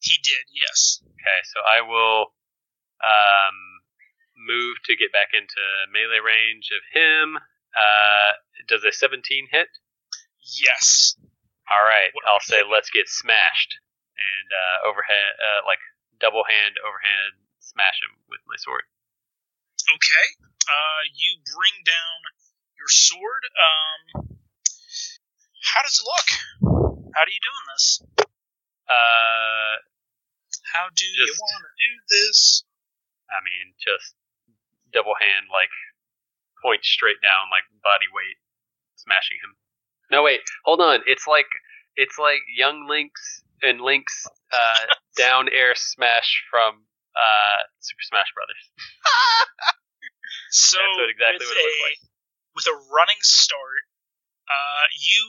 [0.00, 1.02] He did, yes.
[1.02, 2.30] Okay, so I will
[3.02, 3.56] um,
[4.36, 7.38] move to get back into melee range of him.
[7.74, 8.38] Uh,
[8.68, 9.68] does a 17 hit?
[10.40, 11.16] Yes.
[11.66, 13.82] All right, I'll say let's get smashed
[14.14, 15.82] and uh, overhead, uh, like
[16.20, 18.86] double hand overhand smash him with my sword.
[19.90, 20.26] Okay.
[20.66, 22.18] Uh, you bring down
[22.78, 23.42] your sword.
[23.58, 24.38] Um,
[25.62, 26.85] how does it look?
[27.16, 27.86] How are you doing this?
[28.84, 29.74] Uh,
[30.76, 32.60] How do you want to do this?
[33.32, 34.12] I mean, just
[34.92, 35.72] double hand, like
[36.60, 38.36] point straight down, like body weight,
[39.00, 39.56] smashing him.
[40.12, 41.00] No, wait, hold on.
[41.08, 41.48] It's like
[41.96, 44.84] it's like young Link's and Link's uh,
[45.16, 46.84] down air smash from
[47.16, 48.60] uh, Super Smash Brothers.
[50.50, 52.00] So That's what- exactly with what it looked a, like.
[52.54, 53.82] With a running start,
[54.48, 55.22] uh, you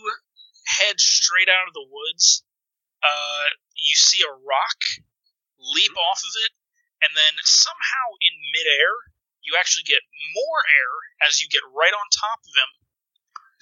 [0.68, 2.44] head straight out of the woods.
[3.04, 4.80] Uh, you see a rock,
[5.60, 6.12] leap Mm-hmm.
[6.12, 6.54] off of it,
[7.06, 8.92] and then somehow in midair,
[9.44, 10.04] you actually get
[10.36, 10.94] more air
[11.30, 12.72] as you get right on top of him.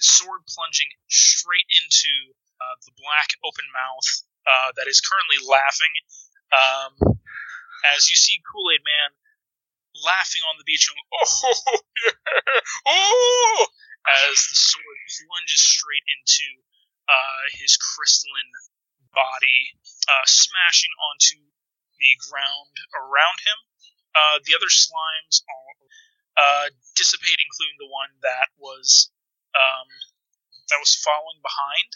[0.00, 2.12] Sword plunging straight into
[2.60, 4.08] uh, the black open mouth
[4.46, 5.94] uh, that is currently laughing.
[6.52, 6.92] Um,
[7.96, 9.10] as you see Kool Aid Man
[10.04, 11.54] laughing on the beach, going, "Oh
[12.06, 12.12] yeah,
[12.86, 13.66] oh!"
[14.30, 16.46] as the sword plunges straight into
[17.54, 18.52] his crystalline
[19.14, 19.72] body
[20.06, 21.40] uh, smashing onto
[21.96, 23.58] the ground around him.
[24.16, 25.76] Uh, the other slimes all
[26.36, 29.10] uh, dissipate, including the one that was
[29.56, 29.88] um,
[30.68, 31.90] that was falling behind.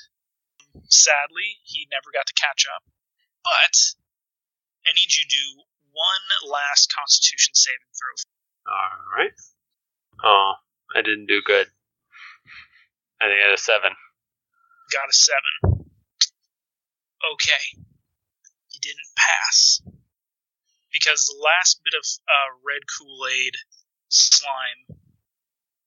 [0.88, 2.84] Sadly, he never got to catch up.
[3.44, 3.74] But
[4.84, 5.46] I need you to do
[5.92, 8.14] one last Constitution saving throw.
[8.68, 9.34] All right.
[10.22, 10.52] Oh,
[10.94, 11.66] I didn't do good.
[13.20, 13.92] I think I had a seven.
[14.90, 15.86] Got a seven.
[17.32, 17.64] Okay,
[18.70, 19.82] you didn't pass
[20.92, 23.54] because the last bit of uh, red Kool Aid
[24.08, 24.98] slime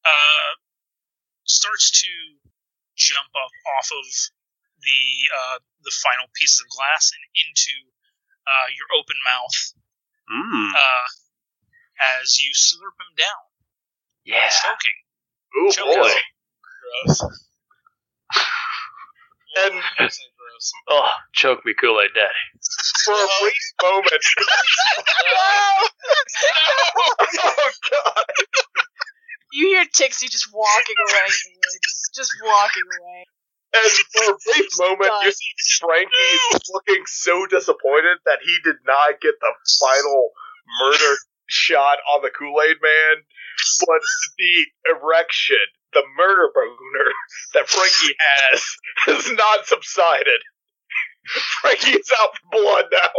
[0.06, 0.52] uh,
[1.44, 2.08] starts to
[2.96, 4.08] jump up off of
[4.80, 5.04] the
[5.36, 7.76] uh, the final pieces of glass and into
[8.48, 9.58] uh, your open mouth
[10.32, 10.72] Mmm.
[10.76, 11.08] uh,
[12.22, 13.44] as you slurp him down,
[14.24, 14.48] yeah.
[14.48, 14.98] choking.
[15.76, 16.14] Choke boy.
[17.08, 17.43] Gross.
[19.56, 20.72] And Well, so gross.
[20.90, 22.44] Oh, choke me, Kool Aid Daddy.
[23.06, 24.24] for a brief moment,
[25.26, 25.88] oh
[27.92, 28.26] god,
[29.52, 31.80] You hear Tixie just walking away in.
[32.16, 33.26] Just walking away.
[33.76, 36.40] and for a brief moment, you see Frankie
[36.74, 40.30] looking so disappointed that he did not get the final
[40.82, 41.16] murder
[41.48, 43.16] shot on the Kool Aid Man,
[43.88, 44.02] but
[44.38, 44.66] the
[44.96, 45.58] erection,
[45.94, 47.10] the murder boner
[47.54, 48.60] that Frankie has,
[49.08, 50.42] has not subsided.
[51.62, 53.16] Frankie is out for blood now.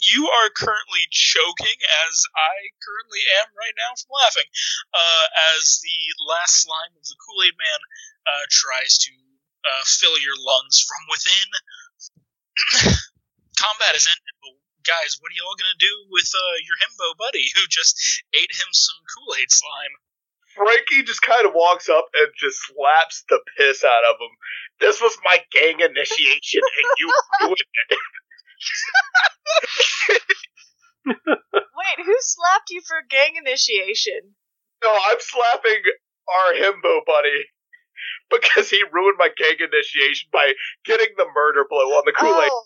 [0.00, 4.48] you are currently choking as I currently am right now from laughing.
[4.92, 5.26] Uh,
[5.56, 7.80] as the last slime of the Kool Aid Man
[8.28, 9.12] uh, tries to
[9.64, 11.48] uh, fill your lungs from within.
[13.56, 14.52] Combat is ended, but
[14.84, 17.96] guys, what are y'all gonna do with uh, your himbo buddy who just
[18.36, 19.94] ate him some Kool Aid slime?
[20.56, 24.30] Frankie just kind of walks up and just slaps the piss out of him.
[24.80, 27.12] This was my gang initiation, and you
[27.42, 27.56] ruined
[27.90, 27.98] it.
[31.06, 34.34] Wait, who slapped you for gang initiation?
[34.82, 35.82] No, I'm slapping
[36.28, 37.44] our himbo buddy
[38.30, 40.52] because he ruined my gang initiation by
[40.84, 42.64] getting the murder blow on the Kool Aid Oh,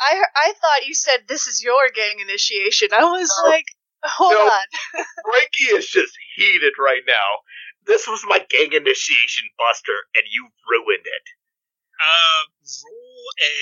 [0.00, 2.88] I I thought you said this is your gang initiation.
[2.92, 3.50] I was No.
[3.50, 3.66] like,
[4.04, 4.44] hold No.
[4.46, 4.66] on.
[5.24, 7.42] Frankie is just heated right now.
[7.86, 11.24] This was my gang initiation, Buster, and you ruined it.
[12.00, 12.42] Uh,
[12.84, 13.56] roll a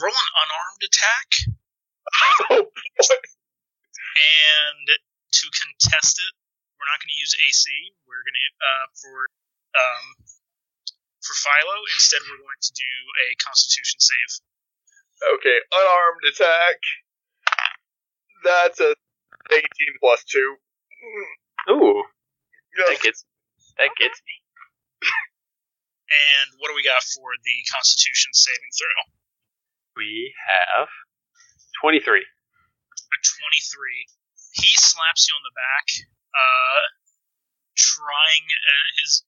[0.00, 1.28] roll an unarmed attack.
[2.50, 2.66] Oh,
[4.18, 4.86] and
[5.30, 6.32] to contest it,
[6.76, 7.64] we're not going to use AC.
[8.08, 9.16] We're going to uh, for
[9.78, 10.06] um,
[11.22, 11.76] for Philo.
[11.94, 12.92] Instead, we're going to do
[13.24, 14.32] a Constitution save.
[15.38, 16.80] Okay, unarmed attack.
[18.44, 18.94] That's a
[19.52, 19.64] 18
[20.00, 20.56] plus 2.
[21.70, 22.02] Ooh,
[22.76, 22.88] Yes.
[22.88, 23.20] that gets
[23.78, 24.34] that gets me.
[26.10, 28.98] And what do we got for the Constitution saving throw?
[29.94, 30.90] We have
[31.78, 32.26] twenty-three.
[32.26, 34.02] A twenty-three.
[34.58, 35.86] He slaps you on the back,
[36.34, 36.82] uh,
[37.78, 39.22] trying uh, his.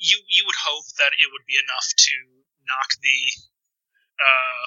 [0.00, 2.14] You you would hope that it would be enough to
[2.64, 3.20] knock the
[4.16, 4.64] uh,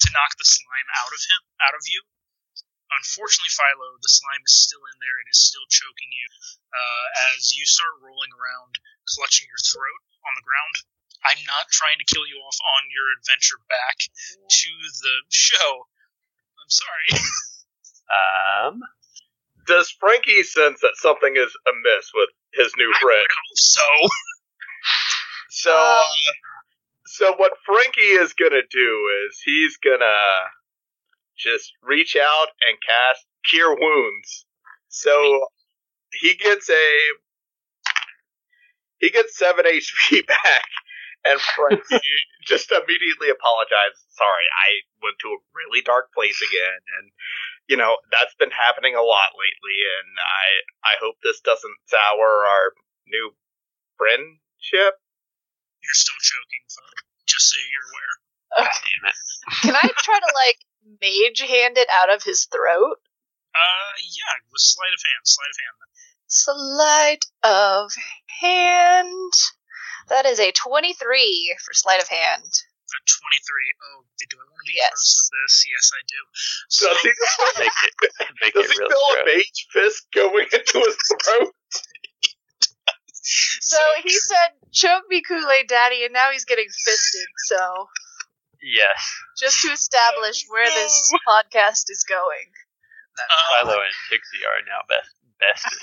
[0.00, 2.00] to knock the slime out of him out of you.
[2.90, 6.28] Unfortunately, Philo, the slime is still in there and is still choking you
[6.74, 8.72] uh, as you start rolling around,
[9.06, 10.74] clutching your throat on the ground.
[11.22, 14.70] I'm not trying to kill you off on your adventure back to
[15.04, 15.86] the show.
[16.58, 17.08] I'm sorry.
[18.10, 18.80] Um,
[19.66, 23.22] Does Frankie sense that something is amiss with his new friend?
[23.22, 23.82] I hope so.
[25.50, 26.02] So, uh,
[27.06, 30.50] so what Frankie is gonna do is he's gonna
[31.40, 34.46] just reach out and cast Cure Wounds.
[34.88, 35.46] So
[36.12, 36.86] he gets a
[38.98, 40.68] he gets seven HP back,
[41.24, 44.04] and Frankie just immediately apologizes.
[44.12, 47.10] Sorry, I went to a really dark place again, and
[47.68, 50.46] you know that's been happening a lot lately, and I
[50.84, 52.72] I hope this doesn't sour our
[53.08, 53.32] new
[53.96, 55.00] friendship.
[55.80, 58.14] You're still choking, Philo, just so you're aware.
[58.68, 59.18] damn it.
[59.64, 60.60] Can I try to like
[61.00, 62.96] mage hand it out of his throat?
[63.54, 65.78] Uh, yeah, with sleight of hand, sleight of hand.
[66.26, 67.90] Sleight of
[68.40, 69.32] hand.
[70.08, 72.42] That is a 23 for sleight of hand.
[72.44, 73.74] A 23.
[73.94, 74.90] Oh, do I want to be Yes.
[74.90, 75.54] gross with this?
[75.70, 76.20] Yes, I do.
[76.68, 77.10] So, Does he,
[77.60, 77.94] Make it
[78.42, 81.54] make does it he real feel a mage fist going into his throat?
[83.60, 87.86] So he said, choke me Kool-Aid Daddy, and now he's getting fisted, so
[88.62, 89.00] Yes,
[89.40, 92.48] just to establish where this podcast is going.
[93.18, 95.64] uh, Philo and Tixie are now best best.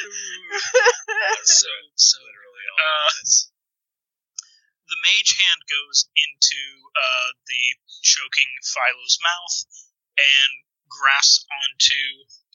[1.44, 3.50] so so Literally all Uh, of this.
[4.88, 6.60] the mage hand goes into
[6.96, 7.62] uh, the
[8.04, 9.56] choking Philo's mouth
[10.20, 10.52] and
[10.88, 12.02] grasps onto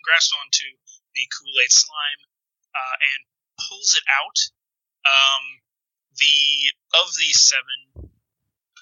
[0.06, 0.70] grasps onto
[1.18, 2.22] the Kool Aid slime
[2.76, 3.22] uh, and
[3.68, 4.38] pulls it out.
[5.06, 5.44] Um,
[6.18, 6.38] the
[7.00, 8.12] of the seven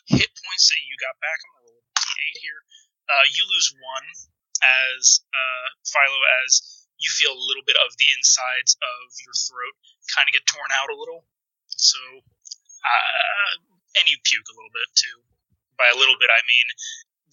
[0.07, 2.61] hit points that you got back, I'm gonna roll a d8 here.
[3.09, 4.07] Uh, you lose one
[4.63, 9.75] as uh, Philo as you feel a little bit of the insides of your throat
[10.15, 11.27] kind of get torn out a little.
[11.67, 13.51] So uh,
[13.99, 15.17] and you puke a little bit too.
[15.75, 16.67] By a little bit, I mean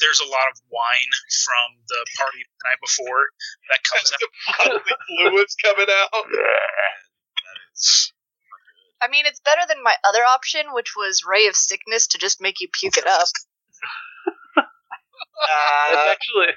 [0.01, 1.13] there's a lot of wine
[1.45, 3.29] from the party the night before
[3.69, 4.81] that comes out.
[5.07, 6.25] Fluids coming out.
[7.41, 8.13] That is
[9.03, 12.41] I mean, it's better than my other option, which was Ray of Sickness to just
[12.41, 13.29] make you puke it up.
[15.41, 16.53] That's Uh, actually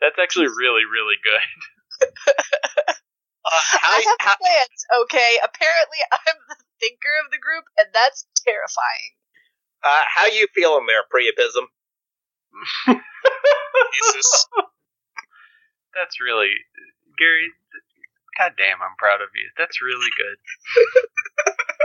[0.00, 1.38] that's actually really really good.
[2.90, 5.38] uh, how, I have how, plans, okay?
[5.44, 9.14] Apparently, I'm the thinker of the group, and that's terrifying.
[9.84, 11.70] uh, how you feeling there, Priapism?
[13.94, 14.46] Jesus.
[15.94, 16.50] That's really
[17.18, 17.48] Gary.
[18.38, 19.48] God damn, I'm proud of you.
[19.56, 20.36] That's really good.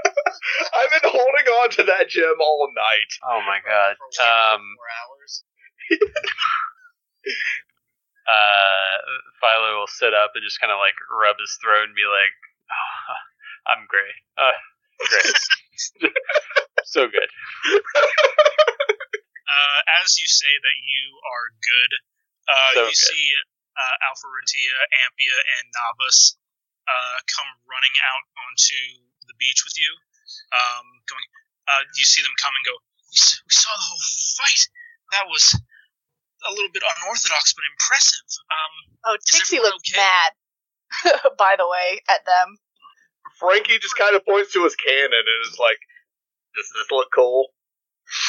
[0.75, 3.11] I've been holding on to that gem all night.
[3.23, 3.95] Oh my god.
[3.99, 5.43] for Um, four hours.
[8.27, 8.95] uh,
[9.41, 12.33] Philo will sit up and just kind of like rub his throat and be like,
[12.69, 13.15] oh,
[13.73, 14.15] "I'm great.
[14.37, 14.55] Uh,
[15.09, 16.13] great.
[16.85, 17.29] so good."
[19.51, 21.91] Uh, as you say that you are good,
[22.47, 23.09] uh, So you good.
[23.11, 23.27] see
[23.75, 26.37] uh, Alfretia, Ampia, and Navas
[26.87, 29.91] uh, come running out onto the beach with you.
[30.53, 31.27] Um, going,
[31.67, 32.75] uh, you see them come and go.
[33.11, 34.05] We, we saw the whole
[34.39, 34.63] fight.
[35.11, 35.55] That was
[36.47, 38.27] a little bit unorthodox, but impressive.
[38.49, 38.73] Um,
[39.05, 40.01] Oh, Is Tixie everyone looks okay?
[40.01, 40.31] mad,
[41.37, 42.57] by the way, at them.
[43.39, 45.79] Frankie just kind of points to his cannon and is like,
[46.55, 47.47] "Does this look cool?"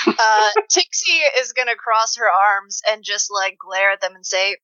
[0.06, 4.56] Uh, Tixie is gonna cross her arms and just like glare at them and say,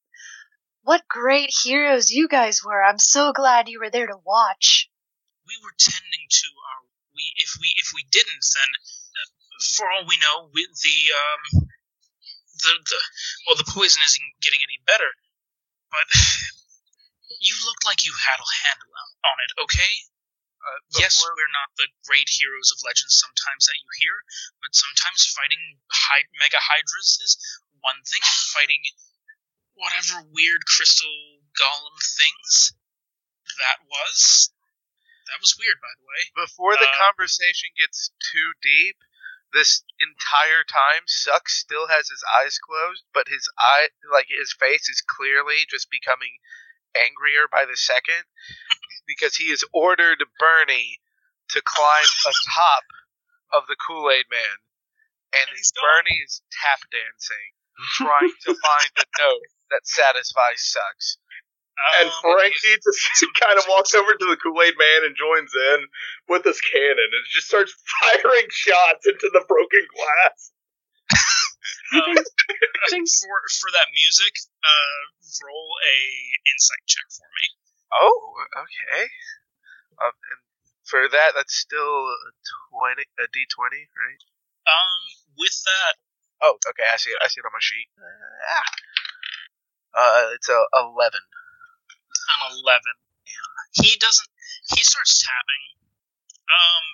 [0.82, 2.82] "What great heroes you guys were!
[2.82, 4.88] I'm so glad you were there to watch."
[5.48, 6.80] We were tending to our.
[7.16, 8.70] We if we if we didn't, then
[9.16, 9.28] uh,
[9.74, 11.42] for all we know, we, the um
[12.62, 13.00] the the
[13.48, 15.10] well the poison isn't getting any better.
[15.90, 16.08] But
[17.40, 19.52] you looked like you had a handle on, on it.
[19.66, 19.92] Okay.
[20.58, 24.16] Uh, Yes, we're not the great heroes of legends sometimes that you hear,
[24.60, 27.38] but sometimes fighting hy- mega hydras is
[27.80, 28.82] one thing, and fighting
[29.78, 32.74] whatever weird crystal golem things
[33.62, 34.50] that was.
[35.28, 36.22] That was weird, by the way.
[36.34, 38.96] Before the Uh, conversation gets too deep,
[39.52, 44.88] this entire time, Suck still has his eyes closed, but his eye, like his face,
[44.88, 46.38] is clearly just becoming
[46.94, 48.24] angrier by the second
[49.06, 51.00] because he has ordered Bernie
[51.50, 52.84] to climb atop
[53.52, 54.58] of the Kool Aid Man,
[55.32, 55.72] and And.
[55.80, 57.52] Bernie is tap dancing,
[57.96, 61.18] trying to find a note that satisfies Sucks.
[62.00, 63.00] And Um, Frankie just
[63.40, 65.86] kind of walks over to the Kool Aid Man and joins in
[66.28, 70.38] with his cannon and just starts firing shots into the broken glass.
[71.94, 74.34] um, I for for that music,
[74.64, 75.00] uh,
[75.46, 75.98] roll a
[76.52, 77.46] insight check for me.
[77.94, 78.20] Oh,
[78.58, 79.08] okay.
[80.02, 80.40] Um, and
[80.84, 82.30] for that, that's still a
[82.70, 84.22] twenty, a D twenty, right?
[84.68, 85.00] Um,
[85.38, 85.94] with that,
[86.42, 86.84] Oh, okay.
[86.92, 87.18] I see it.
[87.22, 87.88] I see it on my sheet.
[87.98, 88.04] Uh,
[88.54, 88.68] ah.
[89.98, 91.20] uh it's a eleven.
[92.30, 92.94] An eleven.
[93.76, 94.30] He doesn't.
[94.74, 95.64] He starts tapping.
[96.48, 96.84] Um,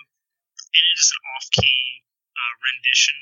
[0.75, 1.83] and it is an off-key
[2.35, 3.15] uh, rendition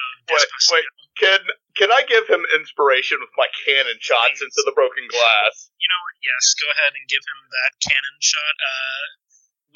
[0.00, 0.72] of Wait, Despacito.
[0.72, 0.86] wait.
[1.20, 1.40] Can
[1.76, 4.48] can I give him inspiration with my cannon shots Please.
[4.48, 5.68] into the broken glass?
[5.76, 6.16] You know what?
[6.24, 8.56] Yes, go ahead and give him that cannon shot.
[8.56, 9.04] Uh,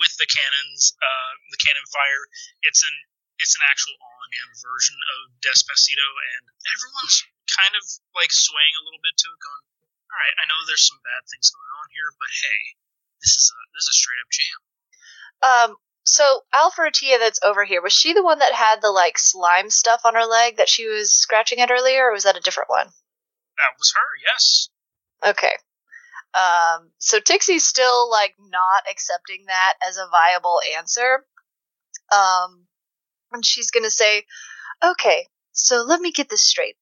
[0.01, 2.25] with the cannons, uh, the cannon fire.
[2.65, 2.97] It's an
[3.41, 6.45] it's an actual on-hand version of Despacito, and
[6.77, 7.85] everyone's kind of
[8.17, 9.65] like swaying a little bit to it, going,
[10.11, 12.61] "All right, I know there's some bad things going on here, but hey,
[13.23, 14.61] this is a this is a straight up jam."
[15.43, 15.71] Um,
[16.05, 20.03] so Alfretia that's over here, was she the one that had the like slime stuff
[20.05, 22.87] on her leg that she was scratching at earlier, or was that a different one?
[22.87, 24.69] That was her, yes.
[25.25, 25.57] Okay.
[26.35, 31.27] Um, so Tixie's still like not accepting that as a viable answer.
[32.13, 32.67] Um,
[33.33, 34.27] and she's gonna say,
[34.83, 36.77] "Okay, so let me get this straight.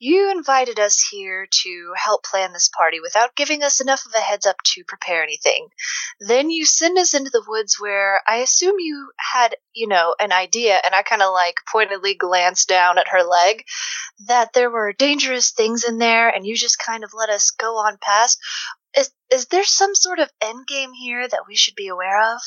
[0.00, 4.20] You invited us here to help plan this party without giving us enough of a
[4.20, 5.68] heads up to prepare anything.
[6.18, 10.32] Then you send us into the woods where I assume you had, you know, an
[10.32, 13.64] idea, and I kind of like pointedly glanced down at her leg,
[14.26, 17.76] that there were dangerous things in there, and you just kind of let us go
[17.76, 18.38] on past.
[18.98, 22.40] Is, is there some sort of end game here that we should be aware of?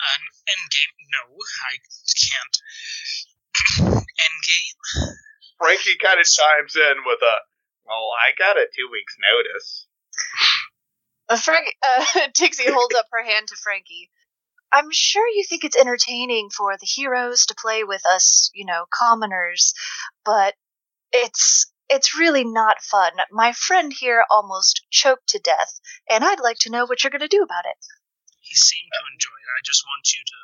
[0.00, 0.20] An
[0.50, 0.92] endgame?
[1.14, 1.78] No, I
[2.18, 4.04] can't.
[4.20, 5.16] endgame?
[5.58, 7.36] Frankie kind of chimes in with a,
[7.84, 9.86] "Well, I got a two weeks notice."
[11.28, 12.04] Uh, Frank, uh,
[12.34, 14.10] Tixie holds up her hand to Frankie.
[14.72, 18.84] I'm sure you think it's entertaining for the heroes to play with us, you know,
[18.92, 19.74] commoners,
[20.24, 20.54] but
[21.12, 23.12] it's it's really not fun.
[23.30, 25.80] My friend here almost choked to death,
[26.10, 27.78] and I'd like to know what you're going to do about it.
[28.40, 29.50] He seemed to enjoy it.
[29.58, 30.36] I just want you to.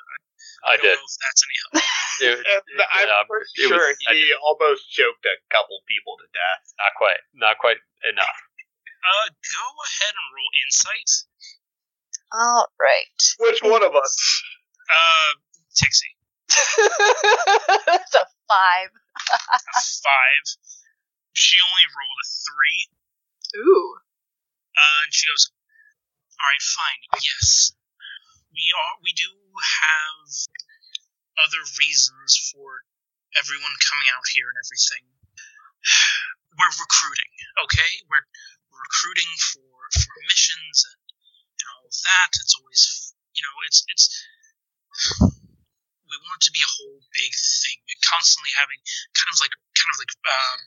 [0.64, 0.96] I, I don't did.
[0.96, 1.72] know if that's any help.
[2.22, 6.14] It, And I'm yeah, pretty it was- sure I he almost choked a couple people
[6.22, 6.62] to death.
[6.78, 8.38] not quite, not quite enough.
[9.02, 11.10] Uh, go ahead and roll insight.
[12.30, 13.18] All right.
[13.42, 14.14] Which one of us?
[14.86, 15.30] Uh,
[15.74, 16.14] Tixie.
[16.46, 18.94] That's a five.
[18.94, 20.44] A five.
[21.34, 22.80] She only rolled a three.
[23.58, 23.90] Ooh.
[24.78, 25.50] Uh, and she goes,
[26.38, 27.02] "All right, fine.
[27.26, 27.72] Yes,
[28.54, 29.02] we are.
[29.02, 30.30] We do have
[31.40, 32.84] other reasons for
[33.38, 35.04] everyone coming out here and everything.
[36.58, 37.32] We're recruiting.
[37.64, 38.28] Okay, we're,
[38.72, 41.00] recruiting for for missions and
[41.60, 42.30] and all of that.
[42.40, 42.82] It's always,
[43.36, 44.04] you know, it's it's.
[46.04, 47.78] We want it to be a whole big thing.
[48.04, 48.76] Constantly having
[49.16, 50.60] kind of like kind of like um.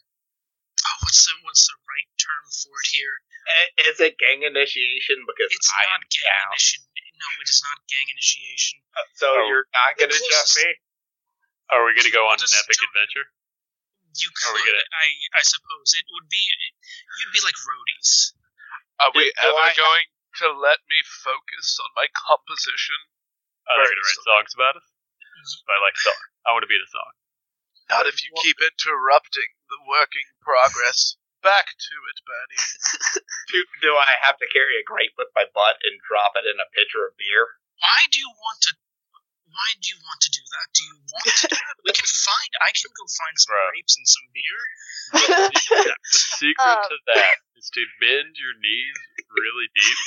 [0.85, 3.15] Oh, what's the what's the right term for it here?
[3.45, 5.21] Eh, Is it gang initiation?
[5.29, 6.49] Because It's I not am gang down.
[6.53, 6.81] initiation.
[7.15, 8.79] No, it is not gang initiation.
[8.95, 9.47] Uh, so Oh.
[9.47, 10.75] you're not gonna The adjust me?
[11.73, 13.25] Are we going to go on an epic don't- adventure?
[14.15, 15.07] You Are we could, gonna- I,
[15.39, 16.39] I suppose, it would be.
[17.19, 18.31] You'd be like roadies.
[19.01, 20.07] Are we Do ever I- going
[20.45, 22.95] to let me focus on my composition?
[23.67, 24.87] Oh, Are they going to write songs about us?
[25.67, 26.21] I like song.
[26.45, 27.11] I want to be in a song.
[27.89, 31.17] Not if you keep interrupting the working progress.
[31.45, 32.57] Back to it, Bernie.
[33.53, 36.57] Do, do I have to carry a grape with my butt and drop it in
[36.57, 37.61] a pitcher of beer?
[37.77, 38.71] Why do you want to?
[39.53, 40.67] Why do you want to do that?
[40.73, 41.75] Do you want to do that?
[41.85, 42.49] We can find.
[42.65, 43.61] I can go find some Bro.
[43.77, 44.59] grapes and some beer.
[45.21, 46.81] The secret Um.
[46.89, 48.97] to that is to bend your knees
[49.29, 49.99] really deep.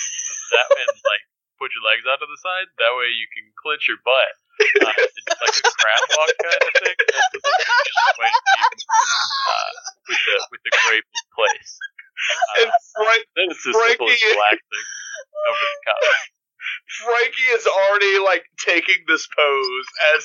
[0.59, 1.23] That and like
[1.63, 2.67] put your legs out to the side.
[2.83, 4.35] That way you can clench your butt.
[4.59, 6.99] Uh, and like a crab walk kind of thing.
[6.99, 7.39] That's the
[8.19, 9.71] way uh,
[10.11, 10.37] with the
[10.91, 11.73] with the in place.
[12.19, 14.87] Uh, And Frank, then it's as simple as Frankie- relaxing
[15.47, 16.01] over the cup.
[17.07, 19.87] Frankie is already like taking this pose
[20.17, 20.23] as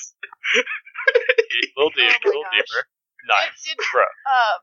[0.57, 2.53] A little deep, Oh a little gosh.
[2.65, 2.81] deeper.
[3.29, 4.01] Nice, Did, bro.
[4.03, 4.59] um,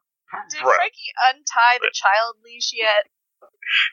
[0.51, 0.75] did Bruh.
[0.75, 3.07] Frankie untie the child leash yet?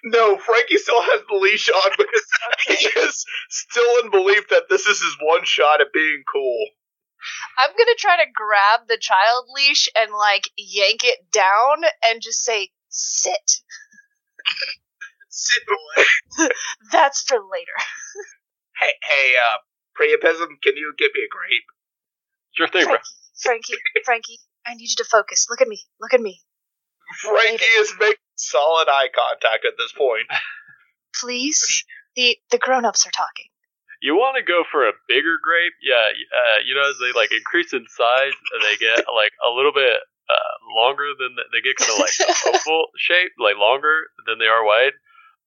[0.03, 2.25] no, Frankie still has the leash on because
[2.67, 6.65] he is still in belief that this is his one shot at being cool.
[7.57, 12.43] I'm gonna try to grab the child leash and like yank it down and just
[12.43, 13.61] say, sit.
[15.29, 16.47] Sit boy.
[16.91, 17.77] That's for later.
[18.79, 19.57] Hey, hey, uh,
[19.99, 21.67] Priapism, can you give me a grape?
[22.53, 22.97] Sure thing, bro.
[23.41, 25.47] Frankie, Frankie, Frankie, I need you to focus.
[25.49, 25.81] Look at me.
[25.99, 26.41] Look at me.
[27.21, 30.27] Frankie is making solid eye contact at this point.
[31.15, 31.83] Please.
[32.15, 33.45] The the grown ups are talking.
[34.01, 35.73] You want to go for a bigger grape?
[35.81, 39.73] Yeah, uh, you know, as they like increase in size, they get like a little
[39.73, 39.97] bit
[40.29, 42.13] uh, longer than the, they get kind of like
[42.53, 44.93] oval shape, like longer than they are wide.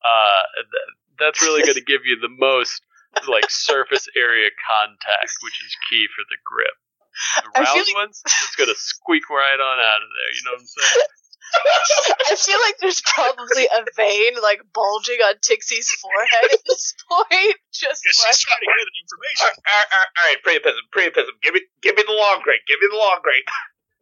[0.03, 2.83] Uh, th- that's really going to give you the most
[3.29, 6.75] like surface area contact, which is key for the grip.
[7.45, 10.31] The round like- ones, it's going to squeak right on out of there.
[10.35, 11.07] You know what I'm saying?
[12.31, 17.57] I feel like there's probably a vein like bulging on Tixie's forehead at this point.
[17.75, 19.51] Just Because like she's trying to get the information.
[19.51, 22.63] All right, all right, all right, Priapism, Priapism, give me, give me the long grape,
[22.69, 23.49] give me the long grape.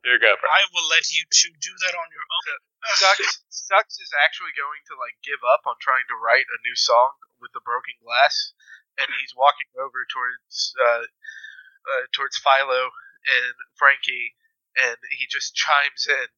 [0.04, 0.46] Here you go, bro.
[0.46, 2.58] I will let you two do that on your own.
[2.94, 6.76] Sux, Sux is actually going to like give up on trying to write a new
[6.78, 8.54] song with the broken glass,
[8.96, 12.94] and he's walking over towards uh, uh, towards Philo
[13.26, 14.38] and Frankie,
[14.78, 16.30] and he just chimes in.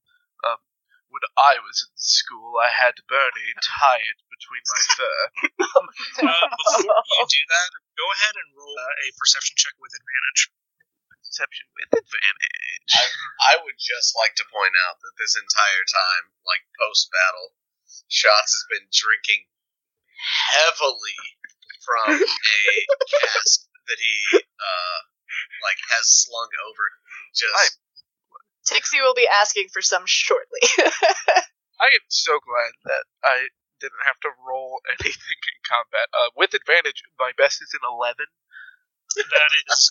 [1.11, 5.19] When I was in school, I had Bernie tied between my fur.
[6.23, 10.55] Uh, before you do that, go ahead and roll uh, a perception check with advantage.
[11.11, 12.95] Perception with advantage.
[13.43, 17.59] I would just like to point out that this entire time, like post battle,
[18.07, 19.51] Shots has been drinking
[20.55, 21.19] heavily
[21.83, 22.61] from a
[23.19, 24.99] cask that he uh
[25.63, 26.85] like has slung over
[27.35, 27.79] just I'm-
[28.71, 30.63] Tixie will be asking for some shortly.
[31.83, 33.51] I am so glad that I
[33.83, 36.07] didn't have to roll anything in combat.
[36.15, 38.15] Uh, with advantage, my best is an 11.
[39.19, 39.91] That is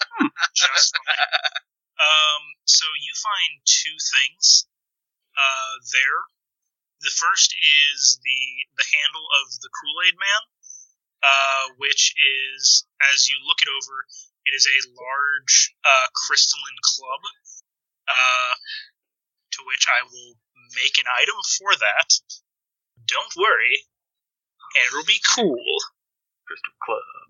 [0.56, 1.20] just fine.
[2.00, 4.64] Um, so you find two things
[5.36, 6.24] uh, there.
[7.04, 7.52] The first
[7.92, 8.42] is the
[8.80, 10.44] the handle of the Kool Aid Man,
[11.20, 14.08] uh, which is, as you look it over,
[14.48, 17.22] it is a large uh, crystalline club.
[18.10, 18.54] Uh,
[19.54, 20.34] to which I will
[20.76, 22.10] make an item for that.
[23.06, 23.86] Don't worry,
[24.78, 25.70] and it'll be cool.
[26.46, 27.30] Crystal Club.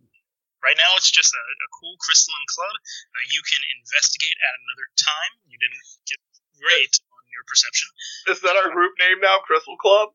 [0.59, 2.75] Right now, it's just a, a cool crystalline club.
[3.15, 5.31] Uh, you can investigate at another time.
[5.47, 6.19] You didn't get
[6.59, 7.87] great on your perception.
[8.27, 10.11] Is that our group name now, Crystal Club?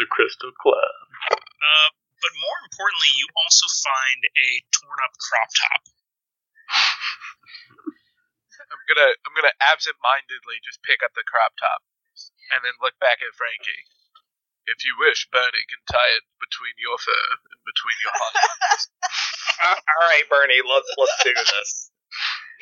[0.00, 0.96] The Crystal Club.
[1.28, 1.88] Uh,
[2.24, 5.82] but more importantly, you also find a torn up crop top.
[8.90, 11.86] I'm gonna I'm gonna absent-mindedly just pick up the crop top
[12.50, 13.86] and then look back at Frankie.
[14.66, 17.14] If you wish, Bernie can tie it between your fur
[17.54, 18.34] and between your heart.
[19.60, 21.92] Uh, all right, Bernie, let's let's do this.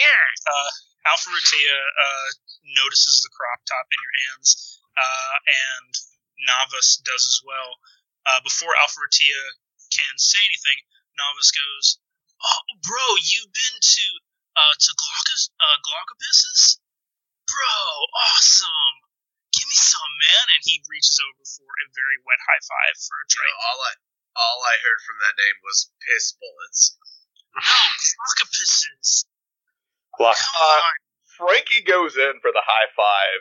[0.02, 0.24] Yeah.
[0.50, 0.70] Uh,
[1.14, 2.28] Alfretia uh,
[2.74, 5.90] notices the crop top in your hands, uh, and
[6.42, 7.70] Navas does as well.
[8.26, 9.42] Uh, before Alfretia
[9.94, 10.82] can say anything,
[11.22, 12.02] Navas goes,
[12.42, 14.06] "Oh, bro, you've been to
[14.58, 16.82] uh, to Glaucus, uh, Glaucopus's?
[17.46, 17.78] Bro,
[18.18, 18.96] awesome!
[19.54, 23.16] Give me some, man!" And he reaches over for a very wet high five for
[23.22, 23.54] a You drink.
[23.54, 23.92] know, all I
[24.38, 26.98] all I heard from that name was piss bullets.
[27.56, 29.26] No, Glaucopus's.
[30.18, 30.36] Glock.
[30.36, 30.96] Come Uh, on.
[31.38, 33.40] Frankie goes in for the high five.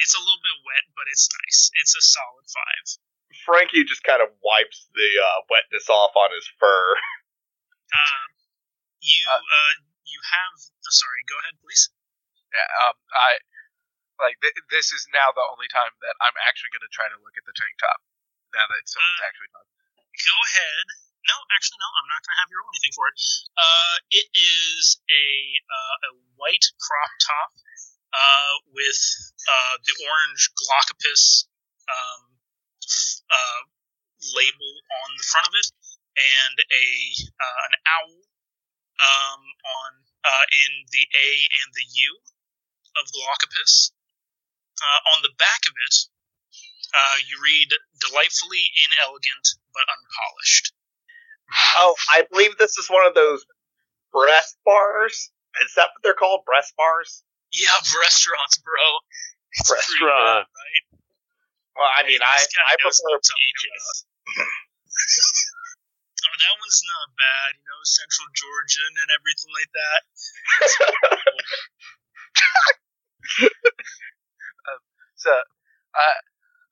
[0.00, 1.70] It's a little bit wet, but it's nice.
[1.82, 2.86] It's a solid five.
[3.46, 6.96] Frankie just kind of wipes the uh, wetness off on his fur.
[7.92, 8.28] Um,
[9.04, 9.91] you Uh, uh, you
[10.22, 10.56] have.
[10.88, 11.90] Sorry, go ahead, please.
[12.52, 13.38] yeah, um, I
[14.20, 17.34] like th- this is now the only time that I'm actually gonna try to look
[17.38, 17.98] at the tank top.
[18.54, 19.76] Now that someone's Uh, actually talking.
[20.12, 20.86] Go ahead.
[21.24, 21.88] No, actually, no.
[22.02, 23.16] I'm not going to have you roll anything for it.
[23.56, 25.26] Uh, it is a
[25.70, 27.50] uh, a white crop top
[28.12, 29.00] uh, with
[29.48, 31.46] uh, the orange Glaucopus
[31.88, 32.22] um,
[33.30, 33.60] uh,
[34.34, 34.72] label
[35.06, 35.68] on the front of it,
[36.18, 36.86] and a
[37.38, 38.14] uh, an owl
[39.00, 39.90] um, on
[40.24, 41.28] uh, in the A
[41.62, 42.10] and the U
[42.98, 43.92] of Glaucopus.
[44.82, 45.96] Uh, on the back of it,
[46.90, 47.68] uh, you read
[48.02, 50.72] delightfully inelegant but unpolished.
[51.78, 53.44] Oh, I believe this is one of those
[54.12, 55.30] breast bars.
[55.64, 56.44] Is that what they're called?
[56.46, 57.22] Breast bars?
[57.52, 57.72] Yeah,
[58.02, 58.84] restaurants, bro.
[59.60, 60.00] It's Restaurant.
[60.00, 60.84] good, right?
[61.76, 63.84] Well, I mean, I I prefer what I'm peaches.
[66.38, 67.50] That one's not bad.
[67.58, 70.00] You know, Central Georgian and everything like that.
[75.22, 76.18] So, uh,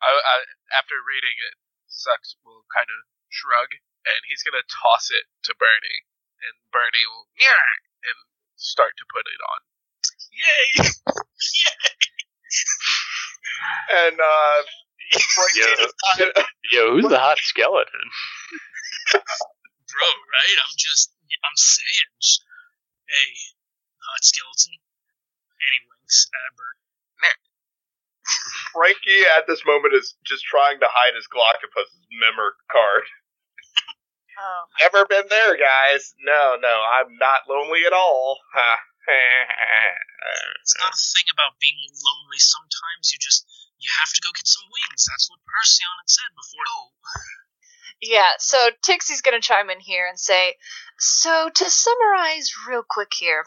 [0.02, 0.36] I, I,
[0.74, 1.54] after reading it,
[1.86, 3.00] Sucks will kind of
[3.30, 3.70] shrug,
[4.10, 6.02] and he's gonna toss it to Bernie,
[6.42, 7.66] and Bernie will yeah,
[8.10, 8.18] and
[8.58, 9.60] start to put it on.
[10.34, 10.66] Yay!
[10.82, 11.94] Yay!
[14.10, 14.58] and uh,
[15.38, 15.78] Frankie Yeah.
[15.78, 18.02] just kind of, Yo, who's the hot skeleton?
[19.12, 20.58] Bro, right?
[20.62, 21.10] I'm just,
[21.42, 22.10] I'm saying.
[23.10, 23.30] Hey,
[23.98, 24.78] hot skeleton.
[25.58, 26.78] Any winks at Bert?
[28.70, 33.02] Frankie at this moment is just trying to hide his Glaucopus's member card.
[34.38, 34.70] Oh.
[34.78, 36.14] Never been there, guys.
[36.22, 38.38] No, no, I'm not lonely at all.
[40.62, 42.38] It's not a thing about being lonely.
[42.38, 43.42] Sometimes you just,
[43.82, 45.02] you have to go get some wings.
[45.10, 46.62] That's what Perseon had said before.
[46.70, 46.94] Oh,
[48.00, 50.56] Yeah, so Tixie's gonna chime in here and say,
[50.98, 53.46] so to summarize real quick here,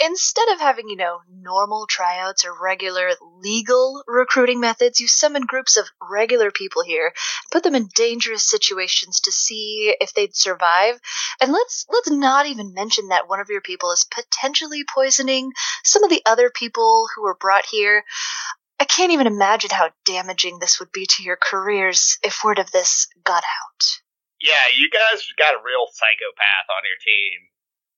[0.00, 3.10] instead of having, you know, normal tryouts or regular
[3.42, 7.12] legal recruiting methods, you summon groups of regular people here,
[7.52, 10.98] put them in dangerous situations to see if they'd survive,
[11.40, 15.52] and let's let's not even mention that one of your people is potentially poisoning
[15.84, 18.02] some of the other people who were brought here.
[18.80, 22.70] I can't even imagine how damaging this would be to your careers if word of
[22.72, 23.82] this got out.
[24.40, 27.48] Yeah, you guys got a real psychopath on your team.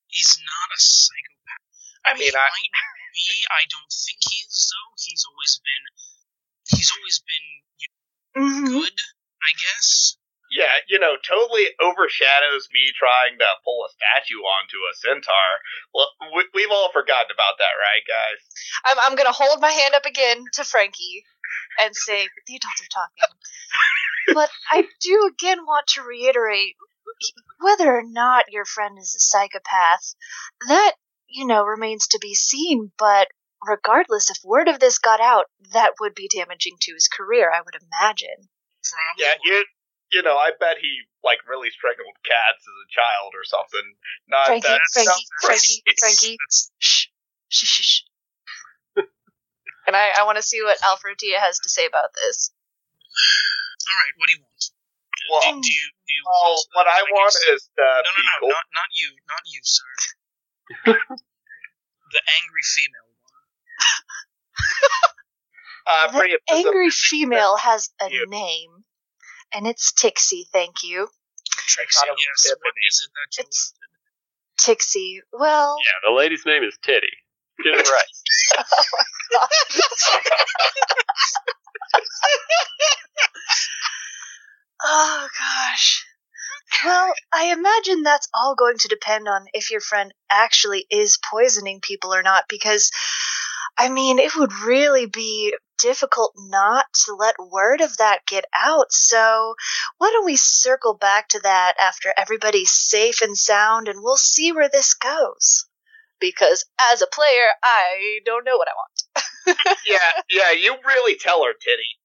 [0.07, 1.67] he's not a psychopath.
[2.07, 2.73] I mean, he I- might
[3.17, 3.45] be.
[3.51, 4.93] I don't think he is though.
[5.01, 5.85] He's always been.
[6.79, 7.47] He's always been
[8.37, 8.67] Mm-hmm.
[8.69, 8.93] good,
[9.43, 10.19] I guess.
[10.57, 15.51] Yeah, you know, totally overshadows me trying to pull a statue onto a centaur.
[15.93, 18.41] Well, we, we've all forgotten about that, right, guys?
[18.89, 21.25] I'm, I'm gonna hold my hand up again to Frankie
[21.77, 23.37] and say, the adults are talking.
[24.33, 26.75] But I do again want to reiterate
[27.61, 30.15] whether or not your friend is a psychopath,
[30.69, 30.95] that,
[31.29, 33.29] you know, remains to be seen, but
[33.67, 37.61] regardless, if word of this got out, that would be damaging to his career, I
[37.61, 38.49] would imagine.
[39.19, 39.65] Yeah, you
[40.17, 43.87] you know, I bet he like really strangled cats as a child or something.
[44.33, 44.81] Not Frankie, that.
[44.97, 45.99] Frankie, sounds Frankie, right.
[46.01, 46.37] Frankie.
[46.81, 47.07] Shh,
[47.53, 48.01] shh, shh, shh.
[49.87, 52.51] and I, I want to see what Alfretia has to say about this.
[53.85, 54.15] all right.
[54.19, 54.65] What do you want?
[55.31, 57.89] Well, do, do you, do you well, want, what I like, want is uh, No,
[57.91, 58.49] no, no, people.
[58.49, 59.93] not not you, not you, sir.
[62.15, 63.47] the angry female one.
[65.87, 68.27] Uh, The pretty angry female has a You.
[68.29, 68.76] name,
[69.57, 71.09] and it's Tixie, thank you.
[71.51, 72.51] Trixie, thought it was yes.
[72.51, 72.87] What Tiffany.
[72.89, 73.73] is it that you It's
[74.59, 75.21] Tixie.
[75.33, 77.11] Well, Yeah, the lady's name is Titty.
[77.65, 78.05] Get it right.
[84.85, 86.05] oh gosh.
[86.85, 91.81] Well, I imagine that's all going to depend on if your friend actually is poisoning
[91.81, 92.91] people or not, because,
[93.79, 98.91] I mean, it would really be difficult not to let word of that get out.
[98.91, 99.55] So,
[99.99, 104.53] why don't we circle back to that after everybody's safe and sound, and we'll see
[104.53, 105.67] where this goes.
[106.19, 109.59] Because as a player, I don't know what I want.
[109.87, 110.51] yeah, yeah.
[110.53, 112.01] You really tell her, Titty.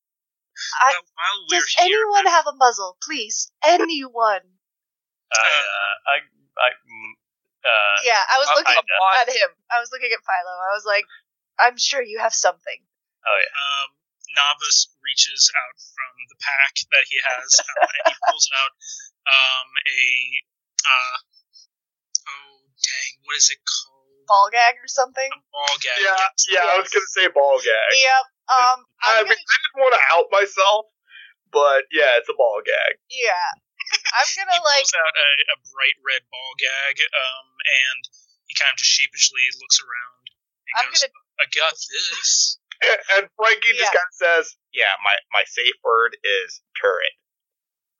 [0.81, 3.52] I- well, while Does here, anyone have a muzzle, please?
[3.65, 4.41] Anyone?
[5.34, 6.15] I, uh, I,
[6.60, 7.11] I, mm,
[7.64, 9.27] uh, Yeah, I was looking find out.
[9.27, 9.49] at him.
[9.72, 10.53] I was looking at Philo.
[10.60, 11.06] I was like,
[11.60, 12.80] I'm sure you have something.
[13.28, 13.52] oh yeah.
[13.52, 13.90] um,
[14.32, 18.72] Novice reaches out from the pack that he has, uh, and he pulls out
[19.28, 20.03] um, a
[20.88, 21.18] uh,
[22.28, 23.99] oh dang, what is it called?
[24.30, 25.28] Ball gag or something?
[25.28, 25.99] A ball gag.
[25.99, 26.48] Yeah, yes.
[26.48, 26.64] yeah.
[26.64, 27.91] I was gonna say ball gag.
[27.91, 28.26] Yep.
[28.48, 30.88] Um, I I'm mean, I didn't want to out myself,
[31.52, 32.95] but yeah, it's a ball gag.
[33.11, 33.49] yeah.
[34.15, 38.02] I'm gonna like, pulls out a, a bright red ball gag, um, and
[38.48, 42.57] he kind of just sheepishly looks around and I'm goes, gonna- "I got this."
[43.13, 47.13] And Frankie just kind of says, "Yeah, my my safe word is turret."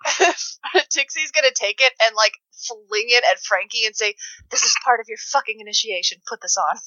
[0.89, 2.34] Tixie's gonna take it and like
[2.65, 4.15] fling it at Frankie and say,
[4.49, 6.18] "This is part of your fucking initiation.
[6.27, 6.77] Put this on."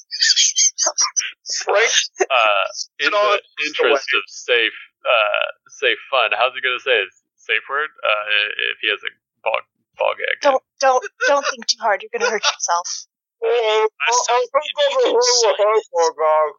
[1.64, 1.92] Frank,
[2.30, 2.66] Uh,
[2.98, 4.72] in the it's interest of safe,
[5.06, 7.90] uh, safe fun, how's he gonna say his safe word?
[8.02, 8.24] Uh,
[8.72, 9.10] if he has a
[9.42, 9.60] ball,
[9.98, 10.40] ball gag.
[10.40, 12.02] Don't, don't, don't think too hard.
[12.02, 13.06] You're gonna hurt yourself.
[13.42, 16.50] Oh, oh, Last I time I'm can a say- hell of dog.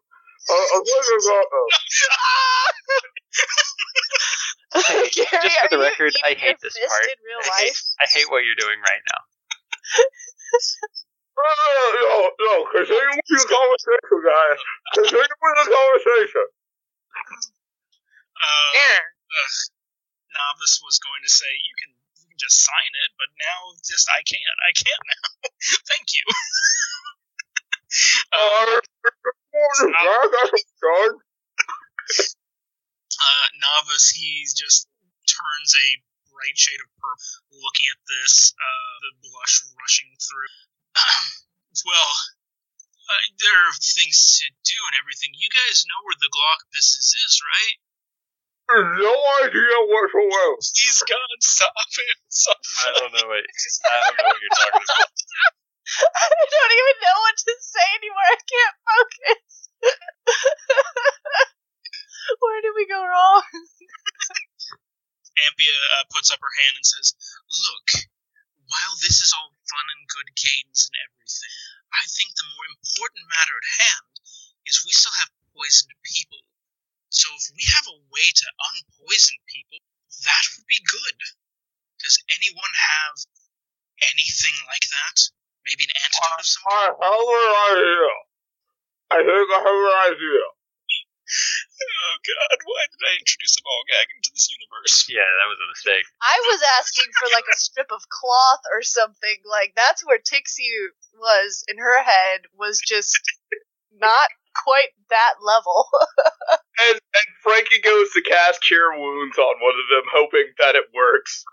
[0.46, 0.80] I I
[1.26, 1.46] got.
[1.50, 1.70] Uh?
[4.76, 7.08] Hey, Gary, just for the record, I hate this part.
[7.08, 7.80] In real I hate.
[8.04, 9.22] I hate what you're doing right now.
[11.36, 14.60] No, no, no, continue with your conversation, guys.
[14.96, 16.48] Continue with the conversation.
[18.40, 19.56] Uh, ugh,
[20.32, 22.05] Novice was going to say, "You can, you
[22.36, 24.60] can just sign it," but now just I can't.
[24.68, 25.24] I can't now.
[25.88, 26.26] Thank you.
[28.36, 28.82] uh,
[29.56, 30.28] Uh,
[30.84, 31.16] done.
[33.08, 34.88] uh, Novice, he just
[35.24, 35.88] turns a
[36.28, 40.52] bright shade of purple, looking at this, uh, the blush rushing through.
[41.88, 42.12] well,
[43.08, 45.32] uh, there are things to do and everything.
[45.38, 47.78] You guys know where the Glaucopus is, right?
[48.66, 49.14] No
[49.46, 50.58] idea whatsoever.
[50.58, 52.18] Please, God, stop it.
[52.30, 55.10] Stop I don't know what I don't know what you're talking about.
[56.18, 58.26] I don't even know what to say anymore.
[58.26, 59.46] I can't focus.
[62.42, 63.46] Where did we go wrong?
[65.46, 67.14] Ampia uh, puts up her hand and says,
[67.46, 68.10] Look,
[68.66, 71.54] while this is all fun and good games and everything,
[71.94, 74.14] I think the more important matter at hand
[74.66, 76.42] is we still have poisoned people.
[77.16, 79.80] So if we have a way to unpoison people,
[80.28, 81.20] that would be good.
[82.04, 83.16] Does anyone have
[84.12, 85.18] anything like that?
[85.64, 88.12] Maybe an antidote of some uh, I have an idea.
[89.16, 90.44] I think I have an idea.
[91.26, 95.08] Oh god, why did I introduce a ball gag into this universe?
[95.08, 96.06] Yeah, that was a mistake.
[96.22, 99.40] I was asking for like a strip of cloth or something.
[99.48, 103.24] Like that's where Tixie was in her head was just
[103.96, 104.30] not
[104.64, 105.88] quite that level.
[106.78, 110.84] And and Frankie goes to cast Cure Wounds on one of them, hoping that it
[110.94, 111.46] works.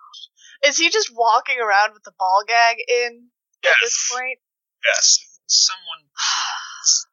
[0.66, 3.28] Is he just walking around with the ball gag in
[3.64, 4.40] at this point?
[4.84, 5.22] Yes.
[5.46, 7.06] Someone please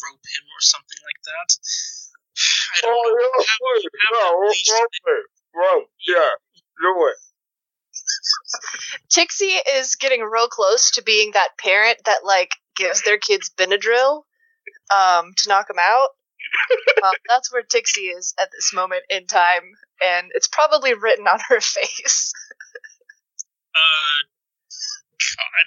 [0.00, 1.48] rope him or something like that.
[2.72, 3.44] I don't Oh, know.
[3.44, 3.84] yeah, please.
[4.08, 5.22] Yeah, rope, rope me.
[5.54, 6.30] Rope, yeah.
[6.80, 7.16] Do it.
[9.10, 14.22] Tixie is getting real close to being that parent that like gives their kids Benadryl
[14.90, 16.08] um, to knock him out.
[17.04, 19.62] um, that's where Tixie is at this moment in time,
[20.02, 22.32] and it's probably written on her face.
[23.74, 24.18] Uh,
[25.20, 25.66] God,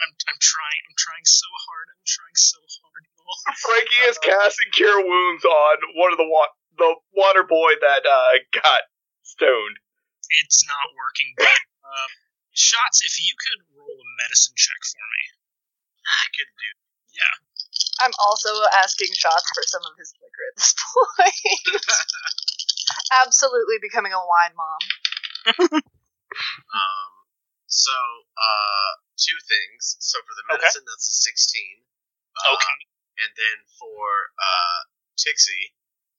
[0.00, 0.82] I'm, I'm trying.
[0.88, 1.86] I'm trying so hard.
[1.92, 3.02] I'm trying so hard.
[3.04, 3.54] y'all.
[3.64, 8.34] Frankie is casting cure wounds on one of the wa- the water boy that uh,
[8.64, 8.82] got
[9.22, 9.78] stoned.
[10.42, 11.30] It's not working.
[11.36, 12.08] But uh,
[12.52, 13.04] shots.
[13.04, 15.22] If you could roll a medicine check for me.
[16.04, 16.70] I could do.
[18.00, 18.50] I'm also
[18.82, 21.84] asking shots for some of his liquor at this point.
[23.24, 24.82] Absolutely becoming a wine mom.
[26.74, 27.10] Um,
[27.66, 29.96] so, uh, two things.
[30.00, 30.66] So for the Okay.
[30.66, 31.86] medicine, that's a 16.
[32.44, 32.78] Uh, Okay.
[33.22, 34.80] And then for, uh,
[35.14, 35.70] Tixie,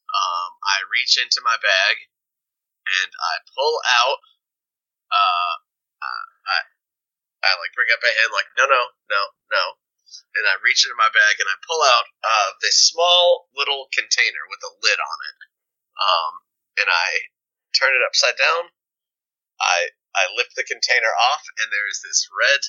[0.08, 1.96] um, I reach into my bag
[2.88, 4.20] and I pull out,
[5.12, 5.54] uh,
[6.00, 6.58] uh, I,
[7.44, 9.22] I like bring up a hand like, no, no, no,
[9.52, 9.64] no.
[10.36, 14.44] And I reach into my bag and I pull out, uh, this small little container
[14.52, 15.38] with a lid on it.
[15.96, 16.34] Um,
[16.78, 17.08] and I
[17.76, 18.72] turn it upside down.
[19.60, 22.62] I I lift the container off, and there is this red,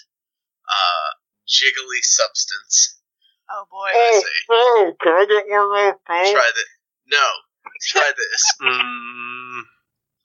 [0.66, 1.08] uh,
[1.46, 2.98] jiggly substance.
[3.50, 3.90] Oh boy.
[3.94, 6.32] Oh, say, oh, can I get one of those?
[6.34, 6.70] try this.
[7.06, 7.26] No,
[7.82, 8.42] try this.
[8.62, 9.62] Mm,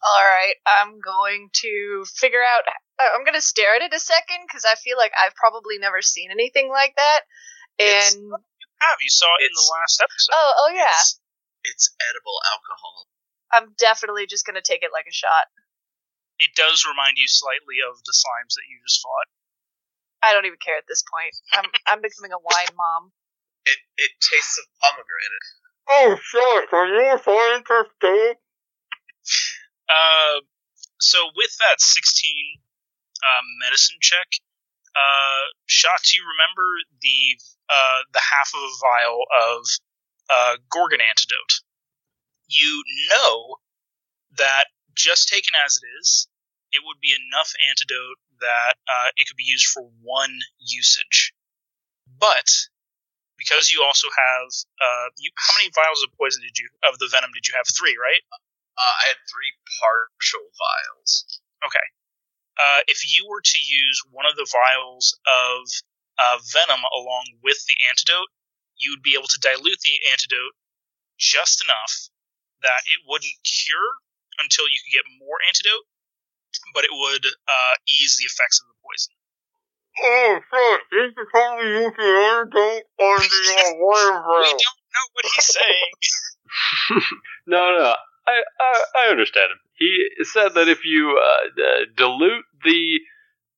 [0.03, 2.65] All right, I'm going to figure out.
[2.98, 5.78] uh, I'm going to stare at it a second because I feel like I've probably
[5.78, 7.22] never seen anything like that.
[7.78, 10.34] It's- And Have you saw it in the last episode?
[10.34, 11.19] oh, oh yeah, It's,
[11.64, 13.06] it's edible alcohol.
[13.53, 15.45] I'm definitely just going to take it like a shot.
[16.41, 19.30] It does remind you slightly of the slimes that you just fought.
[20.26, 21.34] I don't even care at this point.
[21.53, 23.14] I'm I'm becoming a wine mom.
[23.69, 25.45] It it tastes of pomegranate.
[25.94, 28.40] Oh, shucks, are you so interested?
[29.91, 30.39] Uh,
[30.99, 32.31] so with that 16
[33.23, 34.27] um, medicine check,
[34.95, 36.68] uh, shots you remember
[37.01, 37.39] the
[37.69, 39.63] uh, the half of a vial of
[40.30, 41.63] uh, Gorgon antidote.
[42.47, 43.55] You know
[44.38, 44.65] that
[44.95, 46.27] just taken as it is,
[46.72, 51.34] it would be enough antidote that uh, it could be used for one usage.
[52.19, 52.47] But
[53.38, 54.47] because you also have
[54.84, 57.65] uh, you, how many vials of poison did you of the venom did you have?
[57.72, 58.22] Three, right?
[58.77, 61.41] Uh, I had three partial vials.
[61.65, 61.88] Okay.
[62.60, 65.60] Uh, if you were to use one of the vials of
[66.19, 68.30] uh, venom along with the antidote,
[68.77, 70.56] you would be able to dilute the antidote
[71.18, 72.10] just enough
[72.61, 73.89] that it wouldn't cure
[74.41, 75.85] until you could get more antidote,
[76.73, 79.14] but it would uh, ease the effects of the poison.
[80.02, 85.06] Oh, shucks, you can probably use the antidote on the uh, water We don't know
[85.14, 85.93] what he's saying.
[87.48, 87.95] no, no,
[88.32, 89.60] I, I, I understand him.
[89.76, 92.99] He said that if you uh, d- dilute the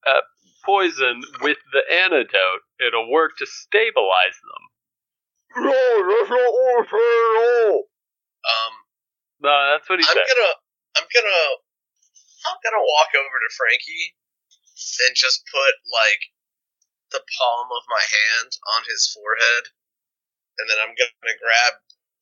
[0.08, 0.22] uh,
[0.66, 4.64] poison with the antidote, it'll work to stabilize them.
[5.66, 7.84] No, that's not what I'm at all.
[8.46, 8.74] Um,
[9.42, 10.26] No, that's what he I'm said.
[10.26, 10.54] gonna
[10.98, 11.44] I'm gonna
[12.48, 14.16] I'm gonna walk over to Frankie
[15.08, 16.24] and just put like
[17.12, 19.66] the palm of my hand on his forehead,
[20.60, 21.74] and then I'm gonna grab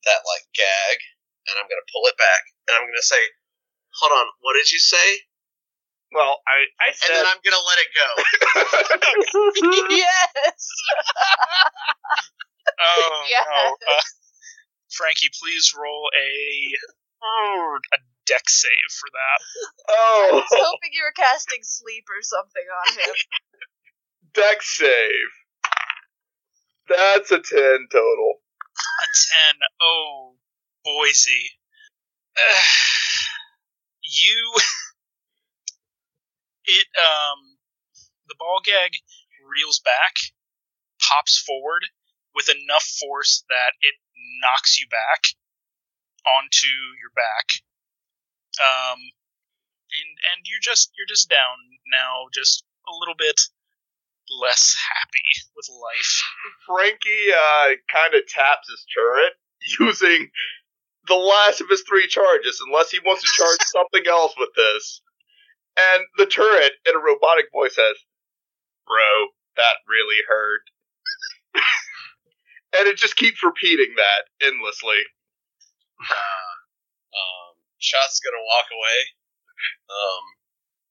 [0.04, 0.98] that like gag
[1.48, 3.20] and I'm gonna pull it back and I'm gonna say,
[4.00, 5.08] "Hold on, what did you say?"
[6.12, 8.10] Well, I, I said, And then I'm gonna let it go.
[9.96, 10.60] yes.
[12.80, 13.46] Oh Yes.
[13.46, 14.00] no, uh,
[14.90, 16.72] Frankie, please roll a
[17.94, 19.38] a Dex save for that.
[19.90, 23.14] Oh, I was hoping you were casting sleep or something on him.
[24.34, 25.30] Dex save.
[26.88, 28.40] That's a 10 total.
[29.02, 29.54] A ten.
[29.82, 30.34] Oh,
[30.84, 31.50] Boise.
[34.02, 34.54] you.
[36.64, 37.58] It um,
[38.28, 38.92] the ball gag
[39.50, 40.14] reels back,
[41.02, 41.82] pops forward
[42.34, 43.94] with enough force that it
[44.40, 45.34] knocks you back
[46.22, 46.70] onto
[47.02, 47.50] your back.
[48.62, 49.00] Um,
[49.92, 51.56] and and you're just you're just down
[51.90, 53.40] now, just a little bit
[54.40, 56.14] less happy with life.
[56.66, 59.34] Frankie uh, kind of taps his turret
[59.80, 60.30] using
[61.08, 65.02] the last of his three charges, unless he wants to charge something else with this.
[65.76, 67.96] And the turret, in a robotic voice, says,
[68.86, 70.62] Bro, that really hurt.
[72.78, 75.00] and it just keeps repeating that endlessly.
[75.96, 76.12] Uh,
[77.16, 78.98] um, Shot's gonna walk away,
[79.88, 80.24] um,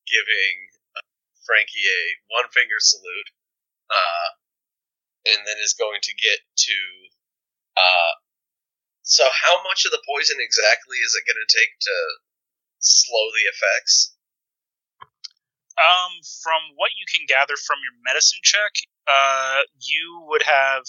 [0.08, 0.54] giving
[0.98, 1.06] uh,
[1.46, 2.02] Frankie a
[2.34, 3.30] one finger salute,
[3.92, 4.30] uh,
[5.36, 6.78] and then is going to get to.
[7.78, 8.14] Uh,
[9.03, 11.95] so, how much of the poison exactly is it going to take to
[12.80, 14.15] slow the effects?
[15.80, 16.14] Um,
[16.44, 18.73] from what you can gather from your medicine check,
[19.07, 20.84] uh, you would have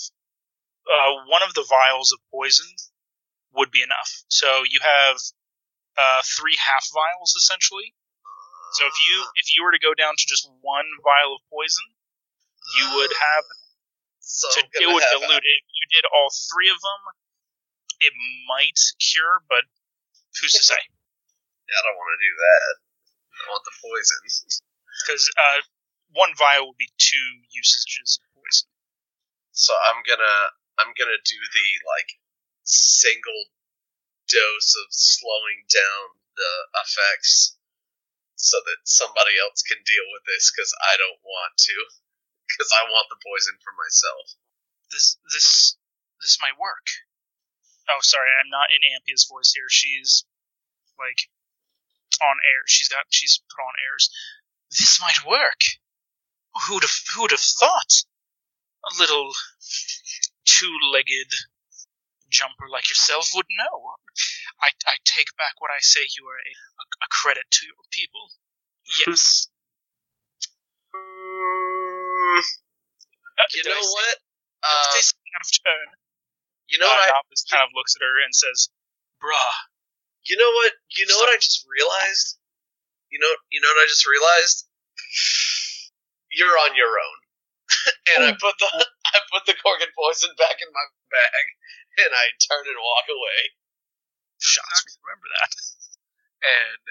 [0.90, 2.66] uh, one of the vials of poison
[3.54, 4.24] would be enough.
[4.28, 5.16] So you have
[5.96, 7.94] uh, three half vials essentially.
[8.74, 11.84] So if you if you were to go down to just one vial of poison,
[12.80, 13.44] you would have
[14.20, 15.60] So to, it would dilute it.
[15.68, 17.00] You did all three of them,
[18.02, 18.14] it
[18.50, 19.64] might cure, but
[20.40, 20.82] who's to say?
[20.82, 22.72] Yeah, I don't want to do that.
[23.32, 24.20] I want the poison.
[25.02, 25.58] Because uh,
[26.14, 28.68] one vial would be two usages of poison.
[29.50, 30.38] So I'm gonna
[30.78, 32.10] I'm gonna do the like
[32.62, 33.50] single
[34.28, 36.04] dose of slowing down
[36.36, 36.54] the
[36.86, 37.56] effects
[38.36, 41.76] so that somebody else can deal with this because I don't want to
[42.48, 44.26] because I want the poison for myself.
[44.92, 45.76] This this
[46.20, 46.84] this might work.
[47.90, 49.68] Oh, sorry, I'm not in Ampia's voice here.
[49.68, 50.24] She's
[50.98, 51.28] like
[52.22, 52.62] on air.
[52.66, 54.10] She's got she's put on airs.
[54.70, 55.60] This might work.
[56.68, 57.92] Who'd have who'd have thought?
[58.84, 59.30] A little
[60.44, 61.30] two-legged
[62.30, 63.94] jumper like yourself would know.
[64.60, 66.00] I, I take back what I say.
[66.18, 68.26] You are a, a, a credit to your people.
[69.06, 69.48] Yes.
[70.94, 72.42] Mm,
[73.32, 74.16] Uh, you did I know say- what?
[74.62, 75.02] did Uh,
[75.34, 75.88] out of turn?
[76.68, 78.68] You know what uh, I Novice kind of looks at her and says,
[79.22, 79.54] "Bruh,
[80.26, 80.72] You know what?
[80.96, 82.38] You know what I just realized?
[83.10, 84.66] You know you know what I just realized?
[86.36, 87.18] You're on your own.
[88.16, 88.68] and I put the
[89.14, 91.44] I put the Gorgon poison back in my bag
[92.06, 93.40] and I turn and walk away.
[94.40, 94.98] shots.
[95.04, 95.52] Remember that."
[96.42, 96.82] and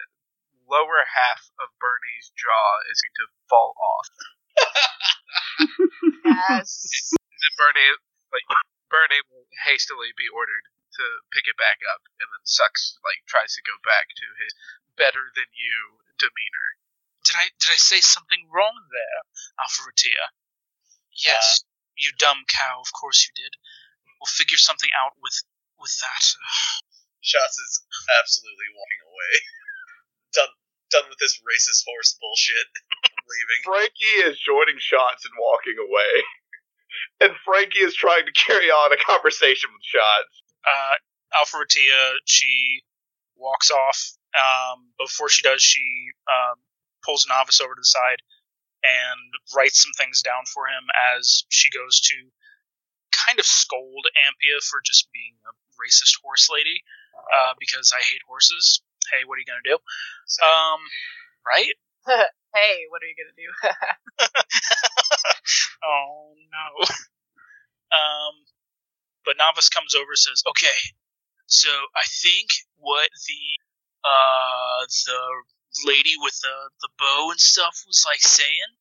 [0.68, 4.10] lower half of Bernie's jaw is going to fall off.
[6.24, 7.12] Yes.
[7.12, 7.92] And then Bernie,
[8.32, 8.48] like
[8.92, 10.68] Bernie, will hastily be ordered
[11.00, 14.52] to pick it back up, and then sucks like tries to go back to his
[15.00, 16.68] better than you demeanor.
[17.24, 19.24] Did I did I say something wrong there,
[19.56, 20.36] Alfretia?
[21.16, 22.84] Yes, uh, you dumb cow.
[22.84, 23.56] Of course you did.
[24.20, 25.40] We'll figure something out with
[25.80, 26.24] with that.
[27.24, 27.86] Shots is
[28.20, 29.34] absolutely walking away.
[30.36, 30.54] done
[30.92, 32.68] done with this racist horse bullshit.
[33.32, 33.62] Leaving.
[33.64, 36.14] Frankie is joining shots and walking away.
[37.22, 40.44] And Frankie is trying to carry on a conversation with shots.
[40.68, 40.96] uh,
[41.42, 42.84] Alfretia, she
[43.38, 44.00] walks off.
[44.36, 45.82] Um, before she does, she
[46.30, 46.58] um,
[47.06, 48.20] pulls Novice over to the side
[48.84, 49.22] and
[49.56, 50.84] writes some things down for him
[51.18, 52.16] as she goes to
[53.28, 56.82] kind of scold Ampia for just being a racist horse lady
[57.18, 58.82] uh, because I hate horses.
[59.12, 59.78] Hey, what are you gonna do?
[60.46, 60.80] Um,
[61.48, 61.74] right?
[62.56, 63.50] hey, what are you gonna do?
[65.84, 66.86] oh no.
[67.92, 68.34] Um,
[69.26, 70.80] but Novice comes over and says, "Okay,
[71.52, 73.44] so I think what the
[74.08, 75.22] uh the
[75.86, 78.72] lady with the the bow and stuff was like saying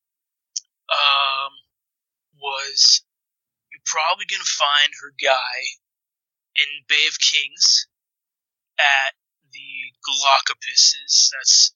[0.89, 1.51] um
[2.39, 3.03] was
[3.71, 5.59] you're probably gonna find her guy
[6.55, 7.87] in Bay of Kings
[8.79, 9.13] at
[9.51, 9.71] the
[10.07, 11.29] Glaucopuses.
[11.35, 11.73] That's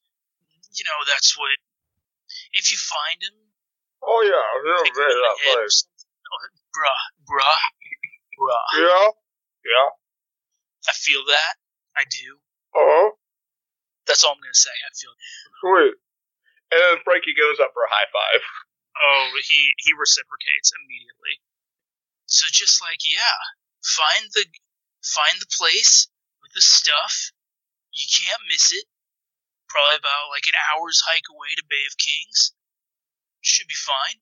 [0.73, 1.51] you know that's what
[2.53, 3.44] if you find him
[4.05, 5.77] Oh yeah, I've never been to him that in the head or place.
[6.75, 7.61] Bruh, bruh,
[8.37, 8.65] bruh.
[8.77, 9.05] Yeah,
[9.65, 9.87] yeah.
[10.85, 11.53] I feel that.
[11.97, 12.37] I do.
[12.75, 13.09] Uh huh.
[14.05, 14.73] That's all I'm gonna say.
[14.73, 15.15] I feel.
[15.63, 15.95] Sweet.
[16.73, 18.41] And then Frankie goes up for a high five.
[18.95, 21.41] Oh, he he reciprocates immediately.
[22.27, 23.39] So just like yeah,
[23.83, 24.45] find the
[25.03, 26.07] find the place
[26.41, 27.31] with the stuff.
[27.91, 28.85] You can't miss it.
[29.67, 32.53] Probably about like an hour's hike away to Bay of Kings.
[33.45, 34.17] Should be fine.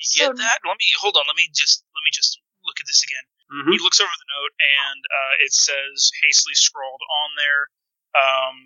[0.00, 0.58] You So- get that?
[0.64, 1.26] Let me hold on.
[1.28, 3.26] Let me just let me just look at this again.
[3.52, 3.72] Mm-hmm.
[3.72, 7.62] He looks over the note and uh, it says hastily scrawled on there.
[8.16, 8.56] Um,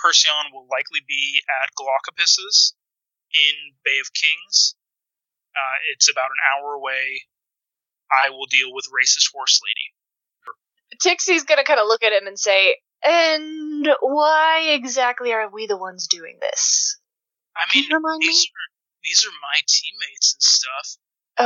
[0.00, 2.74] Perseon will likely be at Glaucopus's
[3.32, 4.74] in Bay of Kings.
[5.56, 7.22] Uh, it's about an hour away.
[8.12, 9.92] I will deal with racist horse lady.
[11.00, 15.76] Tixie's gonna kind of look at him and say, "And why exactly are we the
[15.76, 16.98] ones doing this?
[17.56, 18.50] I Can mean, you remind these me?"
[19.04, 20.86] Are these are my teammates and stuff.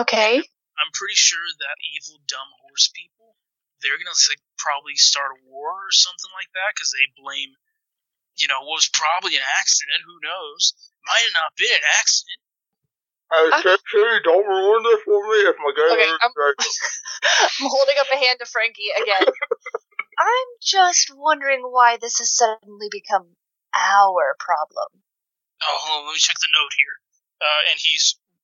[0.06, 0.39] Okay.
[0.78, 3.35] I'm pretty sure that evil dumb horse people
[3.82, 7.55] they're gonna like probably start a war or something like that because they blame
[8.39, 10.02] you know what was probably an accident.
[10.06, 10.74] Who knows?
[11.06, 12.40] Might have not been an accident.
[13.28, 16.35] Hey, I- Tixie, don't ruin this for me if my game Okay, is I'm-
[17.59, 19.26] I'm holding up a hand to Frankie again.
[20.18, 23.36] I'm just wondering why this has suddenly become
[23.74, 25.02] our problem.
[25.62, 26.94] Oh, hold on, let me check the note here.
[27.39, 27.94] Uh, and he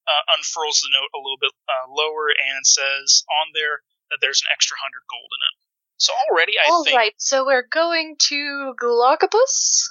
[0.07, 4.43] uh, unfurls the note a little bit uh, lower and says on there that there's
[4.43, 5.55] an extra hundred gold in it.
[5.97, 9.89] So already, I All think right, so we're going to Glaucopus?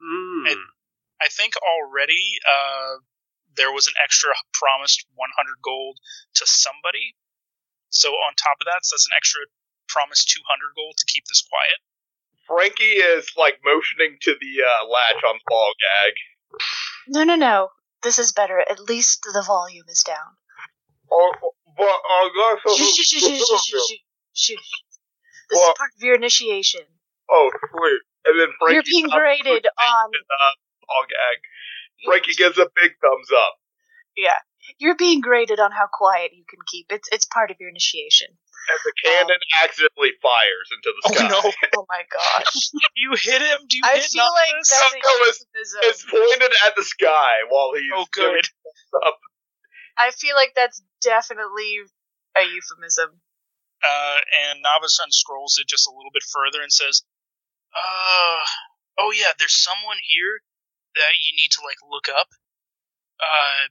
[0.00, 0.52] Mm.
[0.52, 0.70] And-
[1.16, 3.00] I think already uh,
[3.56, 5.32] there was an extra promised 100
[5.64, 5.98] gold
[6.34, 7.16] to somebody.
[7.88, 9.40] So on top of that, so that's an extra
[9.88, 10.44] promised 200
[10.76, 11.80] gold to keep this quiet.
[12.46, 16.12] Frankie is like motioning to the uh, latch on the ball gag.
[17.08, 17.70] No, no, no.
[18.02, 18.60] This is better.
[18.60, 20.36] At least the volume is down.
[21.10, 21.32] Oh,
[21.76, 23.92] but I got Shh, shh, shh, shh, shh, shh,
[24.32, 24.52] shh, shh.
[25.50, 26.82] This is part of your initiation.
[27.30, 28.00] Oh, sweet.
[28.24, 30.10] And then Frankie You're being graded on.
[30.10, 30.50] Uh,
[30.88, 31.38] all gag.
[32.04, 33.54] Frankie gives a big thumbs up.
[34.16, 34.38] Yeah,
[34.78, 36.86] you're being graded on how quiet you can keep.
[36.90, 38.28] It's it's part of your initiation.
[38.68, 41.28] And the cannon accidentally fires into the sky.
[41.30, 41.50] Oh sky.
[41.72, 41.78] no!
[41.82, 42.70] Oh my gosh.
[42.96, 43.60] You hit him?
[43.68, 44.70] Do you I hit feel like Noctis?
[44.70, 48.44] that's a No, it's- pointed at the sky while he's Oh, good.
[49.06, 49.18] up.
[49.98, 51.84] I feel like that's definitely
[52.36, 53.20] a euphemism.
[53.84, 54.18] Uh,
[54.50, 57.02] and Navasun scrolls it just a little bit further and says,
[57.76, 58.42] "Uh,
[58.98, 60.40] oh yeah, there's someone here
[60.96, 62.28] that you need to like look up.
[63.20, 63.68] Uh,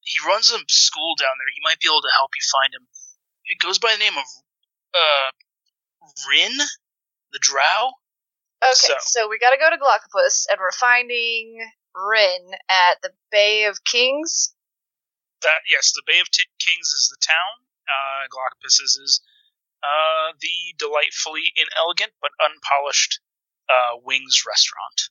[0.00, 1.50] he runs a school down there.
[1.54, 2.86] He might be able to help you find him.
[3.48, 4.24] It goes by the name of
[4.94, 5.30] uh
[6.28, 6.56] Rin,
[7.32, 7.92] the Drow.
[8.62, 11.58] Okay, So- so, we got to go to Glaucopus, and we're finding
[11.94, 14.54] Rin at the Bay of Kings.
[15.42, 17.64] That yes, the Bay of T- Kings is the town.
[17.88, 19.20] Uh, Glaucopus is, is
[19.82, 23.20] uh the delightfully inelegant but unpolished
[23.68, 25.10] uh wings restaurant.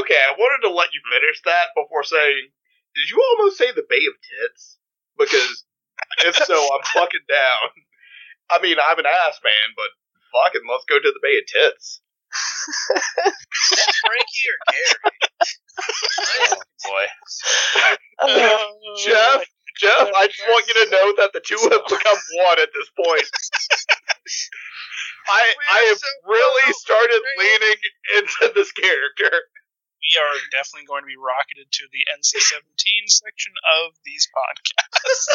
[0.00, 2.50] Okay, I wanted to let you finish that before saying,
[2.94, 4.78] did you almost say the Bay of Tits?
[5.18, 5.64] Because
[6.26, 7.68] if so, I'm fucking down.
[8.50, 9.90] I mean, I'm an ass man, but
[10.32, 12.00] fucking let's go to the Bay of Tits.
[14.04, 15.16] Frankie or Gary?
[16.40, 17.06] Oh boy.
[18.18, 18.58] Uh,
[19.04, 19.44] Jeff,
[19.78, 22.90] Jeff, I just want you to know that the two have become one at this
[22.96, 23.28] point.
[25.28, 27.78] I I have really started leaning
[28.16, 29.30] into this character.
[30.06, 33.52] We are definitely going to be rocketed to the NC-17 section
[33.82, 35.26] of these podcasts.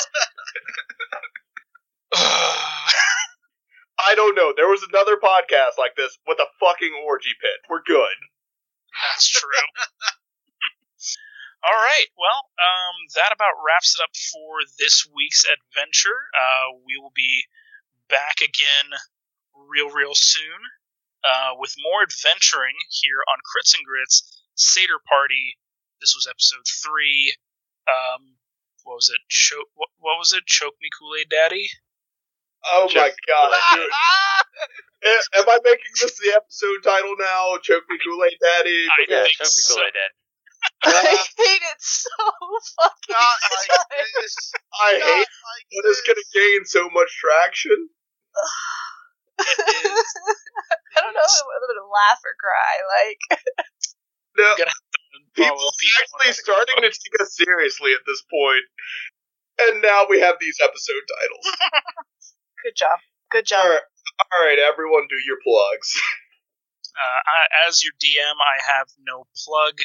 [3.99, 4.53] I don't know.
[4.56, 7.60] There was another podcast like this with a fucking orgy pit.
[7.69, 8.15] We're good.
[9.11, 9.49] That's true.
[11.64, 12.07] All right.
[12.18, 16.18] Well, um, that about wraps it up for this week's adventure.
[16.34, 17.45] Uh, we will be
[18.10, 18.89] back again
[19.69, 20.60] real, real soon
[21.23, 25.57] uh, with more adventuring here on Crits and Grits Seder Party.
[25.99, 27.35] This was episode three.
[27.87, 28.37] Um,
[28.83, 29.21] what was it?
[29.29, 29.69] Choke.
[29.75, 30.45] What, what was it?
[30.45, 31.67] Choke me, Kool Aid Daddy.
[32.73, 33.53] Oh my god.
[35.03, 37.57] Am I making this the episode title now?
[37.61, 38.85] Choke me Kool Aid Daddy?
[38.85, 39.61] I Yeah, think show me.
[39.67, 40.11] Kool Aid Dad.
[40.85, 42.09] I hate it so
[42.77, 43.97] fucking Not like much.
[44.21, 44.35] this.
[44.77, 47.89] I Not hate like that it's going to gain so much traction.
[49.41, 52.73] I don't know whether to laugh or cry.
[52.93, 53.21] Like,
[54.37, 54.55] No,
[55.35, 58.65] people are actually starting to take us seriously at this point.
[59.59, 61.45] And now we have these episode titles.
[62.63, 62.97] good job,
[63.31, 63.65] good job.
[63.65, 63.81] All right,
[64.33, 65.93] all right, everyone, do your plugs.
[66.91, 69.79] Uh, I, as your DM, I have no plug,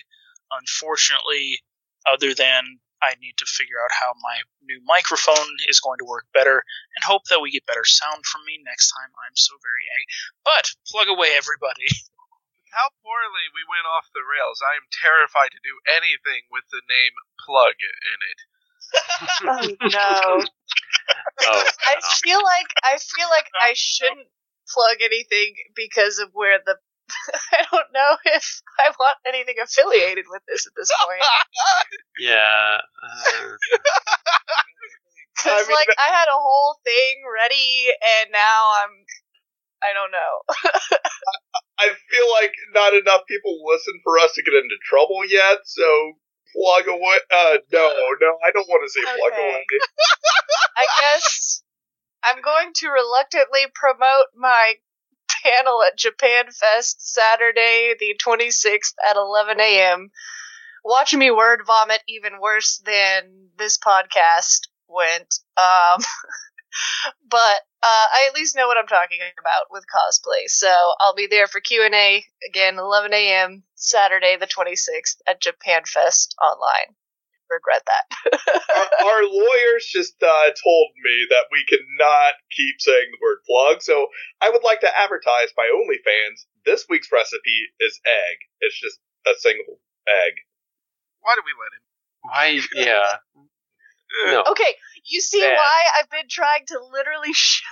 [0.50, 1.62] unfortunately,
[2.02, 6.26] other than I need to figure out how my new microphone is going to work
[6.34, 6.64] better
[6.96, 9.10] and hope that we get better sound from me next time.
[9.22, 10.10] I'm so very angry.
[10.44, 11.86] But plug away, everybody.
[12.76, 14.60] How poorly we went off the rails.
[14.60, 18.40] I am terrified to do anything with the name plug in it.
[19.48, 20.44] Oh no!
[21.46, 22.08] Oh, I no.
[22.22, 24.28] feel like I feel like I shouldn't
[24.68, 26.76] plug anything because of where the.
[27.52, 31.22] I don't know if I want anything affiliated with this at this point.
[32.18, 32.78] yeah.
[33.02, 33.56] Uh,
[35.36, 39.04] Because I mean, like I had a whole thing ready, and now I'm.
[39.82, 40.70] I don't know.
[41.78, 46.12] I feel like not enough people listen for us to get into trouble yet, so
[46.54, 47.18] plug away.
[47.32, 49.42] Uh, no, no, I don't want to say plug Okay.
[49.42, 49.64] away.
[50.76, 51.62] I guess
[52.24, 54.74] I'm going to reluctantly promote my
[55.44, 60.10] panel at Japan Fest Saturday, the 26th at 11 a.m.
[60.84, 65.34] Watch me word vomit even worse than this podcast went.
[65.56, 65.98] Um,
[67.30, 70.48] but uh, I at least know what I'm talking about with cosplay.
[70.48, 70.68] So
[71.00, 73.62] I'll be there for Q&A again, 11 a.m.
[73.74, 76.96] Saturday, the 26th at Japan Fest online.
[77.48, 78.06] Regret that.
[78.74, 83.82] our, our lawyers just uh, told me that we cannot keep saying the word plug,
[83.82, 84.08] so
[84.42, 86.42] I would like to advertise my OnlyFans.
[86.64, 88.36] This week's recipe is egg.
[88.60, 88.98] It's just
[89.28, 89.78] a single
[90.08, 90.32] egg.
[91.20, 91.86] Why do we let him?
[92.26, 92.60] why?
[92.74, 93.16] Yeah.
[94.26, 94.44] No.
[94.50, 94.74] Okay,
[95.04, 95.56] you see Bad.
[95.56, 97.66] why I've been trying to literally shut.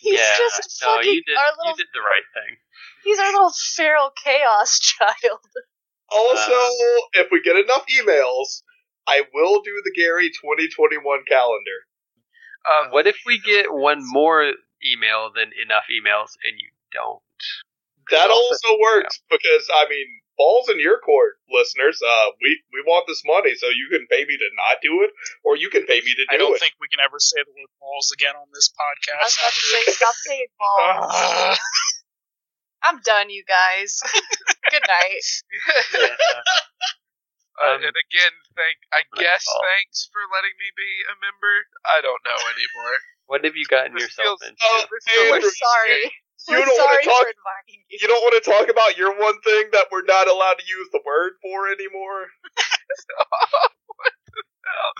[0.00, 0.36] he's yeah.
[0.38, 1.36] just no, fucking you did.
[1.36, 1.76] our You little.
[1.76, 2.56] did the right thing.
[3.04, 5.40] He's our little feral chaos child.
[6.10, 7.22] Also, Uh.
[7.22, 8.62] if we get enough emails,
[9.06, 11.78] I will do the Gary 2021 calendar.
[12.68, 14.52] Um, What if we get one more
[14.84, 17.22] email than enough emails and you don't?
[18.10, 20.06] That Also- also works because I mean,
[20.40, 22.00] balls in your court, listeners.
[22.00, 25.12] Uh, we we want this money, so you can pay me to not do it,
[25.44, 26.32] or you can pay me to do it.
[26.32, 26.60] I don't it.
[26.64, 29.36] think we can ever say the word balls again on this I was podcast.
[29.36, 31.12] about to say, stop saying balls.
[31.12, 31.58] Ugh.
[32.80, 34.00] I'm done, you guys.
[34.72, 35.26] Good night.
[35.92, 36.16] Yeah.
[36.16, 36.42] Uh,
[37.60, 39.60] Um, and again, thank I guess fault.
[39.68, 41.54] thanks for letting me be a member.
[41.84, 42.96] I don't know anymore.
[43.28, 44.64] What have you gotten This yourself feels- into?
[44.64, 46.08] Oh, This Andrew, We're sorry.
[46.48, 47.26] You We're don't wanna talk-
[47.68, 47.98] you.
[48.00, 50.88] You don't want to talk about your one thing that we're not allowed to use
[50.92, 52.30] the word for anymore.
[53.98, 54.92] what the hell?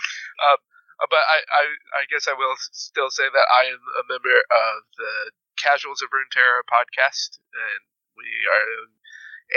[0.45, 0.59] Um,
[1.01, 1.63] uh, but I, I,
[1.97, 5.13] I guess I will still say that I am a member of the
[5.57, 7.81] Casuals of Runeterra podcast, and
[8.13, 8.69] we are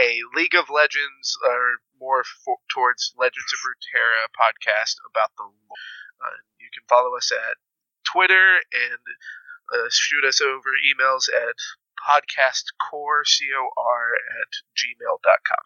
[0.01, 5.45] a League of Legends, or more for, towards Legends of Runeterra podcast about the.
[5.45, 7.57] Uh, you can follow us at
[8.09, 9.03] Twitter and
[9.73, 11.55] uh, shoot us over emails at
[12.01, 15.65] podcastcore, C-O-R, at gmail.com.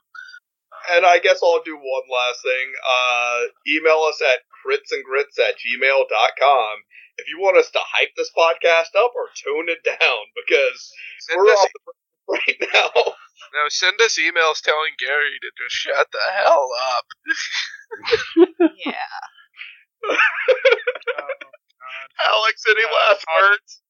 [0.95, 2.69] And I guess I'll do one last thing.
[2.87, 6.75] Uh, email us at critsandgrits at gmail.com
[7.19, 11.39] if you want us to hype this podcast up or tone it down because Send
[11.41, 11.93] we're us, off the
[12.35, 12.91] right now.
[13.55, 17.07] no, send us emails telling Gary to just shut the hell up.
[18.87, 18.93] Yeah.
[20.09, 20.17] Oh,
[21.19, 22.09] God.
[22.33, 23.81] Alex, any Uh, last pod- words?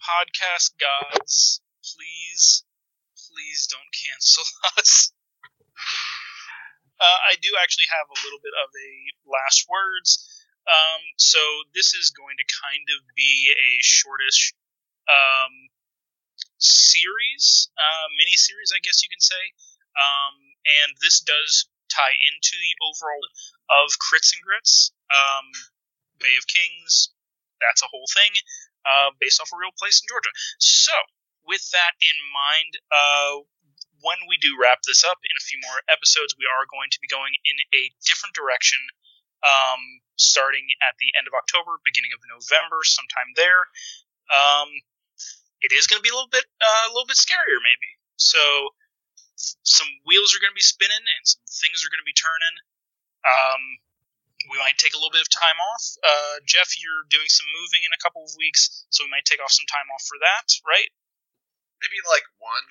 [0.00, 2.64] Podcast gods, please,
[3.16, 4.44] please don't cancel
[4.78, 5.12] us.
[7.00, 8.90] Uh, I do actually have a little bit of a
[9.28, 10.24] last words.
[10.68, 11.40] Um, so
[11.72, 14.52] this is going to kind of be a shortish
[15.08, 15.52] um,
[16.60, 19.44] series, uh, mini series, I guess you can say.
[19.96, 20.36] Um,
[20.84, 23.24] and this does tie into the overall
[23.84, 25.48] of Crits and Grits, um,
[26.20, 27.10] Bay of Kings.
[27.60, 28.32] That's a whole thing
[28.84, 30.32] uh, based off a real place in Georgia.
[30.58, 30.94] So,
[31.46, 33.34] with that in mind, uh,
[34.00, 37.00] when we do wrap this up in a few more episodes, we are going to
[37.00, 38.80] be going in a different direction,
[39.44, 39.80] um,
[40.16, 43.68] starting at the end of October, beginning of November, sometime there.
[44.32, 44.68] Um,
[45.60, 47.90] it is going to be a little bit, uh, a little bit scarier, maybe.
[48.16, 48.72] So,
[49.64, 52.56] some wheels are going to be spinning and some things are going to be turning.
[53.24, 53.62] Um,
[54.48, 55.84] we might take a little bit of time off.
[56.00, 59.42] Uh, Jeff, you're doing some moving in a couple of weeks, so we might take
[59.42, 60.88] off some time off for that, right?
[61.84, 62.64] Maybe like one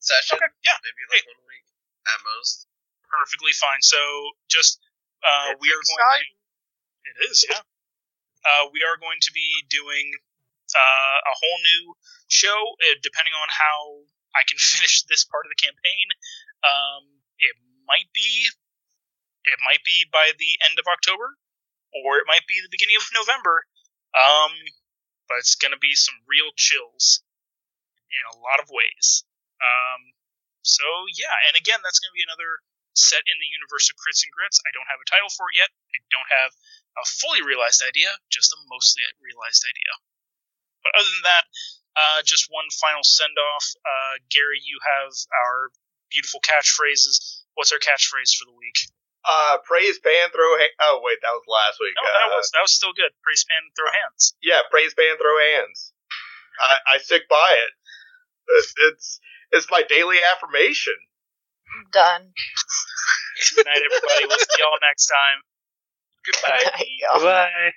[0.00, 0.36] session.
[0.36, 1.64] Okay, yeah, Maybe like one week
[2.08, 2.68] at most.
[3.08, 3.80] perfectly fine.
[3.80, 4.00] So
[4.48, 4.80] just
[5.24, 6.24] uh, It's we are going.
[6.28, 6.36] To,
[7.08, 7.60] it is, yeah.
[8.44, 10.12] Uh, we are going to be doing
[10.76, 11.82] uh, a whole new
[12.28, 14.04] show, uh, depending on how
[14.36, 16.06] I can finish this part of the campaign.
[16.64, 17.02] Um,
[17.40, 17.54] it
[17.88, 18.48] might be,
[19.48, 21.36] it might be by the end of October,
[22.04, 23.64] or it might be the beginning of November.
[24.16, 24.52] Um,
[25.28, 27.20] but it's going to be some real chills
[28.08, 29.24] in a lot of ways.
[29.60, 30.00] Um,
[30.64, 30.84] so
[31.16, 32.64] yeah, and again, that's going to be another
[32.96, 34.58] set in the universe of crits and grits.
[34.64, 35.70] I don't have a title for it yet.
[35.70, 36.52] I don't have
[36.98, 39.92] a fully realized idea, just a mostly realized idea.
[40.82, 41.44] But other than that,
[41.94, 43.66] uh, just one final send off.
[43.82, 45.70] Uh, Gary, you have our
[46.10, 47.44] beautiful catchphrases.
[47.54, 48.78] What's our catchphrase for the week?
[49.24, 51.94] Uh, praise pan, throw ha- Oh, wait, that was last week.
[51.96, 53.12] No, that Uh, was that was still good.
[53.22, 54.34] Praise pan, throw hands.
[54.42, 55.92] Yeah, praise pan, throw hands.
[56.60, 57.72] I, I stick by it.
[58.48, 59.20] It's, it's
[59.52, 60.96] it's my daily affirmation.
[61.92, 62.32] Done.
[63.56, 64.26] Good night, everybody.
[64.28, 65.38] We'll see y'all next time.
[66.26, 66.58] Goodbye.
[66.58, 67.22] Good night, y'all.
[67.22, 67.72] Bye.